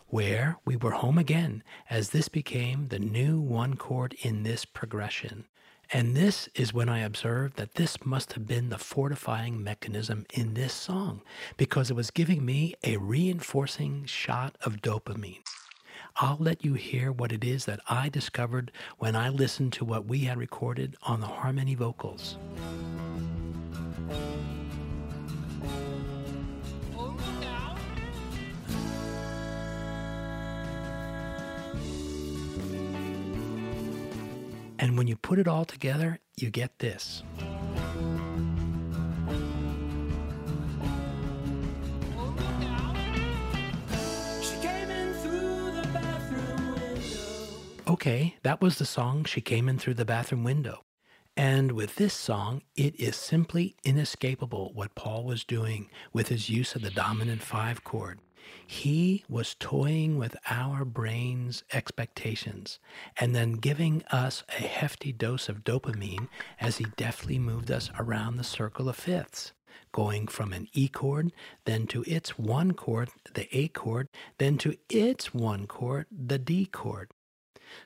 where 0.07 0.59
we 0.65 0.75
were 0.75 0.91
home 0.91 1.17
again 1.17 1.63
as 1.89 2.11
this 2.11 2.29
became 2.29 2.89
the 2.89 2.99
new 2.99 3.41
one 3.41 3.75
chord 3.75 4.15
in 4.21 4.43
this 4.43 4.63
progression. 4.63 5.45
And 5.91 6.15
this 6.15 6.47
is 6.53 6.75
when 6.75 6.89
I 6.89 6.99
observed 6.99 7.57
that 7.57 7.73
this 7.73 8.05
must 8.05 8.33
have 8.33 8.45
been 8.45 8.69
the 8.69 8.77
fortifying 8.77 9.63
mechanism 9.63 10.27
in 10.31 10.53
this 10.53 10.73
song 10.73 11.21
because 11.57 11.89
it 11.89 11.95
was 11.95 12.11
giving 12.11 12.45
me 12.45 12.75
a 12.83 12.97
reinforcing 12.97 14.05
shot 14.05 14.59
of 14.61 14.77
dopamine. 14.83 15.41
I'll 16.17 16.37
let 16.39 16.63
you 16.65 16.73
hear 16.73 17.11
what 17.11 17.31
it 17.31 17.43
is 17.43 17.65
that 17.65 17.79
I 17.89 18.09
discovered 18.09 18.71
when 18.97 19.15
I 19.15 19.29
listened 19.29 19.73
to 19.73 19.85
what 19.85 20.05
we 20.05 20.19
had 20.19 20.37
recorded 20.37 20.95
on 21.03 21.19
the 21.21 21.27
harmony 21.27 21.75
vocals. 21.75 22.37
And 34.79 34.97
when 34.97 35.07
you 35.07 35.15
put 35.15 35.37
it 35.37 35.47
all 35.47 35.63
together, 35.63 36.19
you 36.35 36.49
get 36.49 36.79
this. 36.79 37.23
Okay, 47.91 48.37
that 48.43 48.61
was 48.61 48.77
the 48.77 48.85
song 48.85 49.25
She 49.25 49.41
Came 49.41 49.67
In 49.67 49.77
Through 49.77 49.95
the 49.95 50.05
Bathroom 50.05 50.45
Window. 50.45 50.85
And 51.35 51.73
with 51.73 51.97
this 51.97 52.13
song, 52.13 52.61
it 52.73 52.97
is 52.97 53.17
simply 53.17 53.75
inescapable 53.83 54.71
what 54.73 54.95
Paul 54.95 55.25
was 55.25 55.43
doing 55.43 55.89
with 56.13 56.29
his 56.29 56.49
use 56.49 56.73
of 56.73 56.83
the 56.83 56.89
dominant 56.89 57.41
five 57.41 57.83
chord. 57.83 58.19
He 58.65 59.25
was 59.27 59.57
toying 59.59 60.17
with 60.17 60.37
our 60.49 60.85
brain's 60.85 61.65
expectations 61.73 62.79
and 63.17 63.35
then 63.35 63.55
giving 63.55 64.05
us 64.09 64.45
a 64.57 64.61
hefty 64.61 65.11
dose 65.11 65.49
of 65.49 65.65
dopamine 65.65 66.29
as 66.61 66.77
he 66.77 66.85
deftly 66.95 67.39
moved 67.39 67.69
us 67.69 67.91
around 67.99 68.37
the 68.37 68.45
circle 68.45 68.87
of 68.87 68.95
fifths, 68.95 69.51
going 69.91 70.27
from 70.27 70.53
an 70.53 70.69
E 70.71 70.87
chord, 70.87 71.33
then 71.65 71.87
to 71.87 72.05
its 72.07 72.39
one 72.39 72.71
chord, 72.71 73.09
the 73.33 73.49
A 73.51 73.67
chord, 73.67 74.07
then 74.37 74.57
to 74.59 74.77
its 74.87 75.33
one 75.33 75.67
chord, 75.67 76.05
the 76.09 76.39
D 76.39 76.65
chord. 76.65 77.09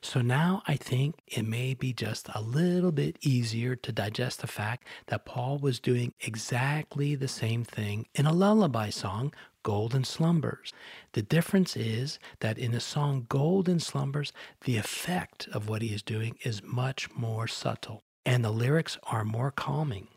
So 0.01 0.21
now 0.21 0.63
I 0.67 0.75
think 0.75 1.15
it 1.27 1.45
may 1.45 1.73
be 1.73 1.93
just 1.93 2.29
a 2.33 2.41
little 2.41 2.91
bit 2.91 3.17
easier 3.21 3.75
to 3.75 3.91
digest 3.91 4.41
the 4.41 4.47
fact 4.47 4.87
that 5.07 5.25
Paul 5.25 5.57
was 5.57 5.79
doing 5.79 6.13
exactly 6.19 7.15
the 7.15 7.27
same 7.27 7.63
thing 7.63 8.07
in 8.15 8.25
a 8.25 8.33
lullaby 8.33 8.89
song, 8.89 9.33
Golden 9.63 10.03
Slumbers. 10.03 10.73
The 11.13 11.21
difference 11.23 11.75
is 11.75 12.19
that 12.39 12.57
in 12.57 12.71
the 12.71 12.79
song 12.79 13.25
Golden 13.29 13.79
Slumbers, 13.79 14.31
the 14.61 14.77
effect 14.77 15.47
of 15.51 15.67
what 15.67 15.81
he 15.81 15.93
is 15.93 16.03
doing 16.03 16.37
is 16.43 16.61
much 16.63 17.09
more 17.15 17.47
subtle 17.47 18.03
and 18.25 18.43
the 18.43 18.51
lyrics 18.51 18.97
are 19.03 19.23
more 19.23 19.51
calming. 19.51 20.07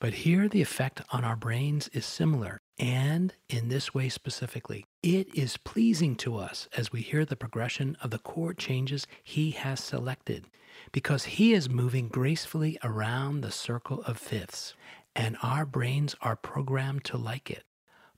But 0.00 0.14
here 0.14 0.48
the 0.48 0.62
effect 0.62 1.02
on 1.12 1.24
our 1.24 1.36
brains 1.36 1.88
is 1.88 2.06
similar, 2.06 2.58
and 2.80 3.34
in 3.50 3.68
this 3.68 3.94
way 3.94 4.08
specifically. 4.08 4.86
It 5.02 5.32
is 5.34 5.58
pleasing 5.58 6.16
to 6.16 6.38
us 6.38 6.66
as 6.76 6.90
we 6.90 7.02
hear 7.02 7.24
the 7.24 7.36
progression 7.36 7.96
of 8.02 8.10
the 8.10 8.18
chord 8.18 8.58
changes 8.58 9.06
he 9.22 9.50
has 9.52 9.80
selected, 9.80 10.46
because 10.90 11.24
he 11.24 11.52
is 11.52 11.68
moving 11.68 12.08
gracefully 12.08 12.78
around 12.82 13.42
the 13.42 13.52
circle 13.52 14.02
of 14.02 14.16
fifths, 14.16 14.74
and 15.14 15.36
our 15.42 15.66
brains 15.66 16.16
are 16.22 16.36
programmed 16.36 17.04
to 17.04 17.18
like 17.18 17.50
it. 17.50 17.64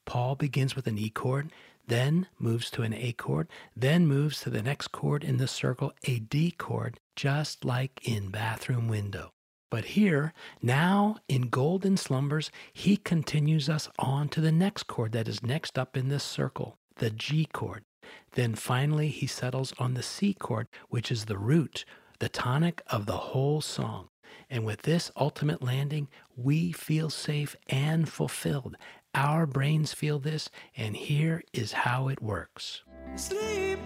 Paul 0.04 0.36
begins 0.36 0.76
with 0.76 0.86
an 0.86 0.96
E 0.96 1.10
chord, 1.10 1.50
then 1.88 2.28
moves 2.38 2.70
to 2.70 2.82
an 2.82 2.94
A 2.94 3.12
chord, 3.12 3.48
then 3.76 4.06
moves 4.06 4.40
to 4.42 4.50
the 4.50 4.62
next 4.62 4.88
chord 4.88 5.24
in 5.24 5.38
the 5.38 5.48
circle, 5.48 5.92
a 6.04 6.20
D 6.20 6.52
chord, 6.52 7.00
just 7.16 7.64
like 7.64 8.00
in 8.08 8.28
Bathroom 8.28 8.86
Window. 8.86 9.32
But 9.72 9.86
here, 9.86 10.34
now 10.60 11.16
in 11.30 11.48
Golden 11.48 11.96
Slumbers, 11.96 12.50
he 12.74 12.98
continues 12.98 13.70
us 13.70 13.88
on 13.98 14.28
to 14.28 14.42
the 14.42 14.52
next 14.52 14.82
chord 14.82 15.12
that 15.12 15.26
is 15.26 15.42
next 15.42 15.78
up 15.78 15.96
in 15.96 16.10
this 16.10 16.22
circle, 16.22 16.76
the 16.96 17.08
G 17.08 17.48
chord. 17.50 17.82
Then 18.32 18.54
finally, 18.54 19.08
he 19.08 19.26
settles 19.26 19.72
on 19.78 19.94
the 19.94 20.02
C 20.02 20.34
chord, 20.34 20.66
which 20.90 21.10
is 21.10 21.24
the 21.24 21.38
root, 21.38 21.86
the 22.18 22.28
tonic 22.28 22.82
of 22.88 23.06
the 23.06 23.16
whole 23.16 23.62
song. 23.62 24.08
And 24.50 24.66
with 24.66 24.82
this 24.82 25.10
ultimate 25.16 25.62
landing, 25.62 26.08
we 26.36 26.72
feel 26.72 27.08
safe 27.08 27.56
and 27.70 28.06
fulfilled. 28.06 28.76
Our 29.14 29.46
brains 29.46 29.94
feel 29.94 30.18
this, 30.18 30.50
and 30.76 30.94
here 30.94 31.44
is 31.54 31.72
how 31.72 32.08
it 32.08 32.20
works. 32.20 32.82
Sleep 33.16 33.78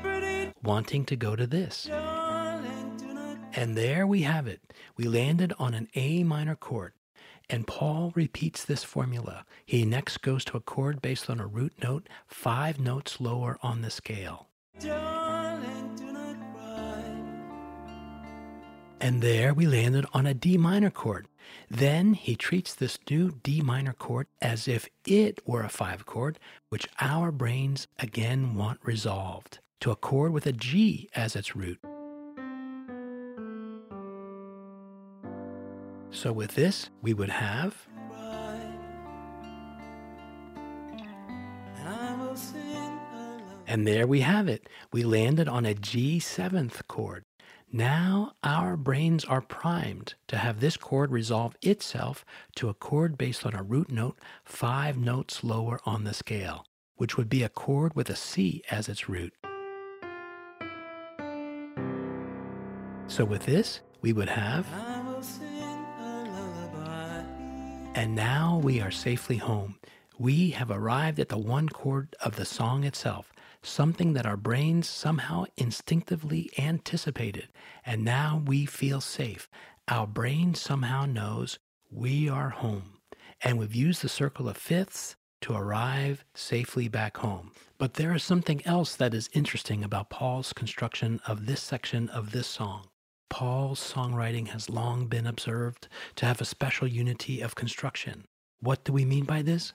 Wanting 0.64 1.04
to 1.04 1.14
go 1.14 1.36
to 1.36 1.46
this. 1.46 1.88
Darling, 3.56 3.62
do 3.62 3.62
not 3.62 3.62
And 3.62 3.76
there 3.76 4.06
we 4.06 4.22
have 4.22 4.46
it. 4.46 4.60
We 4.96 5.04
landed 5.04 5.52
on 5.58 5.74
an 5.74 5.88
A 5.94 6.24
minor 6.24 6.56
chord. 6.56 6.92
And 7.48 7.66
Paul 7.66 8.12
repeats 8.14 8.64
this 8.64 8.82
formula. 8.82 9.44
He 9.64 9.84
next 9.84 10.18
goes 10.20 10.44
to 10.46 10.56
a 10.56 10.60
chord 10.60 11.00
based 11.00 11.30
on 11.30 11.40
a 11.40 11.46
root 11.46 11.72
note, 11.82 12.08
five 12.26 12.80
notes 12.80 13.20
lower 13.20 13.56
on 13.62 13.82
the 13.82 13.90
scale. 13.90 14.48
Darling, 14.80 15.94
do 15.96 16.12
not 16.12 16.36
cry. 16.54 17.04
And 19.00 19.22
there 19.22 19.54
we 19.54 19.66
landed 19.66 20.06
on 20.12 20.26
a 20.26 20.34
D 20.34 20.56
minor 20.56 20.90
chord. 20.90 21.28
Then 21.70 22.14
he 22.14 22.34
treats 22.34 22.74
this 22.74 22.98
new 23.08 23.30
D 23.30 23.60
minor 23.60 23.92
chord 23.92 24.26
as 24.42 24.66
if 24.66 24.88
it 25.04 25.40
were 25.46 25.62
a 25.62 25.68
five 25.68 26.04
chord, 26.04 26.40
which 26.68 26.88
our 27.00 27.30
brains 27.30 27.86
again 27.98 28.56
want 28.56 28.80
resolved 28.82 29.60
to 29.80 29.92
a 29.92 29.96
chord 29.96 30.32
with 30.32 30.46
a 30.46 30.52
G 30.52 31.08
as 31.14 31.36
its 31.36 31.54
root. 31.54 31.78
So 36.16 36.32
with 36.32 36.54
this, 36.54 36.88
we 37.02 37.12
would 37.12 37.28
have 37.28 37.86
And 43.66 43.86
there 43.86 44.06
we 44.06 44.20
have 44.20 44.48
it. 44.48 44.66
We 44.92 45.02
landed 45.02 45.46
on 45.46 45.66
a 45.66 45.74
G 45.74 46.18
seventh 46.18 46.88
chord. 46.88 47.24
Now 47.70 48.32
our 48.42 48.78
brains 48.78 49.26
are 49.26 49.42
primed 49.42 50.14
to 50.28 50.38
have 50.38 50.60
this 50.60 50.78
chord 50.78 51.10
resolve 51.10 51.54
itself 51.60 52.24
to 52.54 52.70
a 52.70 52.74
chord 52.74 53.18
based 53.18 53.44
on 53.44 53.54
a 53.54 53.62
root 53.62 53.90
note 53.90 54.18
five 54.42 54.96
notes 54.96 55.44
lower 55.44 55.80
on 55.84 56.04
the 56.04 56.14
scale, 56.14 56.64
which 56.94 57.18
would 57.18 57.28
be 57.28 57.42
a 57.42 57.50
chord 57.50 57.94
with 57.94 58.08
a 58.08 58.16
C 58.16 58.62
as 58.70 58.88
its 58.88 59.06
root. 59.06 59.34
So 63.06 63.26
with 63.26 63.44
this, 63.44 63.82
we 64.00 64.14
would 64.14 64.30
have. 64.30 64.95
And 67.96 68.14
now 68.14 68.60
we 68.62 68.82
are 68.82 68.90
safely 68.90 69.38
home. 69.38 69.76
We 70.18 70.50
have 70.50 70.70
arrived 70.70 71.18
at 71.18 71.30
the 71.30 71.38
one 71.38 71.70
chord 71.70 72.14
of 72.20 72.36
the 72.36 72.44
song 72.44 72.84
itself, 72.84 73.32
something 73.62 74.12
that 74.12 74.26
our 74.26 74.36
brains 74.36 74.86
somehow 74.86 75.46
instinctively 75.56 76.50
anticipated. 76.58 77.48
And 77.86 78.04
now 78.04 78.42
we 78.44 78.66
feel 78.66 79.00
safe. 79.00 79.48
Our 79.88 80.06
brain 80.06 80.54
somehow 80.54 81.06
knows 81.06 81.58
we 81.90 82.28
are 82.28 82.50
home. 82.50 82.98
And 83.42 83.58
we've 83.58 83.74
used 83.74 84.02
the 84.02 84.10
circle 84.10 84.46
of 84.46 84.58
fifths 84.58 85.16
to 85.40 85.54
arrive 85.54 86.22
safely 86.34 86.88
back 86.88 87.16
home. 87.16 87.50
But 87.78 87.94
there 87.94 88.14
is 88.14 88.22
something 88.22 88.60
else 88.66 88.94
that 88.96 89.14
is 89.14 89.30
interesting 89.32 89.82
about 89.82 90.10
Paul's 90.10 90.52
construction 90.52 91.18
of 91.26 91.46
this 91.46 91.62
section 91.62 92.10
of 92.10 92.32
this 92.32 92.46
song. 92.46 92.88
Paul's 93.28 93.80
songwriting 93.80 94.48
has 94.48 94.70
long 94.70 95.06
been 95.06 95.26
observed 95.26 95.88
to 96.16 96.26
have 96.26 96.40
a 96.40 96.44
special 96.44 96.86
unity 96.86 97.40
of 97.40 97.54
construction. 97.54 98.26
What 98.60 98.84
do 98.84 98.92
we 98.92 99.04
mean 99.04 99.24
by 99.24 99.42
this? 99.42 99.72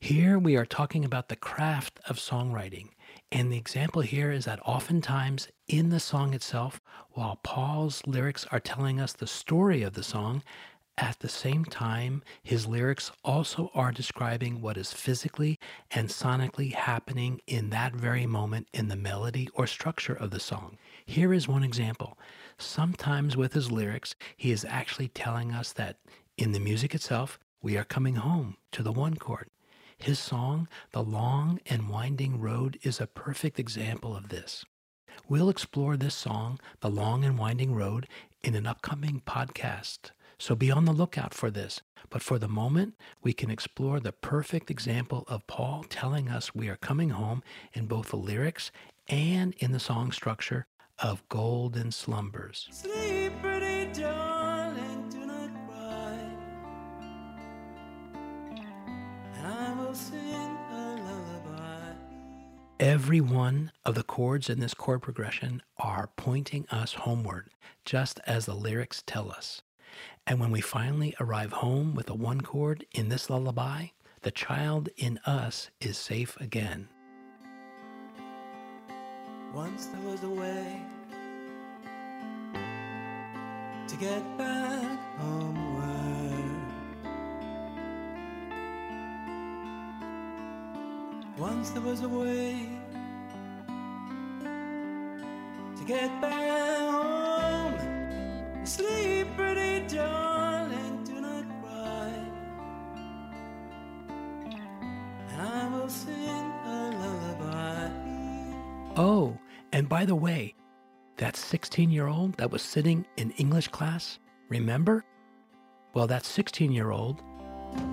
Here 0.00 0.38
we 0.38 0.56
are 0.56 0.66
talking 0.66 1.04
about 1.04 1.28
the 1.28 1.36
craft 1.36 2.00
of 2.08 2.16
songwriting. 2.16 2.88
And 3.32 3.50
the 3.50 3.56
example 3.56 4.02
here 4.02 4.30
is 4.30 4.44
that 4.44 4.60
oftentimes 4.64 5.48
in 5.66 5.90
the 5.90 6.00
song 6.00 6.34
itself, 6.34 6.80
while 7.12 7.40
Paul's 7.42 8.02
lyrics 8.06 8.46
are 8.50 8.60
telling 8.60 9.00
us 9.00 9.12
the 9.12 9.26
story 9.26 9.82
of 9.82 9.94
the 9.94 10.02
song, 10.02 10.42
at 10.96 11.18
the 11.20 11.28
same 11.28 11.64
time, 11.64 12.22
his 12.42 12.66
lyrics 12.66 13.10
also 13.24 13.70
are 13.74 13.90
describing 13.90 14.60
what 14.60 14.76
is 14.76 14.92
physically 14.92 15.58
and 15.90 16.08
sonically 16.08 16.72
happening 16.72 17.40
in 17.46 17.70
that 17.70 17.94
very 17.94 18.26
moment 18.26 18.68
in 18.72 18.88
the 18.88 18.96
melody 18.96 19.48
or 19.54 19.66
structure 19.66 20.14
of 20.14 20.30
the 20.30 20.38
song. 20.38 20.78
Here 21.04 21.32
is 21.32 21.48
one 21.48 21.64
example. 21.64 22.16
Sometimes 22.58 23.36
with 23.36 23.52
his 23.52 23.70
lyrics, 23.70 24.14
he 24.36 24.50
is 24.50 24.64
actually 24.64 25.08
telling 25.08 25.52
us 25.52 25.72
that 25.72 25.98
in 26.36 26.52
the 26.52 26.60
music 26.60 26.94
itself, 26.94 27.38
we 27.62 27.76
are 27.76 27.84
coming 27.84 28.16
home 28.16 28.56
to 28.72 28.82
the 28.82 28.92
one 28.92 29.16
chord. 29.16 29.48
His 29.96 30.18
song, 30.18 30.68
The 30.92 31.02
Long 31.02 31.60
and 31.66 31.88
Winding 31.88 32.40
Road, 32.40 32.78
is 32.82 33.00
a 33.00 33.06
perfect 33.06 33.58
example 33.58 34.16
of 34.16 34.28
this. 34.28 34.64
We'll 35.28 35.48
explore 35.48 35.96
this 35.96 36.14
song, 36.14 36.58
The 36.80 36.90
Long 36.90 37.24
and 37.24 37.38
Winding 37.38 37.74
Road, 37.74 38.08
in 38.42 38.54
an 38.54 38.66
upcoming 38.66 39.22
podcast. 39.26 40.10
So 40.38 40.54
be 40.54 40.70
on 40.70 40.84
the 40.84 40.92
lookout 40.92 41.32
for 41.32 41.50
this. 41.50 41.80
But 42.10 42.22
for 42.22 42.38
the 42.38 42.48
moment, 42.48 42.94
we 43.22 43.32
can 43.32 43.50
explore 43.50 44.00
the 44.00 44.12
perfect 44.12 44.70
example 44.70 45.24
of 45.28 45.46
Paul 45.46 45.84
telling 45.88 46.28
us 46.28 46.54
we 46.54 46.68
are 46.68 46.76
coming 46.76 47.10
home 47.10 47.42
in 47.72 47.86
both 47.86 48.10
the 48.10 48.16
lyrics 48.16 48.70
and 49.08 49.54
in 49.58 49.72
the 49.72 49.80
song 49.80 50.12
structure 50.12 50.66
of 50.98 51.26
Golden 51.28 51.90
Slumbers. 51.90 52.68
Sleep, 52.70 53.32
pretty 53.42 53.92
darling, 54.00 55.08
do 55.10 55.26
not 55.26 55.50
cry. 55.68 56.18
And 59.34 59.46
I 59.46 59.74
will 59.74 59.94
sing 59.94 60.56
a 60.70 60.96
lullaby. 61.02 61.92
Every 62.80 63.20
one 63.20 63.72
of 63.84 63.94
the 63.94 64.02
chords 64.02 64.48
in 64.48 64.60
this 64.60 64.74
chord 64.74 65.02
progression 65.02 65.62
are 65.78 66.10
pointing 66.16 66.66
us 66.70 66.92
homeward, 66.94 67.50
just 67.84 68.20
as 68.26 68.46
the 68.46 68.54
lyrics 68.54 69.02
tell 69.06 69.30
us. 69.30 69.62
And 70.26 70.40
when 70.40 70.50
we 70.50 70.60
finally 70.60 71.14
arrive 71.20 71.52
home 71.52 71.94
with 71.94 72.10
a 72.10 72.14
one 72.14 72.40
chord 72.40 72.84
in 72.92 73.08
this 73.08 73.30
lullaby, 73.30 73.88
the 74.22 74.30
child 74.30 74.88
in 74.96 75.18
us 75.26 75.70
is 75.80 75.98
safe 75.98 76.36
again. 76.40 76.88
Once 79.54 79.86
there 79.86 80.00
was 80.10 80.20
a 80.24 80.28
way 80.28 80.82
to 83.86 83.96
get 83.96 84.22
back 84.36 84.98
homeward. 85.16 86.44
Once 91.38 91.70
there 91.70 91.82
was 91.82 92.02
a 92.02 92.08
way 92.08 92.68
to 95.76 95.84
get 95.84 96.10
back 96.20 96.80
home. 96.90 97.78
Sleep, 98.66 99.28
pretty 99.36 99.86
darling, 99.86 101.04
do 101.04 101.20
not 101.20 101.44
cry. 101.62 102.12
And 105.30 105.42
I 105.42 105.68
will 105.68 105.88
sing 105.88 106.52
a 106.66 106.90
lullaby. 107.00 107.90
Oh, 108.96 109.36
and 109.74 109.88
by 109.88 110.04
the 110.04 110.14
way, 110.14 110.54
that 111.16 111.34
16 111.36 111.90
year 111.90 112.06
old 112.06 112.34
that 112.34 112.52
was 112.52 112.62
sitting 112.62 113.04
in 113.16 113.32
English 113.32 113.66
class, 113.68 114.20
remember? 114.48 115.04
Well, 115.94 116.06
that 116.06 116.24
16 116.24 116.70
year 116.70 116.92
old 116.92 117.20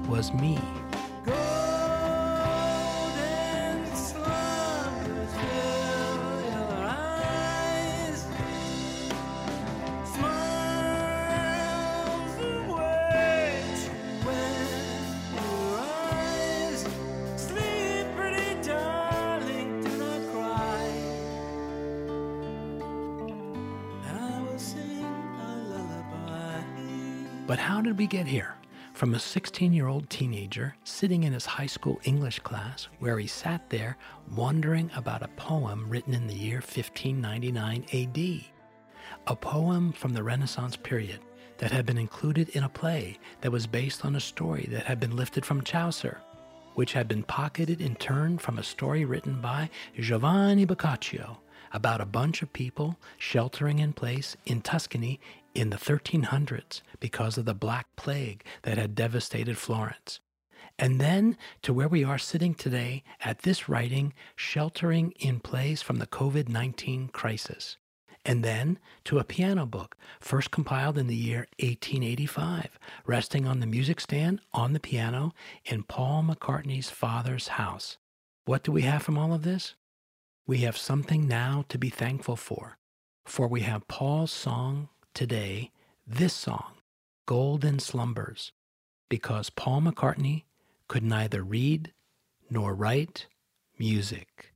was 0.07 0.31
me. 0.31 0.59
Golden 1.25 1.60
But 27.51 27.59
how 27.59 27.81
did 27.81 27.97
we 27.97 28.07
get 28.07 28.27
here? 28.27 28.55
From 28.93 29.13
a 29.13 29.19
16 29.19 29.73
year 29.73 29.89
old 29.89 30.09
teenager 30.09 30.73
sitting 30.85 31.25
in 31.25 31.33
his 31.33 31.45
high 31.45 31.65
school 31.65 31.99
English 32.05 32.39
class, 32.39 32.87
where 32.99 33.19
he 33.19 33.27
sat 33.27 33.69
there 33.69 33.97
wondering 34.33 34.89
about 34.95 35.21
a 35.21 35.27
poem 35.35 35.89
written 35.89 36.13
in 36.13 36.27
the 36.27 36.33
year 36.33 36.59
1599 36.59 37.83
AD. 37.91 38.45
A 39.27 39.35
poem 39.35 39.91
from 39.91 40.13
the 40.13 40.23
Renaissance 40.23 40.77
period 40.77 41.19
that 41.57 41.71
had 41.71 41.85
been 41.85 41.97
included 41.97 42.47
in 42.51 42.63
a 42.63 42.69
play 42.69 43.19
that 43.41 43.51
was 43.51 43.67
based 43.67 44.05
on 44.05 44.15
a 44.15 44.21
story 44.21 44.69
that 44.71 44.85
had 44.85 45.01
been 45.01 45.17
lifted 45.17 45.45
from 45.45 45.61
Chaucer, 45.61 46.21
which 46.75 46.93
had 46.93 47.09
been 47.09 47.23
pocketed 47.23 47.81
in 47.81 47.95
turn 47.97 48.37
from 48.37 48.59
a 48.59 48.63
story 48.63 49.03
written 49.03 49.41
by 49.41 49.69
Giovanni 49.99 50.63
Boccaccio 50.63 51.37
about 51.73 51.99
a 51.99 52.05
bunch 52.05 52.41
of 52.41 52.53
people 52.53 52.97
sheltering 53.17 53.79
in 53.79 53.91
place 53.91 54.37
in 54.45 54.61
Tuscany 54.61 55.19
in 55.53 55.69
the 55.69 55.77
1300s 55.77 56.81
because 56.99 57.37
of 57.37 57.45
the 57.45 57.53
Black 57.53 57.87
Plague 57.95 58.43
that 58.63 58.77
had 58.77 58.95
devastated 58.95 59.57
Florence. 59.57 60.19
And 60.77 60.99
then 60.99 61.37
to 61.61 61.73
where 61.73 61.87
we 61.87 62.03
are 62.03 62.17
sitting 62.17 62.53
today 62.53 63.03
at 63.19 63.39
this 63.39 63.69
writing, 63.69 64.13
sheltering 64.35 65.11
in 65.19 65.39
place 65.39 65.81
from 65.81 65.97
the 65.97 66.07
COVID 66.07 66.49
19 66.49 67.09
crisis. 67.09 67.77
And 68.23 68.43
then 68.43 68.77
to 69.05 69.17
a 69.17 69.23
piano 69.23 69.65
book, 69.65 69.97
first 70.19 70.51
compiled 70.51 70.97
in 70.97 71.07
the 71.07 71.15
year 71.15 71.47
1885, 71.59 72.79
resting 73.05 73.47
on 73.47 73.59
the 73.59 73.65
music 73.65 73.99
stand 73.99 74.41
on 74.53 74.73
the 74.73 74.79
piano 74.79 75.33
in 75.65 75.83
Paul 75.83 76.23
McCartney's 76.23 76.89
father's 76.89 77.49
house. 77.49 77.97
What 78.45 78.63
do 78.63 78.71
we 78.71 78.83
have 78.83 79.01
from 79.01 79.17
all 79.17 79.33
of 79.33 79.43
this? 79.43 79.75
We 80.45 80.59
have 80.59 80.77
something 80.77 81.27
now 81.27 81.65
to 81.69 81.77
be 81.77 81.89
thankful 81.89 82.35
for, 82.35 82.77
for 83.25 83.47
we 83.47 83.61
have 83.61 83.87
Paul's 83.87 84.31
song 84.31 84.89
today, 85.13 85.71
this 86.05 86.33
song, 86.33 86.73
Golden 87.25 87.79
Slumbers, 87.79 88.51
because 89.09 89.49
Paul 89.49 89.81
McCartney 89.81 90.43
could 90.87 91.03
neither 91.03 91.43
read 91.43 91.93
nor 92.49 92.73
write 92.73 93.27
music. 93.77 94.53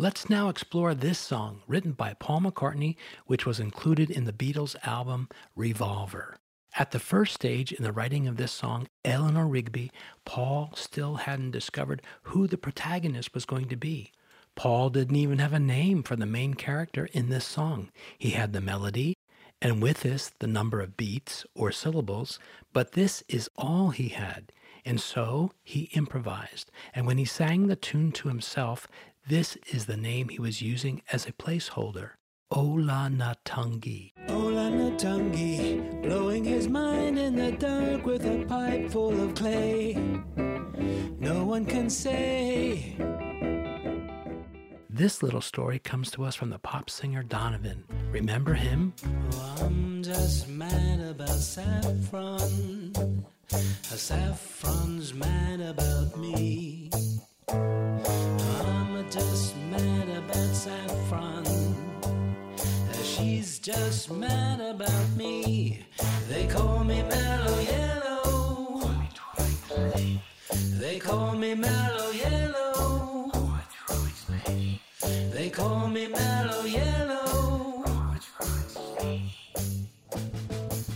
Let's 0.00 0.30
now 0.30 0.48
explore 0.48 0.94
this 0.94 1.18
song 1.18 1.60
written 1.66 1.92
by 1.92 2.14
Paul 2.14 2.40
McCartney, 2.40 2.96
which 3.26 3.44
was 3.44 3.60
included 3.60 4.08
in 4.08 4.24
the 4.24 4.32
Beatles 4.32 4.74
album 4.82 5.28
Revolver. 5.54 6.38
At 6.78 6.92
the 6.92 6.98
first 6.98 7.34
stage 7.34 7.70
in 7.70 7.84
the 7.84 7.92
writing 7.92 8.26
of 8.26 8.38
this 8.38 8.50
song, 8.50 8.88
Eleanor 9.04 9.46
Rigby, 9.46 9.92
Paul 10.24 10.72
still 10.74 11.16
hadn't 11.16 11.50
discovered 11.50 12.00
who 12.22 12.46
the 12.46 12.56
protagonist 12.56 13.34
was 13.34 13.44
going 13.44 13.68
to 13.68 13.76
be. 13.76 14.10
Paul 14.54 14.88
didn't 14.88 15.16
even 15.16 15.38
have 15.38 15.52
a 15.52 15.60
name 15.60 16.02
for 16.02 16.16
the 16.16 16.24
main 16.24 16.54
character 16.54 17.10
in 17.12 17.28
this 17.28 17.44
song. 17.44 17.90
He 18.16 18.30
had 18.30 18.54
the 18.54 18.62
melody, 18.62 19.18
and 19.60 19.82
with 19.82 20.00
this, 20.00 20.32
the 20.38 20.46
number 20.46 20.80
of 20.80 20.96
beats 20.96 21.44
or 21.54 21.72
syllables, 21.72 22.38
but 22.72 22.92
this 22.92 23.22
is 23.28 23.50
all 23.54 23.90
he 23.90 24.08
had. 24.08 24.50
And 24.82 24.98
so 24.98 25.52
he 25.62 25.90
improvised. 25.92 26.70
And 26.94 27.06
when 27.06 27.18
he 27.18 27.26
sang 27.26 27.66
the 27.66 27.76
tune 27.76 28.12
to 28.12 28.28
himself, 28.28 28.88
this 29.28 29.56
is 29.70 29.86
the 29.86 29.96
name 29.96 30.28
he 30.28 30.40
was 30.40 30.62
using 30.62 31.02
as 31.12 31.26
a 31.26 31.32
placeholder 31.32 32.10
Ola 32.50 33.08
Natangi. 33.12 34.12
Ola 34.28 34.70
Olatungi, 34.70 36.02
blowing 36.02 36.44
his 36.44 36.68
mind 36.68 37.18
in 37.18 37.36
the 37.36 37.52
dark 37.52 38.04
with 38.04 38.24
a 38.24 38.44
pipe 38.46 38.90
full 38.90 39.20
of 39.20 39.34
clay. 39.34 39.94
No 41.18 41.44
one 41.44 41.64
can 41.64 41.88
say. 41.88 42.96
This 44.88 45.22
little 45.22 45.40
story 45.40 45.78
comes 45.78 46.10
to 46.12 46.24
us 46.24 46.34
from 46.34 46.50
the 46.50 46.58
pop 46.58 46.90
singer 46.90 47.22
Donovan. 47.22 47.84
Remember 48.10 48.54
him? 48.54 48.92
Oh, 49.32 49.56
I'm 49.60 50.02
just 50.02 50.48
mad 50.48 51.00
about 51.00 51.28
saffron. 51.28 52.92
A 53.52 53.96
saffron's 53.96 55.14
mad 55.14 55.60
about 55.60 56.16
me. 56.18 56.90
I'm 57.48 58.79
just 59.10 59.56
mad 59.56 60.08
about 60.08 60.54
saffron. 60.54 61.44
She's 63.02 63.58
just 63.58 64.08
mad 64.08 64.60
about 64.60 65.08
me. 65.16 65.84
They 66.28 66.46
call 66.46 66.84
me 66.84 67.02
mellow 67.02 67.58
yellow. 67.58 68.90
They 70.78 71.00
call 71.00 71.34
me 71.34 71.54
mellow 71.54 72.10
yellow. 72.12 73.32
They 75.32 75.50
call 75.50 75.88
me 75.88 76.06
mellow 76.06 76.64
yellow. 76.64 77.84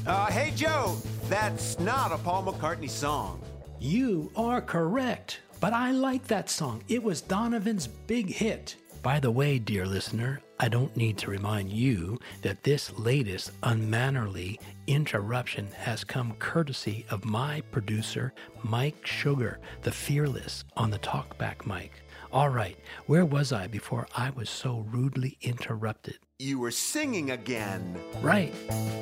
Uh, 0.06 0.26
hey, 0.26 0.52
Joe, 0.54 0.96
that's 1.28 1.80
not 1.80 2.12
a 2.12 2.18
Paul 2.18 2.44
McCartney 2.44 2.90
song. 2.90 3.40
You 3.80 4.30
are 4.36 4.60
correct, 4.60 5.40
but 5.60 5.72
I 5.72 5.92
like 5.92 6.26
that 6.28 6.50
song. 6.50 6.82
It 6.88 7.02
was 7.02 7.20
Donovan's 7.20 7.86
big 7.86 8.30
hit. 8.30 8.76
By 9.02 9.20
the 9.20 9.30
way, 9.30 9.58
dear 9.58 9.84
listener, 9.84 10.40
I 10.58 10.68
don't 10.68 10.96
need 10.96 11.18
to 11.18 11.30
remind 11.30 11.70
you 11.70 12.18
that 12.42 12.62
this 12.62 12.90
latest 12.98 13.50
unmannerly 13.62 14.58
interruption 14.86 15.66
has 15.76 16.04
come 16.04 16.34
courtesy 16.38 17.04
of 17.10 17.24
my 17.24 17.60
producer, 17.70 18.32
Mike 18.62 19.06
Sugar, 19.06 19.58
the 19.82 19.92
fearless, 19.92 20.64
on 20.76 20.90
the 20.90 20.98
talkback 21.00 21.66
mic. 21.66 21.92
All 22.32 22.48
right, 22.48 22.78
where 23.06 23.24
was 23.24 23.52
I 23.52 23.66
before 23.66 24.08
I 24.16 24.30
was 24.30 24.48
so 24.48 24.86
rudely 24.90 25.36
interrupted? 25.42 26.18
You 26.38 26.58
were 26.58 26.70
singing 26.70 27.30
again. 27.30 27.96
Right. 28.20 28.52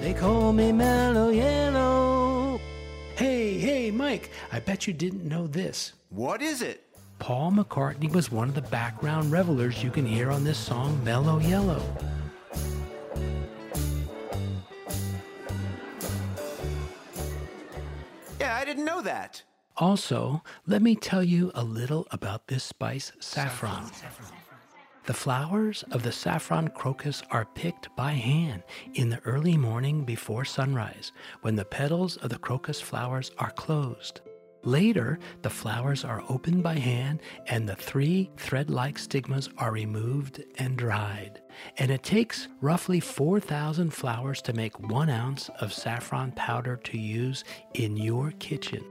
They 0.00 0.14
call 0.14 0.52
me 0.52 0.72
Mellow 0.72 1.30
Yellow. 1.30 2.60
Hey, 3.16 3.58
hey, 3.58 3.90
Mike, 3.90 4.30
I 4.52 4.60
bet 4.60 4.86
you 4.86 4.92
didn't 4.92 5.24
know 5.24 5.46
this. 5.46 5.92
What 6.14 6.42
is 6.42 6.60
it? 6.60 6.84
Paul 7.18 7.52
McCartney 7.52 8.12
was 8.12 8.30
one 8.30 8.50
of 8.50 8.54
the 8.54 8.60
background 8.60 9.32
revelers 9.32 9.82
you 9.82 9.90
can 9.90 10.04
hear 10.04 10.30
on 10.30 10.44
this 10.44 10.58
song, 10.58 11.02
Mellow 11.02 11.38
Yellow. 11.38 11.82
Yeah, 18.38 18.56
I 18.56 18.64
didn't 18.66 18.84
know 18.84 19.00
that. 19.00 19.42
Also, 19.78 20.42
let 20.66 20.82
me 20.82 20.96
tell 20.96 21.24
you 21.24 21.50
a 21.54 21.64
little 21.64 22.06
about 22.10 22.46
this 22.46 22.62
spice, 22.62 23.12
saffron. 23.18 23.90
The 25.06 25.14
flowers 25.14 25.82
of 25.92 26.02
the 26.02 26.12
saffron 26.12 26.68
crocus 26.68 27.22
are 27.30 27.46
picked 27.54 27.88
by 27.96 28.12
hand 28.12 28.64
in 28.92 29.08
the 29.08 29.20
early 29.20 29.56
morning 29.56 30.04
before 30.04 30.44
sunrise, 30.44 31.10
when 31.40 31.56
the 31.56 31.64
petals 31.64 32.18
of 32.18 32.28
the 32.28 32.38
crocus 32.38 32.82
flowers 32.82 33.30
are 33.38 33.50
closed. 33.52 34.20
Later, 34.64 35.18
the 35.42 35.50
flowers 35.50 36.04
are 36.04 36.22
opened 36.28 36.62
by 36.62 36.78
hand 36.78 37.20
and 37.48 37.68
the 37.68 37.74
three 37.74 38.30
thread 38.36 38.70
like 38.70 38.96
stigmas 38.96 39.48
are 39.58 39.72
removed 39.72 40.42
and 40.58 40.76
dried. 40.76 41.40
And 41.78 41.90
it 41.90 42.04
takes 42.04 42.46
roughly 42.60 43.00
4,000 43.00 43.92
flowers 43.92 44.40
to 44.42 44.52
make 44.52 44.78
one 44.78 45.10
ounce 45.10 45.48
of 45.60 45.72
saffron 45.72 46.30
powder 46.32 46.76
to 46.76 46.98
use 46.98 47.42
in 47.74 47.96
your 47.96 48.30
kitchen. 48.38 48.84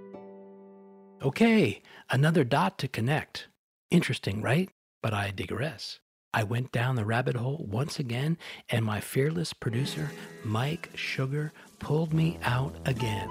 Okay, 1.21 1.81
another 2.09 2.43
dot 2.43 2.77
to 2.79 2.89
connect. 2.89 3.47
Interesting, 3.89 4.41
right? 4.41 4.69
But 5.01 5.13
I 5.13 5.31
digress. 5.31 5.99
I 6.33 6.43
went 6.43 6.71
down 6.71 6.95
the 6.95 7.05
rabbit 7.05 7.35
hole 7.35 7.65
once 7.69 7.99
again, 7.99 8.37
and 8.69 8.83
my 8.83 8.99
fearless 8.99 9.53
producer, 9.53 10.11
Mike 10.43 10.89
Sugar, 10.95 11.53
pulled 11.79 12.13
me 12.13 12.39
out 12.41 12.75
again. 12.85 13.29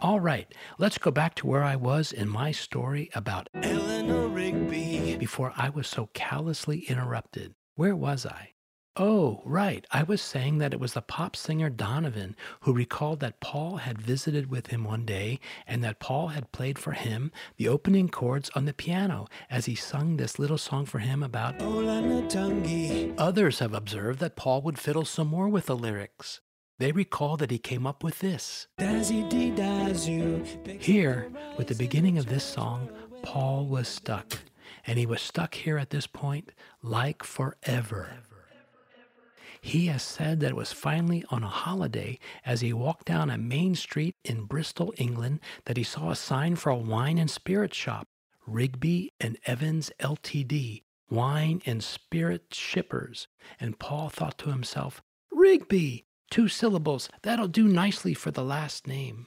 All 0.00 0.20
right, 0.20 0.46
let's 0.78 0.96
go 0.96 1.10
back 1.10 1.34
to 1.36 1.46
where 1.48 1.64
I 1.64 1.74
was 1.74 2.12
in 2.12 2.28
my 2.28 2.52
story 2.52 3.10
about 3.14 3.48
Eleanor 3.54 4.28
Rigby. 4.28 5.16
before 5.16 5.52
I 5.56 5.70
was 5.70 5.88
so 5.88 6.08
callously 6.14 6.80
interrupted. 6.88 7.54
Where 7.74 7.96
was 7.96 8.24
I? 8.24 8.52
Oh, 8.96 9.42
right. 9.44 9.84
I 9.90 10.04
was 10.04 10.22
saying 10.22 10.58
that 10.58 10.72
it 10.72 10.78
was 10.78 10.92
the 10.92 11.02
pop 11.02 11.34
singer 11.34 11.68
Donovan 11.68 12.36
who 12.60 12.72
recalled 12.72 13.18
that 13.20 13.40
Paul 13.40 13.78
had 13.78 14.00
visited 14.00 14.50
with 14.50 14.68
him 14.68 14.84
one 14.84 15.04
day 15.04 15.40
and 15.66 15.82
that 15.82 15.98
Paul 16.00 16.28
had 16.28 16.52
played 16.52 16.78
for 16.78 16.92
him 16.92 17.32
the 17.56 17.68
opening 17.68 18.08
chords 18.08 18.50
on 18.54 18.66
the 18.66 18.72
piano 18.72 19.26
as 19.50 19.66
he 19.66 19.74
sung 19.74 20.16
this 20.16 20.38
little 20.38 20.58
song 20.58 20.84
for 20.84 21.00
him 21.00 21.24
about. 21.24 21.60
Others 23.18 23.58
have 23.58 23.74
observed 23.74 24.20
that 24.20 24.36
Paul 24.36 24.62
would 24.62 24.78
fiddle 24.78 25.04
some 25.04 25.28
more 25.28 25.48
with 25.48 25.66
the 25.66 25.76
lyrics. 25.76 26.40
They 26.78 26.92
recall 26.92 27.36
that 27.38 27.50
he 27.50 27.58
came 27.58 27.86
up 27.86 28.04
with 28.04 28.20
this. 28.20 28.68
Dazzy 28.78 29.28
dee 29.28 29.50
dazu. 29.50 30.80
Here, 30.80 31.28
with 31.56 31.66
the 31.66 31.74
beginning 31.74 32.18
of 32.18 32.26
this 32.26 32.44
song, 32.44 32.88
Paul 33.22 33.66
was 33.66 33.88
stuck. 33.88 34.38
And 34.86 34.98
he 34.98 35.04
was 35.04 35.20
stuck 35.20 35.54
here 35.54 35.76
at 35.76 35.90
this 35.90 36.06
point 36.06 36.52
like 36.82 37.24
forever. 37.24 38.10
He 39.60 39.86
has 39.86 40.04
said 40.04 40.38
that 40.40 40.50
it 40.50 40.56
was 40.56 40.72
finally 40.72 41.24
on 41.30 41.42
a 41.42 41.48
holiday 41.48 42.20
as 42.46 42.60
he 42.60 42.72
walked 42.72 43.06
down 43.06 43.28
a 43.28 43.36
main 43.36 43.74
street 43.74 44.14
in 44.24 44.44
Bristol, 44.44 44.94
England, 44.96 45.40
that 45.64 45.76
he 45.76 45.82
saw 45.82 46.10
a 46.10 46.16
sign 46.16 46.54
for 46.54 46.70
a 46.70 46.76
wine 46.76 47.18
and 47.18 47.28
spirit 47.28 47.74
shop, 47.74 48.06
Rigby 48.46 49.10
and 49.18 49.36
Evans 49.46 49.90
Ltd., 50.00 50.84
wine 51.10 51.60
and 51.66 51.82
spirit 51.82 52.54
shippers. 52.54 53.26
And 53.58 53.80
Paul 53.80 54.10
thought 54.10 54.38
to 54.38 54.50
himself, 54.50 55.02
Rigby, 55.32 56.06
two 56.30 56.48
syllables, 56.48 57.08
that'll 57.22 57.48
do 57.48 57.68
nicely 57.68 58.14
for 58.14 58.30
the 58.30 58.44
last 58.44 58.86
name. 58.86 59.26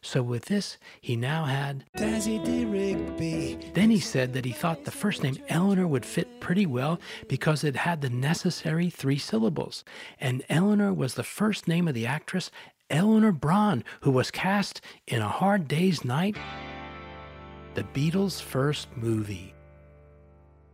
So 0.00 0.22
with 0.22 0.44
this, 0.44 0.78
he 1.00 1.16
now 1.16 1.44
had 1.44 1.84
Dazzy 1.96 2.44
dee 2.44 2.64
Rigby. 2.64 3.72
then 3.74 3.90
he 3.90 3.98
said 3.98 4.32
that 4.32 4.44
he 4.44 4.52
thought 4.52 4.84
the 4.84 4.90
first 4.90 5.22
name 5.22 5.36
Eleanor 5.48 5.88
would 5.88 6.06
fit 6.06 6.40
pretty 6.40 6.66
well 6.66 7.00
because 7.26 7.64
it 7.64 7.74
had 7.76 8.00
the 8.00 8.10
necessary 8.10 8.90
three 8.90 9.18
syllables. 9.18 9.84
And 10.20 10.44
Eleanor 10.48 10.92
was 10.92 11.14
the 11.14 11.24
first 11.24 11.66
name 11.66 11.88
of 11.88 11.94
the 11.94 12.06
actress 12.06 12.50
Eleanor 12.90 13.32
Bron, 13.32 13.84
who 14.00 14.10
was 14.10 14.30
cast 14.30 14.80
in 15.06 15.20
A 15.20 15.28
Hard 15.28 15.68
Day's 15.68 16.04
Night, 16.04 16.36
the 17.74 17.82
Beatles' 17.82 18.40
first 18.40 18.88
movie. 18.96 19.54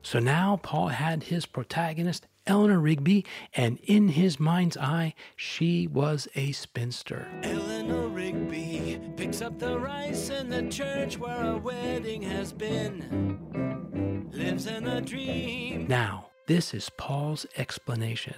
So 0.02 0.18
now 0.18 0.60
Paul 0.62 0.88
had 0.88 1.24
his 1.24 1.46
protagonist, 1.46 2.26
Eleanor 2.46 2.78
Rigby, 2.78 3.24
and 3.54 3.78
in 3.84 4.08
his 4.08 4.38
mind's 4.38 4.76
eye, 4.76 5.14
she 5.34 5.86
was 5.86 6.28
a 6.34 6.52
spinster. 6.52 7.26
Eleanor 7.42 8.08
Rigby 8.08 9.00
picks 9.16 9.40
up 9.40 9.58
the 9.58 9.78
rice 9.78 10.28
in 10.28 10.50
the 10.50 10.68
church 10.68 11.18
where 11.18 11.52
a 11.52 11.56
wedding 11.56 12.20
has 12.20 12.52
been. 12.52 14.28
Lives 14.30 14.66
in 14.66 14.86
a 14.86 15.00
dream. 15.00 15.86
Now, 15.88 16.26
this 16.46 16.74
is 16.74 16.90
Paul's 16.98 17.46
explanation. 17.56 18.36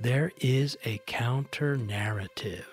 There 0.00 0.32
is 0.40 0.76
a 0.84 0.98
counter 1.06 1.76
narrative. 1.76 2.66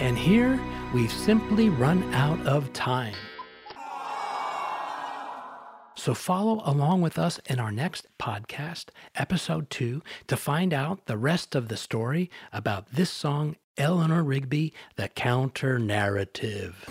And 0.00 0.18
here 0.18 0.58
we've 0.92 1.12
simply 1.12 1.68
run 1.68 2.12
out 2.12 2.44
of 2.44 2.72
time. 2.72 3.14
So 5.98 6.14
follow 6.14 6.62
along 6.64 7.00
with 7.00 7.18
us 7.18 7.40
in 7.46 7.58
our 7.58 7.72
next 7.72 8.06
podcast, 8.20 8.90
episode 9.16 9.68
two, 9.68 10.00
to 10.28 10.36
find 10.36 10.72
out 10.72 11.06
the 11.06 11.16
rest 11.16 11.56
of 11.56 11.66
the 11.66 11.76
story 11.76 12.30
about 12.52 12.92
this 12.92 13.10
song, 13.10 13.56
Eleanor 13.76 14.22
Rigby, 14.22 14.72
the 14.94 15.08
counter 15.08 15.76
narrative. 15.76 16.88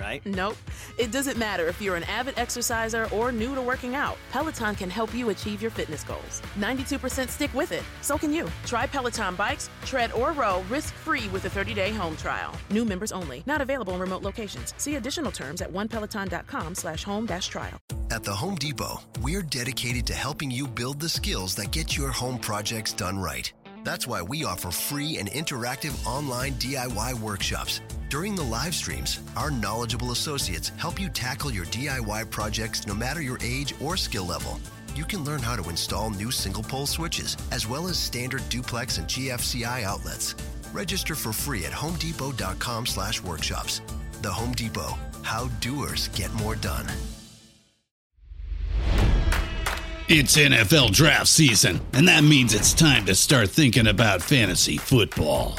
right? 0.00 0.24
Nope. 0.24 0.56
It 0.98 1.12
doesn't 1.12 1.36
matter 1.36 1.66
if 1.66 1.80
you're 1.80 1.96
an 1.96 2.04
avid 2.04 2.38
exerciser 2.38 3.08
or 3.12 3.32
new 3.32 3.54
to 3.54 3.62
working 3.62 3.94
out. 3.94 4.16
Peloton 4.30 4.74
can 4.74 4.90
help 4.90 5.14
you 5.14 5.30
achieve 5.30 5.60
your 5.60 5.70
fitness 5.70 6.04
goals. 6.04 6.42
92% 6.58 7.28
stick 7.28 7.52
with 7.54 7.72
it. 7.72 7.82
So 8.00 8.16
can 8.16 8.32
you. 8.32 8.48
Try 8.66 8.86
Peloton 8.86 9.34
bikes, 9.34 9.70
tread 9.84 10.12
or 10.12 10.32
row 10.32 10.64
risk-free 10.68 11.28
with 11.28 11.44
a 11.44 11.50
30-day 11.50 11.92
home 11.92 12.16
trial. 12.16 12.52
New 12.70 12.84
members 12.84 13.12
only. 13.12 13.42
Not 13.46 13.60
available 13.60 13.94
in 13.94 14.00
remote 14.00 14.22
locations. 14.22 14.74
See 14.76 14.96
additional 14.96 15.32
terms 15.32 15.62
at 15.62 15.72
onepeloton.com 15.72 16.74
slash 16.74 17.04
home 17.04 17.26
dash 17.26 17.48
trial. 17.48 17.78
At 18.10 18.24
the 18.24 18.34
Home 18.34 18.54
Depot, 18.54 19.00
we're 19.20 19.42
dedicated 19.42 20.06
to 20.06 20.14
helping 20.14 20.50
you 20.50 20.66
build 20.66 20.98
the 20.98 21.08
skills 21.08 21.54
that 21.56 21.70
get 21.70 21.96
your 21.96 22.10
home 22.10 22.38
projects 22.38 22.92
done 22.92 23.18
right. 23.18 23.52
That's 23.84 24.06
why 24.06 24.22
we 24.22 24.44
offer 24.44 24.70
free 24.70 25.18
and 25.18 25.30
interactive 25.30 26.06
online 26.06 26.54
DIY 26.54 27.14
workshops. 27.20 27.80
During 28.08 28.34
the 28.34 28.42
live 28.42 28.74
streams, 28.74 29.20
our 29.36 29.50
knowledgeable 29.50 30.12
associates 30.12 30.70
help 30.78 30.98
you 30.98 31.10
tackle 31.10 31.52
your 31.52 31.66
DIY 31.66 32.30
projects 32.30 32.86
no 32.86 32.94
matter 32.94 33.20
your 33.20 33.38
age 33.42 33.74
or 33.82 33.98
skill 33.98 34.24
level. 34.24 34.58
You 34.94 35.04
can 35.04 35.24
learn 35.24 35.40
how 35.40 35.56
to 35.56 35.68
install 35.68 36.08
new 36.08 36.30
single 36.30 36.62
pole 36.62 36.86
switches, 36.86 37.36
as 37.52 37.66
well 37.66 37.86
as 37.86 37.98
standard 37.98 38.48
duplex 38.48 38.96
and 38.96 39.06
GFCI 39.06 39.82
outlets. 39.82 40.34
Register 40.72 41.14
for 41.14 41.34
free 41.34 41.66
at 41.66 41.72
homedepot.com 41.72 42.86
slash 42.86 43.22
workshops. 43.22 43.82
The 44.22 44.32
Home 44.32 44.52
Depot, 44.52 44.96
how 45.22 45.48
doers 45.60 46.08
get 46.08 46.32
more 46.32 46.56
done. 46.56 46.86
It's 50.08 50.34
NFL 50.34 50.92
draft 50.92 51.28
season, 51.28 51.82
and 51.92 52.08
that 52.08 52.24
means 52.24 52.54
it's 52.54 52.72
time 52.72 53.04
to 53.04 53.14
start 53.14 53.50
thinking 53.50 53.86
about 53.86 54.22
fantasy 54.22 54.78
football. 54.78 55.58